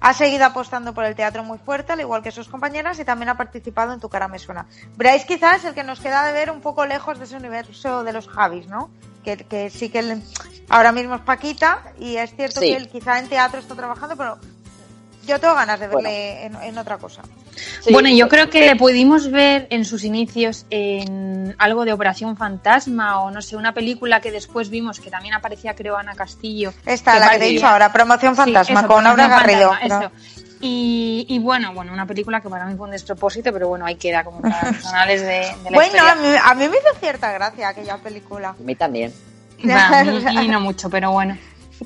Ha 0.00 0.14
seguido 0.14 0.46
apostando 0.46 0.94
por 0.94 1.04
el 1.04 1.14
teatro 1.14 1.44
muy 1.44 1.58
fuerte, 1.58 1.92
al 1.92 2.00
igual 2.00 2.22
que 2.22 2.30
sus 2.30 2.48
compañeras, 2.48 2.98
y 2.98 3.04
también 3.04 3.28
ha 3.28 3.36
participado 3.36 3.92
en 3.92 4.00
Tu 4.00 4.08
cara 4.08 4.28
me 4.28 4.38
suena. 4.38 4.66
Bryce 4.96 5.26
quizás 5.26 5.64
el 5.64 5.74
que 5.74 5.84
nos 5.84 6.00
queda 6.00 6.24
de 6.24 6.32
ver 6.32 6.50
un 6.50 6.60
poco 6.60 6.84
lejos 6.86 7.18
de 7.18 7.24
ese 7.24 7.36
universo 7.36 8.02
de 8.02 8.12
los 8.12 8.28
Javis, 8.28 8.66
¿no? 8.66 8.90
Que, 9.24 9.36
que 9.36 9.70
sí 9.70 9.88
que 9.90 9.98
él 10.00 10.22
ahora 10.68 10.92
mismo 10.92 11.14
es 11.16 11.20
Paquita 11.22 11.82
y 11.98 12.16
es 12.16 12.34
cierto 12.34 12.60
Sí. 12.60 12.70
que 12.70 12.76
él 12.76 12.88
quizá 12.88 13.18
en 13.18 13.28
teatro 13.28 13.58
está 13.60 13.74
trabajando, 13.74 14.16
pero 14.16 14.38
yo 15.26 15.38
tengo 15.40 15.54
ganas 15.54 15.78
de 15.80 15.88
Bueno. 15.88 16.08
verle 16.08 16.44
en, 16.46 16.56
en 16.62 16.78
otra 16.78 16.98
cosa. 16.98 17.22
Sí, 17.82 17.92
bueno, 17.92 18.08
yo 18.10 18.28
creo 18.28 18.50
que 18.50 18.60
le 18.60 18.76
pudimos 18.76 19.30
ver 19.30 19.66
en 19.70 19.84
sus 19.84 20.04
inicios 20.04 20.66
en 20.70 21.54
algo 21.58 21.84
de 21.84 21.92
Operación 21.92 22.36
Fantasma 22.36 23.20
o 23.22 23.30
no 23.30 23.40
sé, 23.42 23.56
una 23.56 23.72
película 23.72 24.20
que 24.20 24.30
después 24.30 24.68
vimos 24.70 25.00
que 25.00 25.10
también 25.10 25.34
aparecía, 25.34 25.74
creo, 25.74 25.96
Ana 25.96 26.14
Castillo. 26.14 26.72
Esta, 26.84 27.18
la 27.18 27.30
que 27.30 27.38
te 27.38 27.46
he 27.46 27.50
dicho 27.52 27.66
ahora, 27.66 27.92
Promoción 27.92 28.34
Sí, 28.34 28.42
Fantasma, 28.42 28.80
eso, 28.80 28.88
con 28.88 29.06
Aura 29.06 29.28
Garrido. 29.28 29.70
Fantasma, 29.70 29.98
pero-. 30.10 30.46
Y, 30.60 31.26
y 31.28 31.38
bueno, 31.38 31.74
bueno, 31.74 31.92
una 31.92 32.06
película 32.06 32.40
que 32.40 32.48
para 32.48 32.64
mí 32.64 32.74
fue 32.76 32.86
un 32.86 32.92
despropósito, 32.92 33.52
pero 33.52 33.68
bueno, 33.68 33.84
ahí 33.84 33.96
queda 33.96 34.24
como 34.24 34.40
para 34.40 34.70
los 34.72 34.86
anales 34.86 35.20
de, 35.20 35.28
de 35.28 35.70
la 35.70 35.76
Bueno, 35.76 35.96
historia. 35.96 36.12
a 36.12 36.14
mí, 36.14 36.28
a 36.44 36.54
mí 36.54 36.68
me 36.68 36.76
hizo 36.76 36.98
cierta 36.98 37.30
gracia 37.32 37.68
aquella 37.68 37.98
película. 37.98 38.50
A 38.50 38.54
mí 38.62 38.74
también. 38.74 39.12
Va, 39.68 40.00
a 40.00 40.04
mí- 40.04 40.24
y 40.44 40.48
no 40.48 40.60
mucho, 40.60 40.88
pero 40.90 41.10
bueno. 41.12 41.36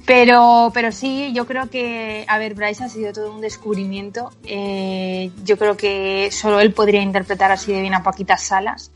Pero, 0.06 0.70
pero 0.72 0.92
sí, 0.92 1.32
yo 1.34 1.46
creo 1.46 1.68
que, 1.68 2.24
a 2.28 2.38
ver, 2.38 2.54
Bryce 2.54 2.84
ha 2.84 2.88
sido 2.88 3.12
todo 3.12 3.32
un 3.32 3.40
descubrimiento. 3.40 4.30
Eh, 4.44 5.30
yo 5.44 5.58
creo 5.58 5.76
que 5.76 6.30
solo 6.30 6.60
él 6.60 6.72
podría 6.72 7.02
interpretar 7.02 7.50
así 7.50 7.72
de 7.72 7.80
bien 7.80 7.94
a 7.94 8.02
Paquita 8.02 8.36
Salas. 8.36 8.92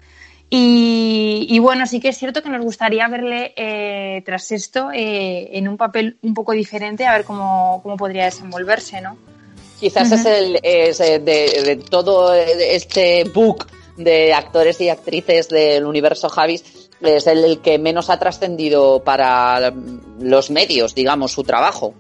Y, 0.51 1.47
y 1.51 1.59
bueno, 1.59 1.87
sí 1.87 1.99
que 1.99 2.11
es 2.11 2.19
cierto 2.19 2.43
que 2.43 2.49
nos 2.49 2.63
gustaría 2.63 3.09
verle 3.09 3.55
eh, 3.57 4.23
tras 4.25 4.53
esto 4.53 4.91
eh, 4.93 5.49
en 5.59 5.67
un 5.67 5.77
papel 5.77 6.19
un 6.23 6.35
poco 6.35 6.53
diferente, 6.53 7.07
a 7.07 7.13
ver 7.13 7.25
cómo, 7.25 7.81
cómo 7.83 7.97
podría 7.97 8.27
desenvolverse, 8.27 9.01
¿no? 9.01 9.17
Quizás 9.81 10.13
es 10.13 10.25
el 10.25 10.61
es 10.63 11.01
eh, 11.01 11.19
de, 11.19 11.63
de 11.65 11.77
todo 11.77 12.33
este 12.35 13.25
book 13.25 13.67
de 13.97 14.33
actores 14.33 14.81
y 14.81 14.89
actrices 14.89 15.49
del 15.49 15.85
universo 15.85 16.29
Javis 16.29 16.84
es 17.01 17.27
el, 17.27 17.45
el 17.45 17.61
que 17.61 17.79
menos 17.79 18.11
ha 18.11 18.19
trascendido 18.19 19.03
para 19.05 19.73
los 20.19 20.51
medios, 20.51 20.95
digamos, 20.95 21.33
su 21.33 21.43
trabajo. 21.45 21.95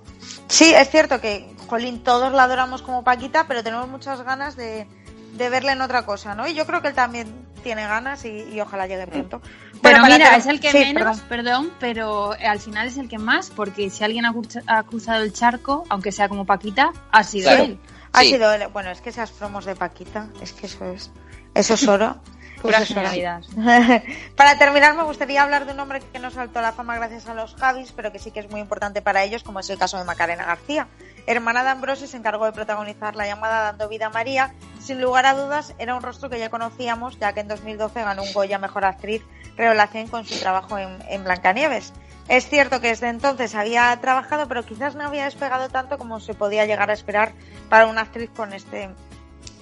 Sí, 0.49 0.73
es 0.75 0.91
cierto 0.91 1.21
que, 1.21 1.49
Jolín, 1.69 2.03
todos 2.03 2.33
la 2.33 2.45
adoramos 2.45 2.83
como 2.83 3.03
Paquita, 3.05 3.47
pero 3.49 3.63
tenemos 3.63 3.89
muchas 3.89 4.23
ganas 4.23 4.57
de, 4.57 4.87
de 5.35 5.49
verle 5.51 5.73
en 5.73 5.81
otra 5.83 6.05
cosa, 6.07 6.35
¿no? 6.35 6.47
Y 6.47 6.55
yo 6.55 6.67
creo 6.67 6.83
que 6.83 6.89
él 6.89 6.95
también 6.95 7.45
tiene 7.63 7.83
ganas 7.83 8.25
y, 8.27 8.29
y 8.53 8.61
ojalá 8.61 8.87
llegue 8.87 9.07
pronto. 9.07 9.41
Pero 9.81 9.81
Bueno, 10.01 10.03
para 10.03 10.15
mira, 10.19 10.37
es 10.37 10.47
el 10.47 10.61
que 10.61 10.71
sí, 10.71 10.79
menos, 10.79 11.21
perdón. 11.23 11.29
perdón. 11.29 11.73
pero 11.81 12.33
al 12.33 12.61
final 12.61 12.89
es 12.89 12.99
el 12.99 13.09
que 13.09 13.19
más, 13.19 13.51
porque 13.51 13.89
si 13.89 14.05
alguien 14.05 14.27
ha, 14.27 14.33
cruza- 14.33 14.63
ha 14.67 14.83
cruzado 14.83 15.23
el 15.23 15.33
charco, 15.33 15.85
aunque 15.89 16.13
sea 16.13 16.29
como 16.29 16.45
Paquita, 16.45 16.93
ha 17.11 17.25
sido 17.25 17.49
Claro. 17.49 17.65
él. 17.65 17.79
Ha 18.13 18.21
sido 18.23 18.53
él. 18.53 18.69
Bueno, 18.73 18.91
es 18.91 19.01
que 19.01 19.09
esas 19.11 19.31
promos 19.33 19.65
de 19.65 19.75
Paquita, 19.75 20.29
es 20.43 20.53
que 20.53 20.67
eso 20.67 20.85
es, 20.85 21.11
eso 21.55 21.75
es 21.75 21.89
oro. 21.89 22.17
Genialidad. 22.73 23.43
para 24.37 24.57
terminar, 24.59 24.95
me 24.95 25.03
gustaría 25.03 25.43
hablar 25.43 25.67
de 25.67 25.73
un 25.73 25.81
hombre 25.81 26.01
que 26.01 26.19
no 26.19 26.31
saltó 26.31 26.61
a 26.61 26.63
la 26.63 26.73
fama 26.73 26.97
gracias 26.97 27.29
a 27.29 27.35
los 27.35 27.55
Javis, 27.57 27.93
pero 27.93 28.11
que 28.11 28.19
sí 28.19 28.31
que 28.31 28.41
es 28.41 28.51
muy 28.51 28.61
importante 28.61 29.03
para 29.03 29.23
ellos, 29.23 29.43
como 29.43 29.61
es 29.61 29.69
el 29.69 29.79
caso 29.79 29.99
de 29.99 30.05
Macarena 30.05 30.47
García. 30.47 30.89
Hermana 31.27 31.63
de 31.63 31.71
Ambrosi 31.71 32.07
se 32.07 32.17
encargó 32.17 32.47
de 32.47 32.53
protagonizar 32.53 33.17
la 33.17 33.27
llamada 33.27 33.63
Dando 33.63 33.89
Vida 33.89 34.07
a 34.07 34.11
María. 34.11 34.55
Sin 34.81 35.01
lugar 35.01 35.27
a 35.27 35.35
dudas, 35.35 35.75
era 35.79 35.95
un 35.95 36.03
rostro 36.03 36.31
que 36.31 36.39
ya 36.39 36.51
conocíamos, 36.51 37.19
ya 37.19 37.33
que 37.33 37.41
en 37.41 37.49
2012 37.49 38.03
ganó 38.03 38.23
un 38.23 38.33
Goya 38.33 38.59
Mejor 38.59 38.85
Actriz, 38.85 39.23
revelación 39.57 40.09
con 40.09 40.25
su 40.25 40.39
trabajo 40.39 40.79
en, 40.79 41.03
en 41.09 41.25
Blancanieves. 41.25 41.93
Es 42.29 42.49
cierto 42.49 42.81
que 42.81 42.89
desde 42.89 43.09
entonces 43.09 43.55
había 43.55 43.95
trabajado, 44.01 44.49
pero 44.49 44.65
quizás 44.65 44.95
no 44.95 45.05
había 45.05 45.25
despegado 45.25 45.69
tanto 45.69 45.99
como 45.99 46.21
se 46.21 46.33
podía 46.33 46.65
llegar 46.65 46.89
a 46.91 46.95
esperar 46.95 47.33
para 47.69 47.87
una 47.87 48.03
actriz 48.03 48.31
con 48.35 48.55
este 48.55 48.89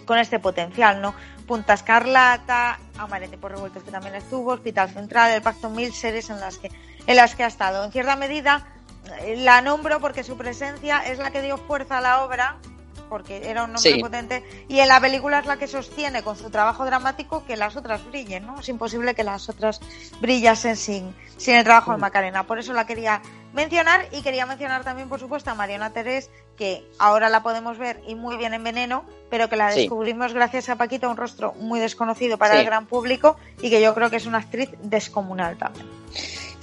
con 0.05 0.19
este 0.19 0.39
potencial, 0.39 1.01
¿no? 1.01 1.15
Punta 1.47 1.75
Escarlata, 1.75 2.79
Amarete 2.99 3.39
por 3.39 3.53
Revueltos 3.53 3.83
que 3.83 3.91
también 3.91 4.15
estuvo, 4.15 4.53
Hospital 4.53 4.91
Central, 4.91 5.33
El 5.33 5.43
Pacto 5.43 5.71
Mil, 5.71 5.93
series 5.93 6.31
en 6.31 6.41
las 6.41 6.59
que 6.59 6.71
en 7.07 7.17
las 7.17 7.35
que 7.35 7.45
ha 7.45 7.49
estado. 7.49 7.85
En 7.85 7.93
cierta 7.93 8.17
medida 8.17 8.67
eh, 9.21 9.37
la 9.37 9.61
nombro 9.61 10.01
porque 10.01 10.23
su 10.23 10.37
presencia 10.37 11.01
es 11.01 11.19
la 11.19 11.31
que 11.31 11.43
dio 11.43 11.59
fuerza 11.59 11.99
a 11.99 12.01
la 12.01 12.25
obra, 12.25 12.57
porque 13.13 13.43
era 13.51 13.65
un 13.65 13.75
nombre 13.75 13.93
Sí. 13.93 14.01
potente, 14.01 14.43
y 14.69 14.79
en 14.81 14.89
la 14.89 14.99
película 14.99 15.41
es 15.41 15.45
la 15.45 15.59
que 15.59 15.67
sostiene 15.69 16.23
con 16.23 16.35
su 16.35 16.49
trabajo 16.49 16.87
dramático 16.87 17.45
que 17.45 17.59
las 17.59 17.77
otras 17.77 18.03
brillen, 18.07 18.47
¿no? 18.47 18.59
Es 18.61 18.71
imposible 18.71 19.15
que 19.15 19.23
las 19.23 19.51
otras 19.51 19.83
brillasen 20.23 20.77
sin, 20.77 21.15
sin 21.37 21.57
el 21.57 21.63
trabajo 21.65 21.93
de 21.93 21.99
Macarena. 21.99 22.45
Por 22.47 22.59
eso 22.59 22.73
la 22.73 22.87
quería 22.87 23.21
mencionar 23.53 24.07
y 24.13 24.23
quería 24.23 24.47
mencionar 24.47 24.83
también, 24.83 25.11
por 25.11 25.21
supuesto, 25.21 25.51
a 25.51 25.55
Mariana 25.55 25.91
Terés, 25.93 26.31
que 26.57 26.89
ahora 26.99 27.29
la 27.29 27.43
podemos 27.43 27.77
ver 27.77 28.01
y 28.09 28.15
muy 28.15 28.39
bien 28.39 28.55
en 28.55 28.65
Veneno, 28.65 29.05
pero 29.29 29.51
que 29.51 29.57
la 29.57 29.71
Sí. 29.73 29.81
descubrimos 29.81 30.33
gracias 30.33 30.71
a 30.71 30.77
Paquita, 30.77 31.07
un 31.07 31.19
rostro 31.19 31.53
muy 31.59 31.81
desconocido 31.81 32.39
para 32.39 32.55
Sí. 32.55 32.61
el 32.61 32.65
gran 32.65 32.87
público 32.87 33.37
y 33.61 33.69
que 33.69 33.83
yo 33.83 33.93
creo 33.95 34.09
que 34.09 34.17
es 34.17 34.25
una 34.25 34.39
actriz 34.39 34.71
descomunal 34.83 35.59
también. 35.59 35.87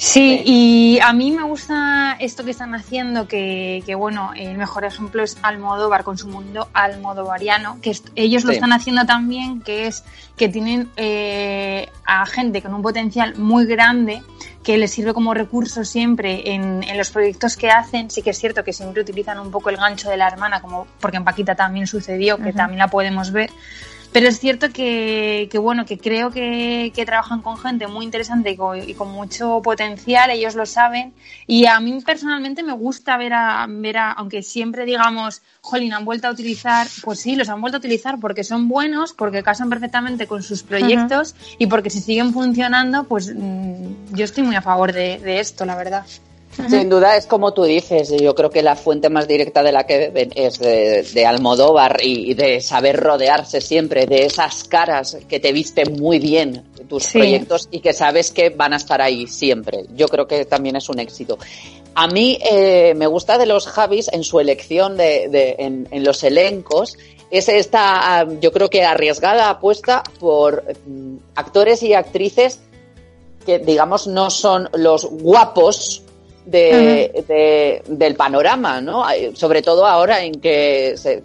Sí, 0.01 0.41
y 0.45 0.99
a 1.01 1.11
mí 1.11 1.29
me 1.29 1.43
gusta 1.43 2.15
esto 2.21 2.45
que 2.45 2.51
están 2.51 2.73
haciendo, 2.73 3.27
que, 3.27 3.83
que, 3.85 3.95
bueno, 3.95 4.31
el 4.33 4.57
mejor 4.57 4.85
ejemplo 4.85 5.21
es 5.21 5.35
Almodóvar 5.41 6.05
con 6.05 6.17
su 6.17 6.29
mundo 6.29 6.69
almodovariano, 6.71 7.79
que 7.81 7.93
ellos 8.15 8.45
lo 8.45 8.53
están 8.53 8.71
haciendo 8.71 9.05
también, 9.05 9.59
que 9.59 9.87
es 9.87 10.05
que 10.37 10.47
tienen 10.47 10.89
eh, 10.95 11.89
a 12.05 12.25
gente 12.25 12.61
con 12.61 12.73
un 12.73 12.81
potencial 12.81 13.35
muy 13.35 13.65
grande 13.65 14.23
que 14.63 14.77
les 14.77 14.89
sirve 14.89 15.13
como 15.13 15.33
recurso 15.33 15.83
siempre 15.83 16.53
en, 16.53 16.81
en 16.81 16.97
los 16.97 17.09
proyectos 17.09 17.57
que 17.57 17.69
hacen. 17.69 18.09
Sí 18.09 18.21
que 18.21 18.29
es 18.29 18.39
cierto 18.39 18.63
que 18.63 18.71
siempre 18.71 19.01
utilizan 19.01 19.37
un 19.37 19.51
poco 19.51 19.69
el 19.69 19.75
gancho 19.75 20.09
de 20.09 20.15
la 20.15 20.29
hermana, 20.29 20.61
como 20.61 20.87
porque 21.01 21.17
en 21.17 21.25
Paquita 21.25 21.55
también 21.55 21.87
sucedió, 21.87 22.37
que 22.37 22.53
también 22.53 22.79
la 22.79 22.87
podemos 22.87 23.33
ver. 23.33 23.51
Pero 24.11 24.27
es 24.27 24.39
cierto 24.39 24.69
que, 24.71 25.47
que, 25.51 25.57
bueno, 25.59 25.85
que 25.85 25.99
creo 25.99 26.31
que, 26.31 26.91
que 26.95 27.05
trabajan 27.05 27.41
con 27.41 27.57
gente 27.57 27.87
muy 27.87 28.05
interesante 28.05 28.51
y 28.51 28.57
con, 28.57 28.89
y 28.89 28.93
con 28.95 29.11
mucho 29.11 29.61
potencial, 29.61 30.31
ellos 30.31 30.55
lo 30.55 30.65
saben. 30.65 31.13
Y 31.45 31.67
a 31.67 31.79
mí 31.79 31.99
personalmente 32.03 32.63
me 32.63 32.73
gusta 32.73 33.17
ver 33.17 33.33
a, 33.33 33.67
ver 33.69 33.97
a, 33.97 34.11
aunque 34.13 34.41
siempre 34.41 34.85
digamos, 34.85 35.43
jolín, 35.61 35.93
han 35.93 36.05
vuelto 36.05 36.27
a 36.27 36.31
utilizar, 36.31 36.87
pues 37.03 37.19
sí, 37.19 37.35
los 37.35 37.49
han 37.49 37.61
vuelto 37.61 37.77
a 37.77 37.79
utilizar 37.79 38.19
porque 38.19 38.43
son 38.43 38.67
buenos, 38.67 39.13
porque 39.13 39.43
casan 39.43 39.69
perfectamente 39.69 40.25
con 40.25 40.41
sus 40.41 40.63
proyectos 40.63 41.35
y 41.59 41.67
porque 41.67 41.91
si 41.91 42.01
siguen 42.01 42.33
funcionando, 42.33 43.03
pues 43.03 43.33
mm, 43.35 44.15
yo 44.15 44.25
estoy 44.25 44.43
muy 44.43 44.55
a 44.55 44.61
favor 44.61 44.91
de, 44.91 45.19
de 45.19 45.39
esto, 45.39 45.65
la 45.65 45.75
verdad. 45.75 46.05
Sin 46.69 46.89
duda 46.89 47.15
es 47.15 47.25
como 47.25 47.53
tú 47.53 47.63
dices, 47.63 48.11
yo 48.19 48.35
creo 48.35 48.49
que 48.49 48.61
la 48.61 48.75
fuente 48.75 49.09
más 49.09 49.27
directa 49.27 49.63
de 49.63 49.71
la 49.71 49.85
que 49.85 49.97
beben 49.97 50.31
es 50.35 50.59
de, 50.59 51.03
de 51.03 51.25
Almodóvar 51.25 51.99
y, 52.03 52.33
de 52.33 52.59
saber 52.59 52.97
rodearse 52.97 53.61
siempre 53.61 54.05
de 54.05 54.25
esas 54.25 54.65
caras 54.65 55.17
que 55.29 55.39
te 55.39 55.53
visten 55.53 55.93
muy 55.99 56.19
bien 56.19 56.65
tus 56.89 57.03
Sí. 57.05 57.19
proyectos 57.19 57.69
y 57.71 57.79
que 57.79 57.93
sabes 57.93 58.31
que 58.31 58.49
van 58.49 58.73
a 58.73 58.77
estar 58.77 59.01
ahí 59.01 59.25
siempre. 59.27 59.85
Yo 59.95 60.07
creo 60.07 60.27
que 60.27 60.43
también 60.45 60.75
es 60.75 60.89
un 60.89 60.99
éxito. 60.99 61.37
A 61.95 62.07
mí 62.07 62.37
eh, 62.41 62.93
me 62.95 63.07
gusta 63.07 63.37
de 63.37 63.45
los 63.45 63.65
Javis 63.67 64.09
en 64.11 64.23
su 64.23 64.39
elección 64.39 64.97
de, 64.97 65.29
de- 65.29 65.55
en, 65.59 65.87
en 65.91 66.03
los 66.03 66.23
elencos 66.23 66.97
es 67.31 67.47
esta, 67.47 68.19
ah, 68.21 68.27
yo 68.41 68.51
creo 68.51 68.69
que 68.69 68.83
arriesgada 68.83 69.49
apuesta 69.49 70.03
por 70.19 70.63
mm, 70.87 71.17
actores 71.35 71.83
y 71.83 71.93
actrices 71.93 72.59
que 73.45 73.59
digamos 73.59 74.07
no 74.07 74.29
son 74.31 74.67
los 74.73 75.05
guapos 75.05 76.01
de, 76.49 77.23
de- 77.27 77.83
del 77.87 78.15
panorama, 78.15 78.81
¿no? 78.81 79.03
Sobre 79.33 79.61
todo 79.61 79.85
ahora 79.85 80.23
en 80.23 80.33
que 80.39 80.95
se, 80.97 81.21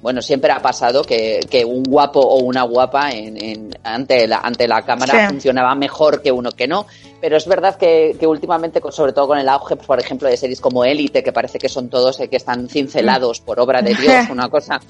bueno, 0.00 0.22
siempre 0.22 0.52
ha 0.52 0.60
pasado 0.60 1.02
que, 1.02 1.40
que 1.50 1.64
un 1.64 1.82
guapo 1.82 2.20
o 2.20 2.38
una 2.38 2.62
guapa 2.62 3.10
en, 3.10 3.42
en- 3.42 3.70
ante, 3.82 4.26
la, 4.28 4.38
ante 4.38 4.68
la 4.68 4.82
cámara 4.82 5.26
Sí. 5.26 5.32
funcionaba 5.32 5.74
mejor 5.74 6.22
que 6.22 6.30
uno 6.30 6.52
que 6.52 6.68
no. 6.68 6.86
Pero 7.20 7.36
es 7.36 7.46
verdad 7.48 7.74
que, 7.76 8.16
que 8.18 8.28
últimamente, 8.28 8.80
sobre 8.92 9.12
todo 9.12 9.26
con 9.26 9.38
el 9.38 9.48
auge, 9.48 9.74
por 9.74 9.98
ejemplo, 9.98 10.28
de 10.28 10.36
series 10.36 10.60
como 10.60 10.84
Élite, 10.84 11.22
que 11.24 11.32
parece 11.32 11.58
que 11.58 11.68
son 11.68 11.88
todos 11.88 12.20
eh, 12.20 12.28
que 12.28 12.36
están 12.36 12.68
cincelados 12.68 13.40
por 13.40 13.58
obra 13.58 13.82
de 13.82 13.94
Dios, 13.94 14.26
una 14.30 14.48
cosa, 14.48 14.80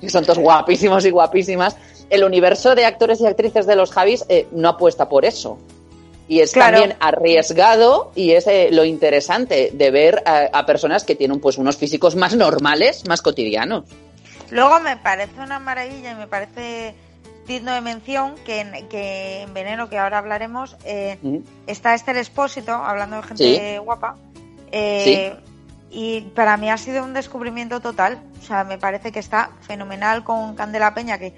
que 0.00 0.08
son 0.08 0.24
todos 0.24 0.38
guapísimos 0.38 1.04
y 1.04 1.10
guapísimas, 1.10 1.76
el 2.08 2.24
universo 2.24 2.74
de 2.74 2.86
actores 2.86 3.20
y 3.20 3.26
actrices 3.26 3.66
de 3.66 3.76
los 3.76 3.90
Javis 3.90 4.24
eh, 4.30 4.46
no 4.52 4.70
apuesta 4.70 5.08
por 5.10 5.26
eso. 5.26 5.58
Y 6.26 6.40
es 6.40 6.52
Claro. 6.52 6.78
también 6.78 6.96
arriesgado 7.00 8.10
y 8.14 8.32
es 8.32 8.46
eh, 8.46 8.68
lo 8.72 8.84
interesante 8.84 9.70
de 9.74 9.90
ver 9.90 10.22
a, 10.26 10.48
a 10.58 10.64
personas 10.66 11.04
que 11.04 11.14
tienen 11.14 11.38
pues 11.40 11.58
unos 11.58 11.76
físicos 11.76 12.16
más 12.16 12.34
normales, 12.34 13.06
más 13.08 13.20
cotidianos. 13.22 13.84
Luego 14.50 14.80
me 14.80 14.96
parece 14.96 15.38
una 15.40 15.58
maravilla 15.58 16.12
y 16.12 16.14
me 16.14 16.26
parece 16.26 16.94
digno 17.46 17.74
de 17.74 17.80
mención 17.82 18.36
que 18.46 18.60
en, 18.60 18.88
que 18.88 19.42
en 19.42 19.52
Veneno, 19.52 19.90
que 19.90 19.98
ahora 19.98 20.16
hablaremos, 20.18 20.76
eh, 20.84 21.18
Mm. 21.20 21.38
está 21.66 21.94
Esther 21.94 22.16
Espósito, 22.16 22.72
hablando 22.72 23.16
de 23.16 23.22
gente 23.24 23.78
guapa. 23.80 24.16
eh, 24.72 25.34
Y 25.90 26.22
para 26.34 26.56
mí 26.56 26.68
ha 26.70 26.76
sido 26.78 27.04
un 27.04 27.12
descubrimiento 27.14 27.80
total. 27.80 28.18
O 28.42 28.44
sea, 28.44 28.64
me 28.64 28.78
parece 28.78 29.12
que 29.12 29.20
está 29.20 29.50
fenomenal 29.60 30.24
con 30.24 30.56
Candela 30.56 30.92
Peña, 30.94 31.18
que. 31.18 31.32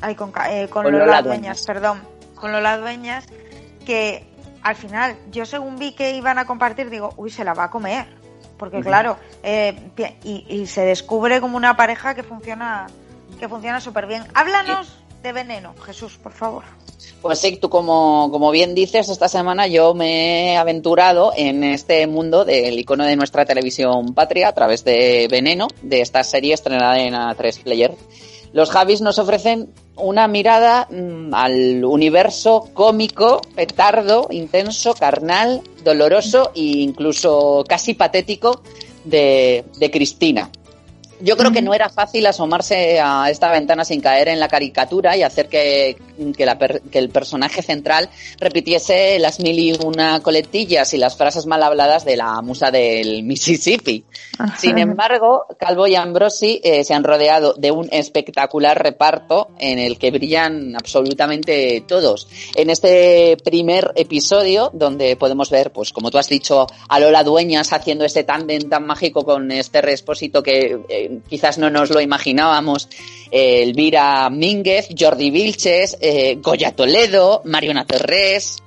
Ay, 0.00 0.16
con, 0.16 0.32
eh, 0.50 0.66
con 0.68 0.82
Con 0.84 0.92
Lola, 0.92 1.04
Lola 1.06 1.22
Dueñas, 1.22 1.64
Dueñas. 1.64 1.66
perdón. 1.66 2.00
Con 2.34 2.50
Lola 2.50 2.78
Dueñas, 2.78 3.26
que 3.82 4.24
al 4.62 4.76
final, 4.76 5.16
yo 5.30 5.44
según 5.44 5.78
vi 5.78 5.92
que 5.92 6.16
iban 6.16 6.38
a 6.38 6.46
compartir, 6.46 6.90
digo, 6.90 7.12
uy, 7.16 7.30
se 7.30 7.44
la 7.44 7.54
va 7.54 7.64
a 7.64 7.70
comer. 7.70 8.06
Porque 8.56 8.80
claro, 8.80 9.16
eh, 9.42 9.76
y 10.22 10.66
se 10.66 10.82
descubre 10.82 11.40
como 11.40 11.56
una 11.56 11.76
pareja 11.76 12.14
que 12.14 12.22
funciona 12.22 12.86
que 13.42 13.48
funciona 13.48 13.80
súper 13.80 14.06
bien. 14.06 14.22
Háblanos 14.34 14.86
de 15.20 15.32
Veneno? 15.32 15.74
Jesús, 15.84 16.16
por 16.16 16.30
favor. 16.30 16.62
Pues 17.20 17.40
sí, 17.40 17.56
tú 17.56 17.68
como, 17.68 18.28
como 18.30 18.52
bien 18.52 18.76
dices, 18.76 19.08
esta 19.08 19.26
semana 19.28 19.66
yo 19.66 19.94
me 19.94 20.52
he 20.52 20.56
aventurado 20.56 21.32
en 21.36 21.64
este 21.64 22.06
mundo 22.06 22.44
del 22.44 22.78
icono 22.78 23.04
de 23.04 23.16
nuestra 23.16 23.44
televisión 23.44 24.14
patria 24.14 24.46
a 24.46 24.52
través 24.52 24.84
de 24.84 25.26
Veneno, 25.28 25.66
de 25.82 26.02
esta 26.02 26.22
serie 26.22 26.54
estrenada 26.54 27.00
en 27.00 27.14
A3 27.14 27.64
Player. 27.64 27.96
Los 28.52 28.70
Javis 28.70 29.00
nos 29.00 29.18
ofrecen 29.18 29.72
una 29.96 30.26
mirada 30.28 30.88
mm, 30.90 31.34
al 31.34 31.84
universo 31.84 32.70
cómico, 32.72 33.40
petardo, 33.54 34.28
intenso, 34.30 34.94
carnal, 34.94 35.62
doloroso 35.84 36.52
e 36.54 36.82
incluso 36.82 37.64
casi 37.68 37.94
patético 37.94 38.62
de, 39.04 39.64
de 39.78 39.90
Cristina. 39.90 40.50
Yo 41.22 41.36
creo 41.36 41.52
que 41.52 41.62
no 41.62 41.72
era 41.72 41.88
fácil 41.88 42.26
asomarse 42.26 42.98
a 43.00 43.30
esta 43.30 43.50
ventana 43.50 43.84
sin 43.84 44.00
caer 44.00 44.28
en 44.28 44.40
la 44.40 44.48
caricatura 44.48 45.16
y 45.16 45.22
hacer 45.22 45.48
que, 45.48 45.96
que, 46.36 46.44
la 46.44 46.58
per- 46.58 46.82
que 46.82 46.98
el 46.98 47.10
personaje 47.10 47.62
central 47.62 48.08
repitiese 48.40 49.18
las 49.20 49.38
mil 49.38 49.56
y 49.58 49.72
una 49.84 50.18
coletillas 50.20 50.92
y 50.94 50.98
las 50.98 51.16
frases 51.16 51.46
mal 51.46 51.62
habladas 51.62 52.04
de 52.04 52.16
la 52.16 52.42
musa 52.42 52.72
del 52.72 53.22
Mississippi. 53.22 54.04
Sin 54.58 54.78
embargo, 54.78 55.44
Calvo 55.58 55.86
y 55.86 55.94
Ambrosi 55.94 56.60
eh, 56.64 56.82
se 56.82 56.94
han 56.94 57.04
rodeado 57.04 57.54
de 57.54 57.70
un 57.70 57.88
espectacular 57.92 58.82
reparto 58.82 59.50
en 59.58 59.78
el 59.78 59.98
que 59.98 60.10
brillan 60.10 60.74
absolutamente 60.74 61.84
todos. 61.86 62.26
En 62.56 62.68
este 62.70 63.36
primer 63.44 63.92
episodio, 63.94 64.70
donde 64.72 65.14
podemos 65.16 65.50
ver, 65.50 65.70
pues 65.70 65.92
como 65.92 66.10
tú 66.10 66.18
has 66.18 66.28
dicho, 66.28 66.66
a 66.88 66.98
Lola 66.98 67.22
Dueñas 67.22 67.72
haciendo 67.72 68.04
ese 68.04 68.24
tándem 68.24 68.68
tan 68.68 68.84
mágico 68.86 69.24
con 69.24 69.52
este 69.52 69.78
Expósito 69.92 70.42
que 70.42 70.80
eh, 70.88 71.11
quizás 71.28 71.58
no 71.58 71.70
nos 71.70 71.90
lo 71.90 72.00
imaginábamos, 72.00 72.88
eh, 73.30 73.62
Elvira 73.62 74.28
Mínguez, 74.30 74.88
Jordi 74.98 75.30
Vilches, 75.30 75.96
eh, 76.00 76.36
Goya 76.40 76.72
Toledo, 76.72 77.42
Mariona 77.44 77.84
Torres, 77.86 78.62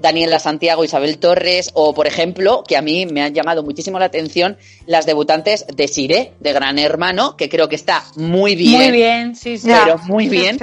Daniela 0.00 0.38
Santiago, 0.38 0.84
Isabel 0.84 1.18
Torres, 1.18 1.70
o 1.74 1.94
por 1.94 2.06
ejemplo, 2.06 2.62
que 2.66 2.76
a 2.76 2.82
mí 2.82 3.06
me 3.06 3.22
han 3.22 3.34
llamado 3.34 3.62
muchísimo 3.62 3.98
la 3.98 4.06
atención, 4.06 4.56
las 4.86 5.06
debutantes 5.06 5.66
de 5.74 5.88
Siré, 5.88 6.32
de 6.40 6.52
Gran 6.52 6.78
Hermano, 6.78 7.36
que 7.36 7.48
creo 7.48 7.68
que 7.68 7.76
está 7.76 8.04
muy 8.16 8.54
bien, 8.54 8.82
Muy 8.82 8.90
bien, 8.92 9.36
sí, 9.36 9.58
sí. 9.58 9.68
pero 9.68 9.98
muy 9.98 10.28
bien, 10.28 10.58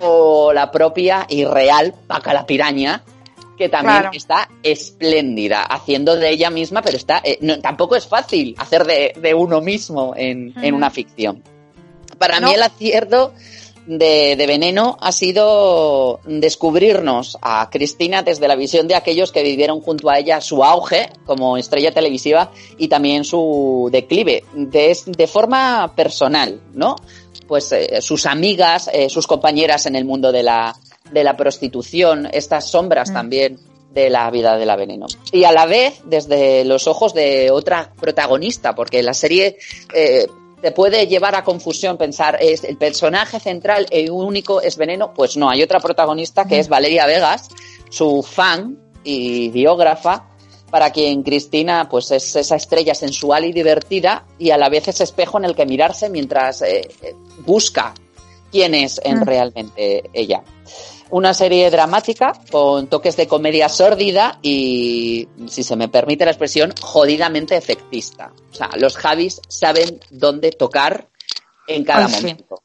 o 0.00 0.52
la 0.52 0.70
propia 0.70 1.26
y 1.28 1.44
real 1.44 1.94
Paca 2.06 2.32
la 2.32 2.46
Piraña, 2.46 3.02
que 3.56 3.68
también 3.68 4.00
Claro. 4.00 4.10
está 4.16 4.48
espléndida, 4.62 5.62
haciendo 5.62 6.16
de 6.16 6.30
ella 6.30 6.50
misma, 6.50 6.82
pero 6.82 6.96
está 6.96 7.20
eh, 7.24 7.38
no, 7.40 7.58
tampoco 7.60 7.96
es 7.96 8.06
fácil 8.06 8.54
hacer 8.58 8.84
de, 8.84 9.12
de 9.20 9.34
uno 9.34 9.60
mismo 9.60 10.12
en, 10.16 10.52
en 10.62 10.74
una 10.74 10.90
ficción. 10.90 11.42
Para 12.18 12.40
No. 12.40 12.48
mí 12.48 12.54
el 12.54 12.62
acierto 12.62 13.32
de, 13.86 14.34
de 14.36 14.46
Veneno 14.46 14.96
ha 15.00 15.12
sido 15.12 16.20
descubrirnos 16.24 17.36
a 17.42 17.68
Cristina 17.70 18.22
desde 18.22 18.48
la 18.48 18.56
visión 18.56 18.88
de 18.88 18.94
aquellos 18.94 19.30
que 19.30 19.42
vivieron 19.42 19.80
junto 19.80 20.08
a 20.08 20.18
ella 20.18 20.40
su 20.40 20.64
auge 20.64 21.10
como 21.26 21.56
estrella 21.58 21.92
televisiva 21.92 22.50
y 22.78 22.88
también 22.88 23.24
su 23.24 23.88
declive, 23.92 24.44
de, 24.54 24.96
de 25.06 25.26
forma 25.26 25.92
personal, 25.94 26.60
¿no? 26.72 26.96
Pues 27.46 27.70
eh, 27.72 28.00
sus 28.00 28.24
amigas, 28.24 28.88
eh, 28.92 29.10
sus 29.10 29.26
compañeras 29.26 29.84
en 29.84 29.96
el 29.96 30.06
mundo 30.06 30.32
de 30.32 30.42
la, 30.44 30.74
de 31.10 31.24
la 31.24 31.36
prostitución, 31.36 32.28
estas 32.32 32.68
sombras 32.70 33.12
también 33.12 33.58
de 33.92 34.10
la 34.10 34.30
vida 34.30 34.56
de 34.56 34.66
la 34.66 34.76
veneno. 34.76 35.06
Y 35.32 35.44
a 35.44 35.52
la 35.52 35.66
vez, 35.66 36.00
desde 36.04 36.64
los 36.64 36.86
ojos 36.88 37.14
de 37.14 37.50
otra 37.50 37.92
protagonista, 38.00 38.74
porque 38.74 39.02
la 39.02 39.14
serie 39.14 39.56
eh, 39.94 40.26
te 40.60 40.72
puede 40.72 41.06
llevar 41.06 41.34
a 41.36 41.44
confusión 41.44 41.96
pensar, 41.96 42.38
¿es 42.40 42.64
el 42.64 42.76
personaje 42.76 43.38
central 43.38 43.86
e 43.90 44.10
único 44.10 44.60
es 44.60 44.76
veneno? 44.76 45.12
Pues 45.14 45.36
no, 45.36 45.48
hay 45.48 45.62
otra 45.62 45.78
protagonista 45.78 46.46
que 46.46 46.58
es 46.58 46.68
Valeria 46.68 47.06
Vegas, 47.06 47.48
su 47.90 48.22
fan 48.22 48.78
y 49.04 49.50
biógrafa, 49.50 50.30
para 50.70 50.90
quien 50.90 51.22
Cristina 51.22 51.88
pues 51.88 52.10
es 52.10 52.34
esa 52.34 52.56
estrella 52.56 52.96
sensual 52.96 53.44
y 53.44 53.52
divertida 53.52 54.24
y 54.40 54.50
a 54.50 54.58
la 54.58 54.68
vez 54.68 54.88
ese 54.88 55.04
espejo 55.04 55.38
en 55.38 55.44
el 55.44 55.54
que 55.54 55.66
mirarse 55.66 56.08
mientras 56.08 56.62
eh, 56.62 56.88
eh, 57.02 57.14
busca 57.46 57.94
quién 58.50 58.74
es 58.74 59.00
en 59.04 59.20
Mm. 59.20 59.24
realmente 59.24 60.10
ella. 60.12 60.42
Una 61.14 61.32
serie 61.32 61.70
dramática 61.70 62.32
con 62.50 62.88
toques 62.88 63.16
de 63.16 63.28
comedia 63.28 63.68
sórdida 63.68 64.40
y, 64.42 65.28
si 65.46 65.62
se 65.62 65.76
me 65.76 65.88
permite 65.88 66.24
la 66.24 66.32
expresión, 66.32 66.74
jodidamente 66.80 67.56
efectista. 67.56 68.32
O 68.50 68.52
sea, 68.52 68.70
los 68.76 68.96
Javis 68.96 69.40
saben 69.46 70.00
dónde 70.10 70.50
tocar 70.50 71.08
en 71.68 71.84
cada 71.84 72.06
Ay, 72.06 72.12
sí. 72.12 72.16
momento. 72.16 72.62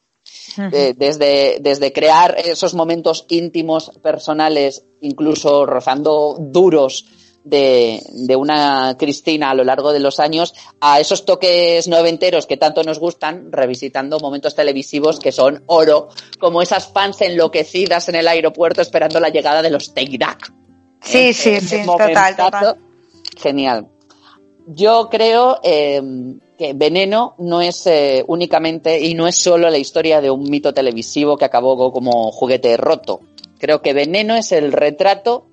Eh, 0.72 0.94
desde, 0.96 1.58
desde 1.60 1.92
crear 1.92 2.34
esos 2.44 2.74
momentos 2.74 3.24
íntimos, 3.28 3.92
personales, 4.02 4.82
incluso 5.00 5.64
rozando 5.64 6.36
duros 6.40 7.06
de, 7.44 8.02
de 8.12 8.36
una 8.36 8.96
Cristina 8.98 9.50
a 9.50 9.54
lo 9.54 9.64
largo 9.64 9.92
de 9.92 10.00
los 10.00 10.20
años, 10.20 10.54
a 10.80 11.00
esos 11.00 11.24
toques 11.24 11.88
noventeros 11.88 12.46
que 12.46 12.56
tanto 12.56 12.82
nos 12.82 12.98
gustan, 12.98 13.50
revisitando 13.50 14.20
momentos 14.20 14.54
televisivos 14.54 15.18
que 15.18 15.32
son 15.32 15.62
oro, 15.66 16.08
como 16.38 16.62
esas 16.62 16.88
fans 16.88 17.20
enloquecidas 17.20 18.08
en 18.08 18.16
el 18.16 18.28
aeropuerto 18.28 18.82
esperando 18.82 19.20
la 19.20 19.30
llegada 19.30 19.62
de 19.62 19.70
los 19.70 19.94
Take 19.94 20.18
That. 20.18 20.38
Sí, 21.02 21.32
sí, 21.32 21.60
sí, 21.60 21.84
total. 21.84 22.76
Genial. 23.36 23.88
Yo 24.66 25.08
creo 25.10 25.58
eh, 25.62 26.00
que 26.58 26.74
Veneno 26.74 27.34
no 27.38 27.62
es 27.62 27.86
eh, 27.86 28.22
únicamente 28.28 29.00
y 29.00 29.14
no 29.14 29.26
es 29.26 29.36
solo 29.36 29.70
la 29.70 29.78
historia 29.78 30.20
de 30.20 30.30
un 30.30 30.42
mito 30.48 30.74
televisivo 30.74 31.36
que 31.36 31.46
acabó 31.46 31.90
como 31.90 32.30
juguete 32.30 32.76
roto. 32.76 33.20
Creo 33.58 33.82
que 33.82 33.94
Veneno 33.94 34.36
es 34.36 34.52
el 34.52 34.72
retrato 34.72 35.49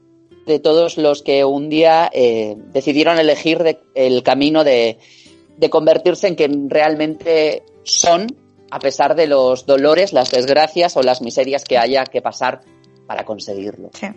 de 0.47 0.59
todos 0.59 0.97
los 0.97 1.21
que 1.21 1.45
un 1.45 1.69
día 1.69 2.09
eh, 2.13 2.55
decidieron 2.57 3.19
elegir 3.19 3.61
de- 3.61 3.79
el 3.93 4.23
camino 4.23 4.63
de, 4.63 4.97
de 5.57 5.69
convertirse 5.69 6.27
en 6.27 6.35
quien 6.35 6.69
realmente 6.69 7.63
son, 7.83 8.27
a 8.71 8.79
pesar 8.79 9.15
de 9.15 9.27
los 9.27 9.65
dolores, 9.65 10.13
las 10.13 10.31
desgracias 10.31 10.97
o 10.97 11.03
las 11.03 11.21
miserias 11.21 11.63
que 11.63 11.77
haya 11.77 12.05
que 12.05 12.21
pasar 12.21 12.61
para 13.05 13.23
conseguirlo. 13.25 13.91
Sí. 13.93 14.07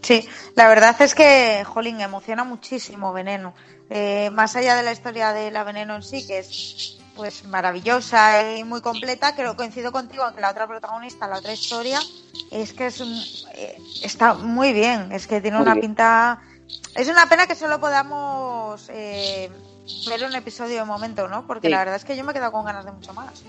Sí, 0.00 0.28
la 0.54 0.68
verdad 0.68 0.94
es 1.00 1.14
que, 1.14 1.64
jolín, 1.64 2.00
emociona 2.02 2.44
muchísimo 2.44 3.14
Veneno. 3.14 3.54
Eh, 3.88 4.28
más 4.30 4.54
allá 4.54 4.76
de 4.76 4.82
la 4.82 4.92
historia 4.92 5.32
de 5.32 5.50
la 5.50 5.64
Veneno 5.64 5.96
en 5.96 6.02
sí, 6.02 6.26
que 6.26 6.40
es 6.40 6.98
pues 7.14 7.44
maravillosa 7.44 8.56
y 8.56 8.64
muy 8.64 8.80
completa, 8.80 9.34
creo 9.34 9.56
coincido 9.56 9.92
contigo 9.92 10.26
en 10.28 10.34
que 10.34 10.40
la 10.40 10.50
otra 10.50 10.66
protagonista, 10.66 11.26
la 11.28 11.38
otra 11.38 11.52
historia, 11.52 12.00
es 12.50 12.72
que 12.72 12.86
es 12.86 13.00
un- 13.00 13.22
eh, 13.54 13.78
está 14.02 14.34
muy 14.34 14.72
bien, 14.72 15.12
es 15.12 15.26
que 15.26 15.40
tiene 15.40 15.56
Muy 15.58 15.62
una 15.64 15.74
bien. 15.74 15.86
pinta... 15.88 16.42
Es 16.94 17.08
una 17.08 17.28
pena 17.28 17.46
que 17.46 17.54
solo 17.54 17.80
podamos 17.80 18.88
eh, 18.88 19.50
ver 20.08 20.24
un 20.24 20.34
episodio 20.34 20.76
de 20.76 20.84
momento, 20.84 21.28
¿no? 21.28 21.46
Porque 21.46 21.68
Sí. 21.68 21.72
la 21.72 21.78
verdad 21.78 21.96
es 21.96 22.04
que 22.04 22.16
yo 22.16 22.24
me 22.24 22.30
he 22.30 22.34
quedado 22.34 22.52
con 22.52 22.64
ganas 22.64 22.84
de 22.84 22.92
mucho 22.92 23.12
más. 23.12 23.42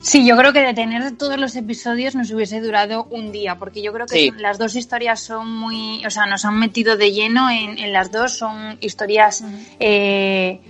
Sí, 0.00 0.24
yo 0.26 0.36
creo 0.36 0.52
que 0.52 0.60
de 0.60 0.74
tener 0.74 1.16
todos 1.18 1.36
los 1.38 1.56
episodios 1.56 2.14
nos 2.14 2.30
hubiese 2.30 2.60
durado 2.60 3.04
un 3.10 3.32
día, 3.32 3.58
porque 3.58 3.82
yo 3.82 3.92
creo 3.92 4.06
que 4.06 4.14
Sí. 4.18 4.28
son- 4.28 4.40
las 4.42 4.56
dos 4.58 4.76
historias 4.76 5.20
son 5.20 5.52
muy, 5.56 6.04
o 6.06 6.10
sea, 6.10 6.26
nos 6.26 6.44
han 6.44 6.58
metido 6.58 6.96
de 6.96 7.10
lleno 7.12 7.50
en, 7.50 7.78
en 7.78 7.92
las 7.92 8.12
dos, 8.12 8.32
son 8.38 8.78
historias, 8.80 9.42
eh, 9.80 10.60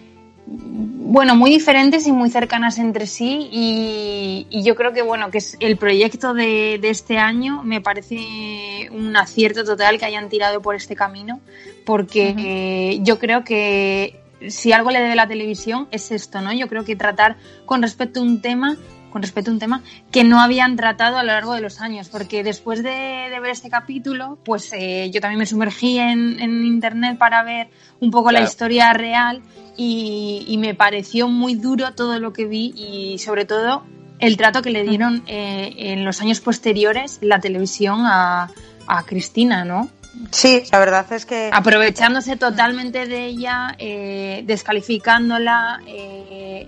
bueno, 0.50 1.36
muy 1.36 1.50
diferentes 1.50 2.06
y 2.06 2.12
muy 2.12 2.30
cercanas 2.30 2.78
entre 2.78 3.06
sí, 3.06 3.48
y, 3.52 4.46
y 4.50 4.62
yo 4.62 4.74
creo 4.74 4.92
que, 4.92 5.02
bueno, 5.02 5.30
que 5.30 5.38
es 5.38 5.56
el 5.60 5.76
proyecto 5.76 6.34
de, 6.34 6.78
de 6.80 6.90
este 6.90 7.18
año 7.18 7.62
me 7.64 7.80
parece 7.80 8.88
un 8.90 9.16
acierto 9.16 9.64
total 9.64 9.98
que 9.98 10.06
hayan 10.06 10.28
tirado 10.28 10.62
por 10.62 10.74
este 10.74 10.96
camino, 10.96 11.40
porque 11.84 12.34
eh, 12.38 12.98
yo 13.02 13.18
creo 13.18 13.44
que 13.44 14.20
si 14.48 14.72
algo 14.72 14.90
le 14.90 15.00
debe 15.00 15.16
la 15.16 15.26
televisión 15.26 15.88
es 15.90 16.12
esto, 16.12 16.40
¿no? 16.40 16.52
Yo 16.52 16.68
creo 16.68 16.84
que 16.84 16.96
tratar 16.96 17.36
con 17.66 17.82
respecto 17.82 18.20
a 18.20 18.22
un 18.22 18.40
tema 18.40 18.76
con 19.10 19.22
respecto 19.22 19.50
a 19.50 19.54
un 19.54 19.60
tema 19.60 19.82
que 20.10 20.24
no 20.24 20.40
habían 20.40 20.76
tratado 20.76 21.16
a 21.16 21.22
lo 21.22 21.32
largo 21.32 21.54
de 21.54 21.60
los 21.60 21.80
años, 21.80 22.08
porque 22.08 22.42
después 22.42 22.82
de, 22.82 22.90
de 23.30 23.40
ver 23.40 23.50
este 23.50 23.70
capítulo, 23.70 24.38
pues 24.44 24.72
eh, 24.72 25.10
yo 25.12 25.20
también 25.20 25.38
me 25.38 25.46
sumergí 25.46 25.98
en, 25.98 26.40
en 26.40 26.64
internet 26.64 27.18
para 27.18 27.42
ver 27.42 27.68
un 28.00 28.10
poco 28.10 28.30
la 28.32 28.42
historia 28.42 28.92
real 28.92 29.42
y, 29.76 30.44
y 30.46 30.58
me 30.58 30.74
pareció 30.74 31.28
muy 31.28 31.54
duro 31.54 31.94
todo 31.94 32.18
lo 32.18 32.32
que 32.32 32.46
vi 32.46 32.74
y 32.76 33.18
sobre 33.18 33.44
todo 33.44 33.84
el 34.18 34.36
trato 34.36 34.62
que 34.62 34.70
le 34.70 34.82
dieron 34.82 35.22
eh, 35.26 35.72
en 35.76 36.04
los 36.04 36.20
años 36.20 36.40
posteriores 36.40 37.18
la 37.22 37.40
televisión 37.40 38.00
a, 38.04 38.50
a 38.86 39.02
Cristina, 39.04 39.64
¿no? 39.64 39.88
Sí, 40.30 40.62
la 40.72 40.78
verdad 40.78 41.06
es 41.12 41.26
que... 41.26 41.50
aprovechándose 41.52 42.36
totalmente 42.36 43.06
de 43.06 43.26
ella, 43.26 43.74
eh, 43.78 44.42
descalificándola, 44.46 45.80
eh, 45.86 46.66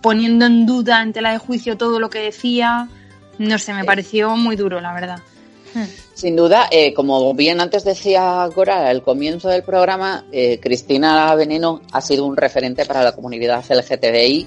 poniendo 0.00 0.46
en 0.46 0.66
duda 0.66 1.02
en 1.02 1.12
tela 1.12 1.32
de 1.32 1.38
juicio 1.38 1.76
todo 1.76 2.00
lo 2.00 2.10
que 2.10 2.20
decía. 2.20 2.88
No 3.38 3.58
sé, 3.58 3.72
me 3.72 3.84
pareció 3.84 4.36
muy 4.36 4.56
duro, 4.56 4.80
la 4.80 4.92
verdad. 4.92 5.20
Sin 6.14 6.34
duda, 6.34 6.66
eh, 6.70 6.92
como 6.92 7.32
bien 7.34 7.60
antes 7.60 7.84
decía 7.84 8.48
Cora, 8.54 8.88
al 8.88 9.02
comienzo 9.02 9.48
del 9.48 9.62
programa, 9.62 10.24
eh, 10.32 10.58
Cristina 10.60 11.32
Veneno 11.34 11.82
ha 11.92 12.00
sido 12.00 12.24
un 12.26 12.36
referente 12.36 12.84
para 12.84 13.02
la 13.02 13.12
comunidad 13.12 13.64
LGTBI. 13.68 14.46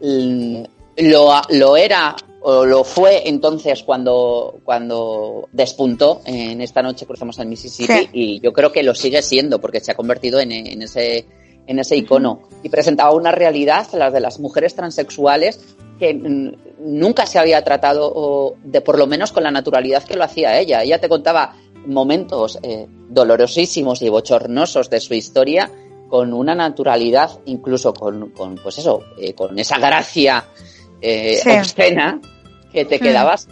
Mm, 0.00 0.64
Lo, 0.96 1.42
lo 1.50 1.76
era 1.76 2.16
o 2.46 2.64
lo 2.66 2.84
fue 2.84 3.26
entonces 3.28 3.82
cuando, 3.84 4.60
cuando 4.64 5.48
despuntó 5.52 6.20
en 6.26 6.60
esta 6.60 6.82
noche 6.82 7.06
cruzamos 7.06 7.38
el 7.38 7.46
Mississippi 7.48 7.92
Sí. 7.92 8.08
y 8.12 8.40
yo 8.40 8.52
creo 8.52 8.70
que 8.70 8.82
lo 8.82 8.94
sigue 8.94 9.22
siendo 9.22 9.60
porque 9.60 9.80
se 9.80 9.92
ha 9.92 9.94
convertido 9.94 10.38
en, 10.40 10.52
en 10.52 10.82
ese 10.82 11.24
en 11.66 11.78
ese 11.78 11.96
icono 11.96 12.42
y 12.62 12.68
presentaba 12.68 13.12
una 13.12 13.32
realidad 13.32 13.86
la 13.94 14.10
de 14.10 14.20
las 14.20 14.38
mujeres 14.38 14.74
transexuales 14.74 15.58
que 15.98 16.12
mm, 16.12 16.52
nunca 16.80 17.24
se 17.24 17.38
había 17.38 17.64
tratado 17.64 18.12
o, 18.14 18.56
de 18.62 18.82
por 18.82 18.98
lo 18.98 19.06
menos 19.06 19.32
con 19.32 19.42
la 19.42 19.50
naturalidad 19.50 20.02
que 20.04 20.14
lo 20.16 20.24
hacía 20.24 20.60
ella 20.60 20.82
ella 20.82 21.00
te 21.00 21.08
contaba 21.08 21.56
momentos 21.86 22.58
eh, 22.62 22.86
dolorosísimos 23.08 24.02
y 24.02 24.10
bochornosos 24.10 24.90
de 24.90 25.00
su 25.00 25.14
historia 25.14 25.70
con 26.10 26.34
una 26.34 26.54
naturalidad 26.54 27.30
incluso 27.46 27.94
con, 27.94 28.30
con 28.32 28.56
pues 28.56 28.76
eso 28.78 29.02
eh, 29.18 29.32
con 29.32 29.58
esa 29.58 29.78
gracia 29.78 30.44
eh, 31.00 31.38
Sí. 31.42 31.48
obscena 31.50 32.20
que 32.74 32.84
te 32.84 32.98
quedabas 33.00 33.48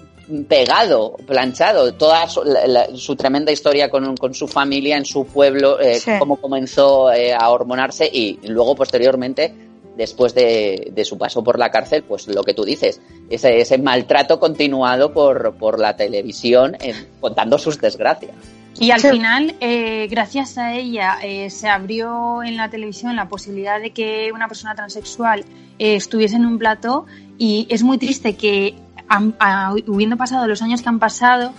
pegado, 0.49 1.17
planchado, 1.27 1.93
toda 1.95 2.29
su, 2.29 2.43
la- 2.45 2.67
la- 2.67 2.97
su 2.97 3.17
tremenda 3.17 3.53
historia 3.53 3.89
con, 3.91 4.17
con 4.17 4.35
su 4.35 4.47
familia 4.49 4.97
en 4.97 5.05
su 5.05 5.27
pueblo, 5.27 5.81
eh, 5.81 5.95
Sí. 5.97 6.11
cómo 6.19 6.37
comenzó 6.37 7.13
eh, 7.13 7.35
a 7.35 7.49
hormonarse 7.51 8.09
y 8.13 8.39
luego 8.45 8.75
posteriormente, 8.75 9.53
después 9.97 10.35
de, 10.35 10.91
de 10.93 11.05
su 11.05 11.19
paso 11.19 11.43
por 11.45 11.59
la 11.59 11.71
cárcel, 11.71 12.03
pues 12.05 12.27
lo 12.29 12.45
que 12.45 12.55
tú 12.55 12.65
dices, 12.65 13.01
ese, 13.29 13.61
ese 13.61 13.79
maltrato 13.79 14.39
continuado 14.41 15.13
por, 15.13 15.55
por 15.57 15.79
la 15.79 15.97
televisión 15.97 16.77
eh, 16.81 16.95
contando 17.21 17.59
sus 17.59 17.79
desgracias. 17.81 18.33
Y 18.81 18.91
al 18.91 19.01
Sí. 19.01 19.11
final, 19.11 19.55
eh, 19.61 20.07
gracias 20.11 20.57
a 20.57 20.73
ella, 20.75 21.19
eh, 21.23 21.51
se 21.51 21.69
abrió 21.69 22.43
en 22.43 22.57
la 22.57 22.71
televisión 22.71 23.15
la 23.17 23.29
posibilidad 23.29 23.79
de 23.81 23.91
que 23.91 24.31
una 24.33 24.49
persona 24.49 24.75
transexual 24.75 25.45
eh, 25.79 25.97
estuviese 25.97 26.37
en 26.37 26.47
un 26.47 26.59
plató 26.59 27.05
y 27.37 27.67
es 27.69 27.83
muy 27.83 27.99
triste 27.99 28.35
que, 28.35 28.75
han- 29.17 29.35
a- 29.39 29.69
habiendo 29.69 30.17
pasado 30.17 30.47
los 30.47 30.63
años 30.63 30.83
que 30.83 30.89
han 30.89 30.99
pasado, 30.99 31.53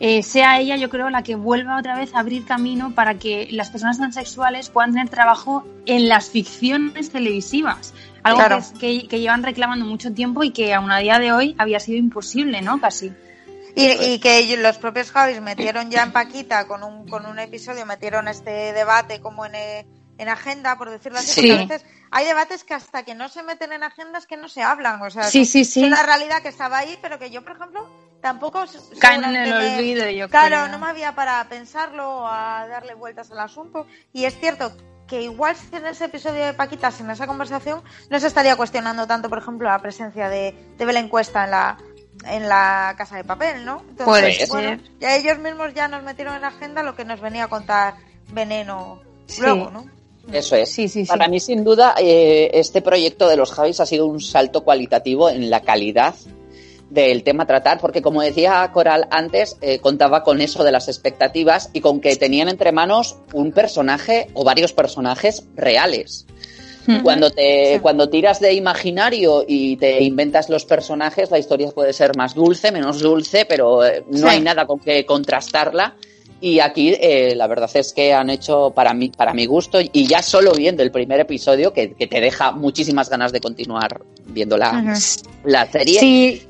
eh, 0.00 0.22
sea 0.22 0.58
ella, 0.58 0.76
yo 0.76 0.90
creo, 0.90 1.10
la 1.10 1.22
que 1.22 1.36
vuelva 1.36 1.78
otra 1.78 1.96
vez 1.96 2.14
a 2.14 2.20
abrir 2.20 2.44
camino 2.44 2.92
para 2.94 3.14
que 3.18 3.48
las 3.52 3.70
personas 3.70 3.98
transexuales 3.98 4.68
puedan 4.68 4.92
tener 4.92 5.08
trabajo 5.08 5.64
en 5.86 6.08
las 6.08 6.30
ficciones 6.30 7.10
televisivas. 7.10 7.94
Algo 8.24 8.38
Claro. 8.38 8.60
que, 8.80 9.00
que- 9.02 9.08
que 9.08 9.20
llevan 9.20 9.42
reclamando 9.42 9.84
mucho 9.84 10.12
tiempo 10.12 10.42
y 10.44 10.50
que 10.50 10.74
aún 10.74 10.90
a 10.90 10.98
día 10.98 11.18
de 11.18 11.32
hoy 11.32 11.54
había 11.58 11.78
sido 11.80 11.98
imposible, 11.98 12.62
¿no? 12.62 12.80
Casi. 12.80 13.12
Y, 13.74 13.86
y 13.86 14.18
que 14.18 14.56
los 14.58 14.76
propios 14.78 15.10
Javis 15.10 15.40
metieron 15.40 15.90
ya 15.90 16.02
en 16.02 16.12
Paquita 16.12 16.66
con 16.66 16.82
un, 16.84 17.08
con 17.08 17.24
un 17.26 17.38
episodio, 17.38 17.86
metieron 17.86 18.28
este 18.28 18.72
debate 18.72 19.20
como 19.20 19.46
en, 19.46 19.54
eh, 19.54 19.86
en 20.22 20.28
agenda, 20.28 20.76
por 20.78 20.90
decirlo 20.90 21.18
así, 21.18 21.28
Sí. 21.32 21.40
porque 21.48 21.52
a 21.52 21.66
veces 21.76 21.84
hay 22.10 22.24
debates 22.26 22.64
que 22.64 22.74
hasta 22.74 23.02
que 23.04 23.14
no 23.14 23.28
se 23.28 23.42
meten 23.42 23.72
en 23.72 23.82
agendas 23.82 24.26
que 24.26 24.36
no 24.36 24.48
se 24.48 24.62
hablan, 24.62 25.00
o 25.02 25.10
sea, 25.10 25.24
Sí, 25.24 25.44
sí, 25.44 25.64
sí. 25.64 25.82
es 25.82 25.86
una 25.88 26.02
realidad 26.02 26.42
que 26.42 26.48
estaba 26.48 26.78
ahí, 26.78 26.98
pero 27.02 27.18
que 27.18 27.30
yo, 27.30 27.42
por 27.42 27.56
ejemplo, 27.56 27.88
tampoco... 28.20 28.64
Caen 29.00 29.24
en 29.24 29.36
el 29.36 29.52
olvido, 29.52 30.08
yo 30.10 30.28
Claro, 30.28 30.56
creo. 30.64 30.68
no 30.68 30.78
me 30.78 30.86
había 30.90 31.14
para 31.14 31.42
pensarlo 31.48 32.08
o 32.20 32.26
a 32.26 32.66
darle 32.68 32.94
vueltas 32.94 33.30
al 33.30 33.40
asunto, 33.40 33.86
y 34.12 34.24
es 34.24 34.38
cierto 34.38 34.72
que 35.08 35.20
igual 35.22 35.54
si 35.56 35.74
en 35.76 35.84
ese 35.86 36.06
episodio 36.06 36.44
de 36.46 36.54
Paquitas, 36.54 36.98
en 37.00 37.10
esa 37.10 37.26
conversación, 37.26 37.82
no 38.08 38.18
se 38.20 38.26
estaría 38.28 38.56
cuestionando 38.56 39.06
tanto, 39.06 39.28
por 39.28 39.38
ejemplo, 39.38 39.68
la 39.68 39.78
presencia 39.80 40.28
de, 40.30 40.54
de 40.78 40.84
Belén 40.86 41.08
Cuesta 41.08 41.44
en 41.44 41.50
la 41.50 41.78
en 42.24 42.48
la 42.48 42.94
casa 42.96 43.16
de 43.16 43.24
papel, 43.24 43.64
¿no? 43.64 43.80
Entonces, 43.80 44.04
Puede 44.04 44.32
ser. 44.34 44.48
bueno, 44.48 44.82
ya 45.00 45.16
ellos 45.16 45.38
mismos 45.38 45.74
ya 45.74 45.88
nos 45.88 46.02
metieron 46.04 46.34
en 46.34 46.42
la 46.42 46.48
agenda 46.48 46.82
lo 46.84 46.94
que 46.94 47.04
nos 47.04 47.20
venía 47.20 47.44
a 47.44 47.48
contar 47.48 47.94
Veneno 48.32 49.02
Sí. 49.26 49.40
luego, 49.40 49.70
¿no? 49.70 49.86
Eso 50.30 50.56
es. 50.56 50.70
Sí, 50.70 50.88
sí, 50.88 51.04
sí. 51.04 51.08
Para 51.08 51.28
mí, 51.28 51.40
sin 51.40 51.64
duda, 51.64 51.94
eh, 51.98 52.50
este 52.54 52.82
proyecto 52.82 53.28
de 53.28 53.36
los 53.36 53.50
Javis 53.52 53.80
ha 53.80 53.86
sido 53.86 54.06
un 54.06 54.20
salto 54.20 54.62
cualitativo 54.62 55.30
en 55.30 55.50
la 55.50 55.60
calidad 55.60 56.14
del 56.90 57.22
tema 57.22 57.44
a 57.44 57.46
tratar, 57.46 57.80
porque 57.80 58.02
como 58.02 58.20
decía 58.20 58.70
Coral 58.72 59.08
antes, 59.10 59.56
eh, 59.62 59.78
contaba 59.78 60.22
con 60.22 60.42
eso 60.42 60.62
de 60.62 60.72
las 60.72 60.88
expectativas 60.88 61.70
y 61.72 61.80
con 61.80 62.00
que 62.02 62.16
tenían 62.16 62.48
entre 62.50 62.70
manos 62.70 63.16
un 63.32 63.52
personaje 63.52 64.28
o 64.34 64.44
varios 64.44 64.72
personajes 64.74 65.44
reales. 65.56 66.26
Cuando 67.04 67.30
te 67.30 67.78
cuando 67.80 68.08
tiras 68.08 68.40
de 68.40 68.54
imaginario 68.54 69.44
y 69.46 69.76
te 69.76 70.02
inventas 70.02 70.50
los 70.50 70.64
personajes, 70.64 71.30
la 71.30 71.38
historia 71.38 71.70
puede 71.70 71.92
ser 71.92 72.16
más 72.16 72.34
dulce, 72.34 72.72
menos 72.72 72.98
dulce, 72.98 73.44
pero 73.44 73.84
eh, 73.84 74.04
no 74.10 74.18
Sí. 74.28 74.34
hay 74.34 74.40
nada 74.40 74.66
con 74.66 74.80
que 74.80 75.06
contrastarla. 75.06 75.94
Y 76.44 76.58
aquí 76.58 76.92
eh, 77.00 77.34
la 77.36 77.46
verdad 77.46 77.70
es 77.72 77.92
que 77.92 78.12
han 78.12 78.28
hecho 78.28 78.72
para 78.74 78.92
mí 78.92 79.10
para 79.16 79.32
mi 79.32 79.46
gusto 79.46 79.78
y 79.80 80.06
ya 80.08 80.22
solo 80.22 80.52
viendo 80.52 80.82
el 80.82 80.90
primer 80.90 81.20
episodio 81.20 81.72
que, 81.72 81.92
que 81.94 82.08
te 82.08 82.20
deja 82.20 82.50
muchísimas 82.50 83.08
ganas 83.08 83.30
de 83.30 83.40
continuar 83.40 84.02
viendo 84.26 84.56
la, 84.58 84.92
la 85.44 85.70
serie. 85.70 86.00
Sí. 86.00 86.42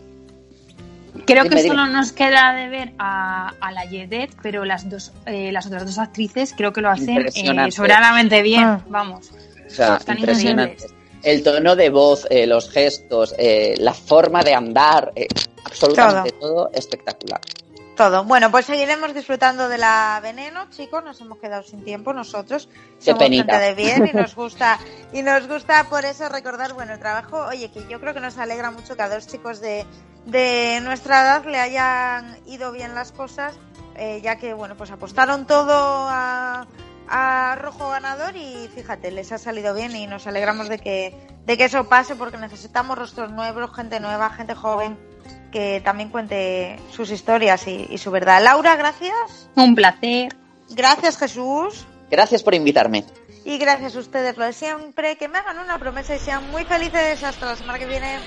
Creo 1.26 1.42
Dime, 1.44 1.56
que 1.56 1.62
dime. 1.62 1.74
solo 1.76 1.86
nos 1.88 2.10
queda 2.12 2.54
de 2.54 2.68
ver 2.70 2.92
a, 2.98 3.52
a 3.60 3.70
la 3.70 3.84
Yedet, 3.84 4.30
pero 4.42 4.64
las 4.64 4.88
dos, 4.88 5.12
eh, 5.26 5.52
las 5.52 5.66
otras 5.66 5.84
dos 5.84 5.98
actrices 5.98 6.54
creo 6.56 6.72
que 6.72 6.80
lo 6.80 6.88
hacen 6.88 7.26
eh, 7.34 7.70
sobradamente 7.70 8.40
bien. 8.40 8.64
Ah. 8.64 8.84
Vamos. 8.88 9.30
O 9.66 9.70
sea, 9.70 9.96
Están 9.96 10.18
impresionante. 10.18 10.72
increíbles. 10.84 10.98
El 11.22 11.42
tono 11.42 11.76
de 11.76 11.90
voz, 11.90 12.26
eh, 12.30 12.46
los 12.46 12.70
gestos, 12.70 13.34
eh, 13.38 13.74
la 13.78 13.92
forma 13.92 14.42
de 14.42 14.54
andar, 14.54 15.12
eh, 15.14 15.28
absolutamente 15.64 16.32
todo. 16.40 16.70
espectacular. 16.72 17.40
Todo. 18.02 18.24
Bueno, 18.24 18.50
pues 18.50 18.66
seguiremos 18.66 19.14
disfrutando 19.14 19.68
de 19.68 19.78
la 19.78 20.18
veneno, 20.20 20.68
chicos. 20.70 21.04
Nos 21.04 21.20
hemos 21.20 21.38
quedado 21.38 21.62
sin 21.62 21.84
tiempo 21.84 22.12
nosotros. 22.12 22.68
Qué 22.98 23.04
Somos 23.12 23.20
penita. 23.20 23.60
gente 23.60 23.64
de 23.64 23.74
bien 23.74 24.10
y 24.12 24.12
nos 24.16 24.34
gusta 24.34 24.80
y 25.12 25.22
nos 25.22 25.46
gusta 25.46 25.84
por 25.84 26.04
eso 26.04 26.28
recordar 26.28 26.72
bueno 26.72 26.94
el 26.94 26.98
trabajo. 26.98 27.46
Oye, 27.46 27.70
que 27.70 27.86
yo 27.88 28.00
creo 28.00 28.12
que 28.12 28.18
nos 28.18 28.38
alegra 28.38 28.72
mucho 28.72 28.96
que 28.96 29.02
a 29.02 29.08
dos 29.08 29.28
chicos 29.28 29.60
de, 29.60 29.86
de 30.26 30.80
nuestra 30.82 31.22
edad 31.22 31.44
le 31.44 31.60
hayan 31.60 32.36
ido 32.46 32.72
bien 32.72 32.96
las 32.96 33.12
cosas, 33.12 33.54
eh, 33.94 34.20
ya 34.20 34.34
que 34.34 34.52
bueno 34.52 34.74
pues 34.76 34.90
apostaron 34.90 35.46
todo 35.46 35.72
a, 36.08 36.66
a 37.08 37.54
rojo 37.54 37.88
ganador 37.88 38.34
y 38.34 38.68
fíjate 38.74 39.12
les 39.12 39.30
ha 39.30 39.38
salido 39.38 39.74
bien 39.74 39.94
y 39.94 40.08
nos 40.08 40.26
alegramos 40.26 40.68
de 40.68 40.80
que 40.80 41.14
de 41.46 41.56
que 41.56 41.66
eso 41.66 41.88
pase 41.88 42.16
porque 42.16 42.36
necesitamos 42.36 42.98
rostros 42.98 43.30
nuevos, 43.30 43.72
gente 43.72 44.00
nueva, 44.00 44.28
gente 44.30 44.56
joven 44.56 45.11
que 45.52 45.80
también 45.84 46.08
cuente 46.08 46.80
sus 46.90 47.10
historias 47.10 47.68
y, 47.68 47.86
y 47.88 47.98
su 47.98 48.10
verdad. 48.10 48.42
Laura, 48.42 48.74
gracias. 48.74 49.48
Un 49.54 49.76
placer. 49.76 50.34
Gracias, 50.70 51.16
Jesús. 51.16 51.86
Gracias 52.10 52.42
por 52.42 52.54
invitarme. 52.54 53.04
Y 53.44 53.58
gracias 53.58 53.94
a 53.94 54.00
ustedes, 54.00 54.36
lo 54.36 54.44
de 54.44 54.52
siempre. 54.52 55.16
Que 55.16 55.28
me 55.28 55.38
hagan 55.38 55.58
una 55.58 55.78
promesa 55.78 56.16
y 56.16 56.18
sean 56.18 56.50
muy 56.50 56.64
felices 56.64 57.22
hasta 57.22 57.46
la 57.46 57.56
semana 57.56 57.78
que 57.78 57.86
viene. 57.86 58.18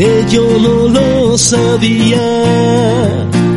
que 0.00 0.24
yo 0.30 0.46
no 0.58 0.88
lo 0.88 1.36
sabía. 1.36 2.22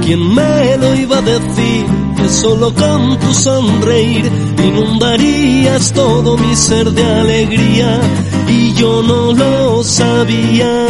¿Quién 0.03 0.34
me 0.36 0.78
lo 0.78 0.93
iba 0.93 1.19
a 1.19 1.21
decir? 1.21 1.86
Que 2.24 2.30
solo 2.30 2.74
con 2.74 3.19
tu 3.19 3.34
sonreír 3.34 4.32
inundarías 4.65 5.91
todo 5.91 6.38
mi 6.38 6.55
ser 6.55 6.89
de 6.89 7.03
alegría. 7.03 7.99
Y 8.47 8.71
yo 8.76 9.03
no 9.03 9.34
lo 9.34 9.84
sabía. 9.84 10.88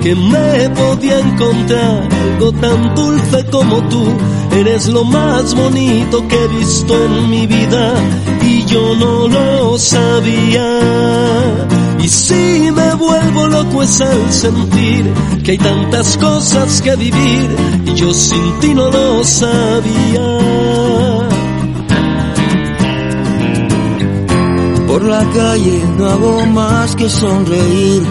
Que 0.00 0.14
me 0.14 0.70
podía 0.70 1.18
encontrar 1.20 2.08
algo 2.32 2.50
tan 2.52 2.94
dulce 2.94 3.44
como 3.52 3.86
tú. 3.90 4.04
Eres 4.52 4.86
lo 4.88 5.04
más 5.04 5.54
bonito 5.54 6.26
que 6.28 6.44
he 6.44 6.48
visto 6.48 6.94
en 6.94 7.28
mi 7.28 7.46
vida. 7.46 7.92
Y 8.40 8.64
yo 8.64 8.94
no 8.94 9.28
lo 9.28 9.76
sabía. 9.76 10.80
Y 12.02 12.08
si 12.08 12.70
me 12.70 12.94
vuelvo 12.94 13.48
loco 13.48 13.82
es 13.82 14.00
al 14.00 14.32
sentir 14.32 15.12
que 15.42 15.50
hay 15.52 15.58
tantas 15.58 16.16
cosas 16.18 16.80
que 16.80 16.94
vivir 16.94 17.56
y 17.84 17.94
yo 17.94 18.14
sin 18.14 18.60
ti 18.60 18.74
no 18.74 18.90
lo 18.90 19.24
sabía. 19.24 20.05
Por 24.86 25.04
la 25.04 25.24
calle 25.30 25.82
no 25.98 26.06
hago 26.06 26.46
más 26.46 26.96
que 26.96 27.08
sonreír. 27.08 28.02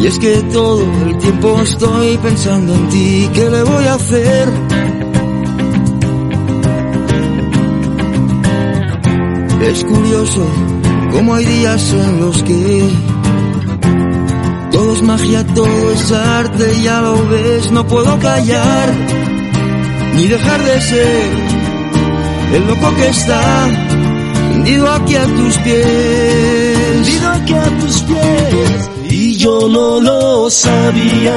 Y 0.00 0.06
es 0.06 0.18
que 0.18 0.42
todo 0.52 0.82
el 1.06 1.18
tiempo 1.18 1.60
estoy 1.62 2.18
pensando 2.18 2.74
en 2.74 2.88
ti, 2.88 3.30
¿qué 3.32 3.50
le 3.50 3.62
voy 3.62 3.84
a 3.84 3.94
hacer? 3.94 4.48
Es 9.62 9.84
curioso 9.84 10.44
cómo 11.12 11.34
hay 11.34 11.44
días 11.44 11.92
en 11.92 12.20
los 12.20 12.42
que 12.42 12.88
todo 14.72 14.92
es 14.94 15.02
magia, 15.02 15.46
todo 15.54 15.92
es 15.92 16.10
arte, 16.10 16.82
ya 16.82 17.02
lo 17.02 17.28
ves, 17.28 17.70
no 17.70 17.86
puedo 17.86 18.18
callar 18.18 19.29
ni 20.14 20.26
dejar 20.26 20.62
de 20.64 20.80
ser 20.80 21.30
el 22.54 22.66
loco 22.66 22.94
que 22.96 23.08
está 23.08 23.68
hundido 24.54 24.90
aquí 24.92 25.14
a 25.16 25.24
tus 25.24 25.56
pies. 25.58 26.96
Hundido 26.96 27.28
aquí 27.30 27.54
a 27.54 27.78
tus 27.78 28.02
pies 28.02 28.90
y 29.10 29.36
yo 29.36 29.68
no 29.68 30.00
lo 30.00 30.50
sabía. 30.50 31.36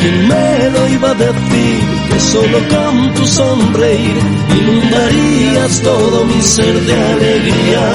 ¿Quién 0.00 0.28
me 0.28 0.70
lo 0.70 0.88
iba 0.88 1.10
a 1.10 1.14
decir? 1.14 1.80
Que 2.10 2.20
solo 2.20 2.58
con 2.68 3.14
tu 3.14 3.26
sonreír 3.26 4.16
inundarías 4.58 5.80
todo 5.82 6.24
mi 6.24 6.40
ser 6.40 6.80
de 6.80 6.94
alegría 6.94 7.92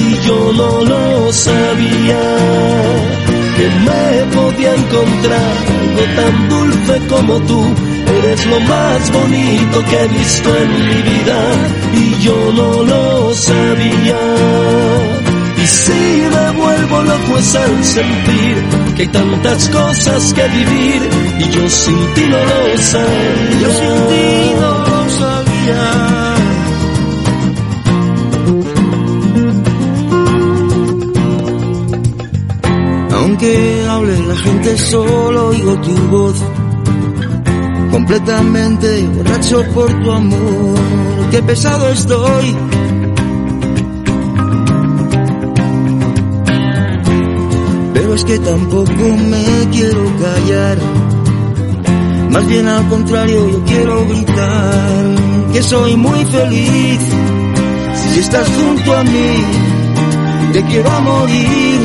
y 0.00 0.26
yo 0.26 0.52
no 0.52 0.84
lo 0.84 1.32
sabía 1.32 2.20
que 3.56 3.68
me 3.86 4.34
podía 4.34 4.74
encontrar 4.74 5.82
algo 5.92 6.04
tan 6.16 6.48
dulce 6.48 7.00
como 7.08 7.40
tú. 7.40 7.64
Eres 8.24 8.46
lo 8.46 8.60
más 8.60 9.10
bonito 9.10 9.84
que 9.84 9.96
he 9.96 10.08
visto 10.08 10.56
en 10.56 10.70
mi 10.86 11.02
vida 11.02 11.40
y 11.92 12.22
yo 12.22 12.52
no 12.52 12.84
lo 12.84 13.34
sabía. 13.34 14.20
Y 15.60 15.66
si 15.66 15.92
me 15.92 16.50
vuelvo 16.52 17.02
loco 17.02 17.38
es 17.38 17.54
al 17.56 17.84
sentir 17.84 18.56
que 18.94 19.02
hay 19.02 19.08
tantas 19.08 19.68
cosas 19.70 20.32
que 20.34 20.48
vivir 20.48 21.02
y 21.40 21.50
yo 21.50 21.68
sin 21.68 22.14
ti 22.14 22.24
no 22.28 22.36
lo 22.36 22.78
sabía. 22.78 23.60
Yo 23.60 23.68
sin 23.80 24.06
ti 24.08 24.54
no 24.60 24.72
lo 24.86 25.10
sabía. 25.10 25.82
Aunque 33.16 33.86
hable 33.90 34.18
la 34.28 34.36
gente 34.36 34.78
solo 34.78 35.48
oigo 35.48 35.80
tu 35.80 35.94
voz 36.08 36.36
Completamente 37.92 39.06
borracho 39.08 39.62
por 39.74 39.92
tu 40.02 40.10
amor. 40.10 40.78
Qué 41.30 41.42
pesado 41.42 41.90
estoy. 41.90 42.56
Pero 47.92 48.14
es 48.14 48.24
que 48.24 48.38
tampoco 48.38 49.16
me 49.30 49.68
quiero 49.70 50.04
callar. 50.16 50.78
Más 52.32 52.48
bien 52.48 52.66
al 52.66 52.88
contrario 52.88 53.46
yo 53.50 53.62
quiero 53.64 54.08
gritar 54.08 55.14
Que 55.52 55.62
soy 55.62 55.96
muy 55.96 56.24
feliz. 56.24 57.00
Si 57.94 58.20
estás 58.20 58.48
junto 58.48 58.96
a 58.96 59.04
mí 59.04 59.44
Te 60.54 60.62
quiero 60.64 60.90
a 60.90 61.00
morir. 61.00 61.80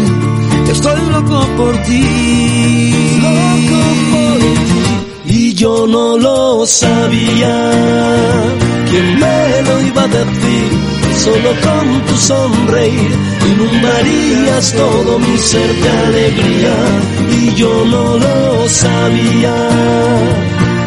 Estoy 0.71 1.01
loco 1.11 1.47
por 1.57 1.77
ti. 1.83 3.19
Loco 3.21 4.16
yo 5.57 5.87
no 5.87 6.17
lo 6.19 6.67
sabía. 6.67 7.71
¿Quién 8.89 9.19
me 9.19 9.61
lo 9.67 9.81
iba 9.81 10.03
a 10.03 10.07
decir? 10.07 10.71
Solo 11.17 11.51
con 11.65 12.05
tu 12.05 12.15
sonreír 12.15 13.11
inundarías 13.51 14.71
todo 14.73 15.17
mi 15.17 15.35
ser 15.39 15.73
de 15.83 15.89
alegría. 15.89 16.75
Y 17.41 17.55
yo 17.55 17.85
no 17.85 18.17
lo 18.17 18.69
sabía. 18.69 19.55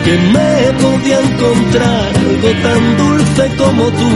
Que 0.04 0.16
me 0.34 0.72
podía 0.82 1.18
encontrar 1.20 2.16
algo 2.16 2.50
tan 2.62 2.96
dulce 2.96 3.50
como 3.56 3.90
tú. 3.90 4.10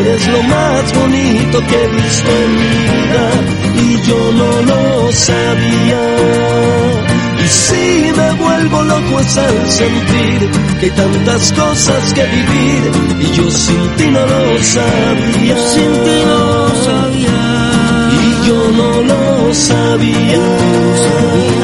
Eres 0.00 0.28
lo 0.28 0.42
más 0.42 0.92
bonito 1.00 1.66
que 1.66 1.76
he 1.82 1.88
visto 1.88 2.30
en 2.44 2.50
mi 2.60 2.74
vida 2.92 3.26
y 3.84 3.86
yo 4.06 4.20
no 4.32 4.50
lo 4.70 5.12
sabía. 5.12 6.02
Y 7.44 7.48
si 7.48 8.12
me 8.16 8.32
vuelvo 8.32 8.82
loco 8.84 9.20
es 9.20 9.36
al 9.36 9.70
sentir 9.70 10.50
que 10.80 10.86
hay 10.86 10.90
tantas 10.92 11.52
cosas 11.52 12.14
que 12.14 12.24
vivir 12.24 12.82
y 13.20 13.36
yo 13.36 13.50
sin 13.50 13.96
ti 13.96 14.04
no 14.10 14.26
lo 14.26 14.62
sabía. 14.62 15.56
Sin 15.68 15.92
ti 16.04 16.16
no 16.26 16.38
lo 16.38 16.84
sabía. 16.84 18.10
Y 18.22 18.48
yo 18.48 18.70
no 18.72 19.02
lo 19.02 19.54
sabía. 19.54 20.38
sabía. 21.04 21.63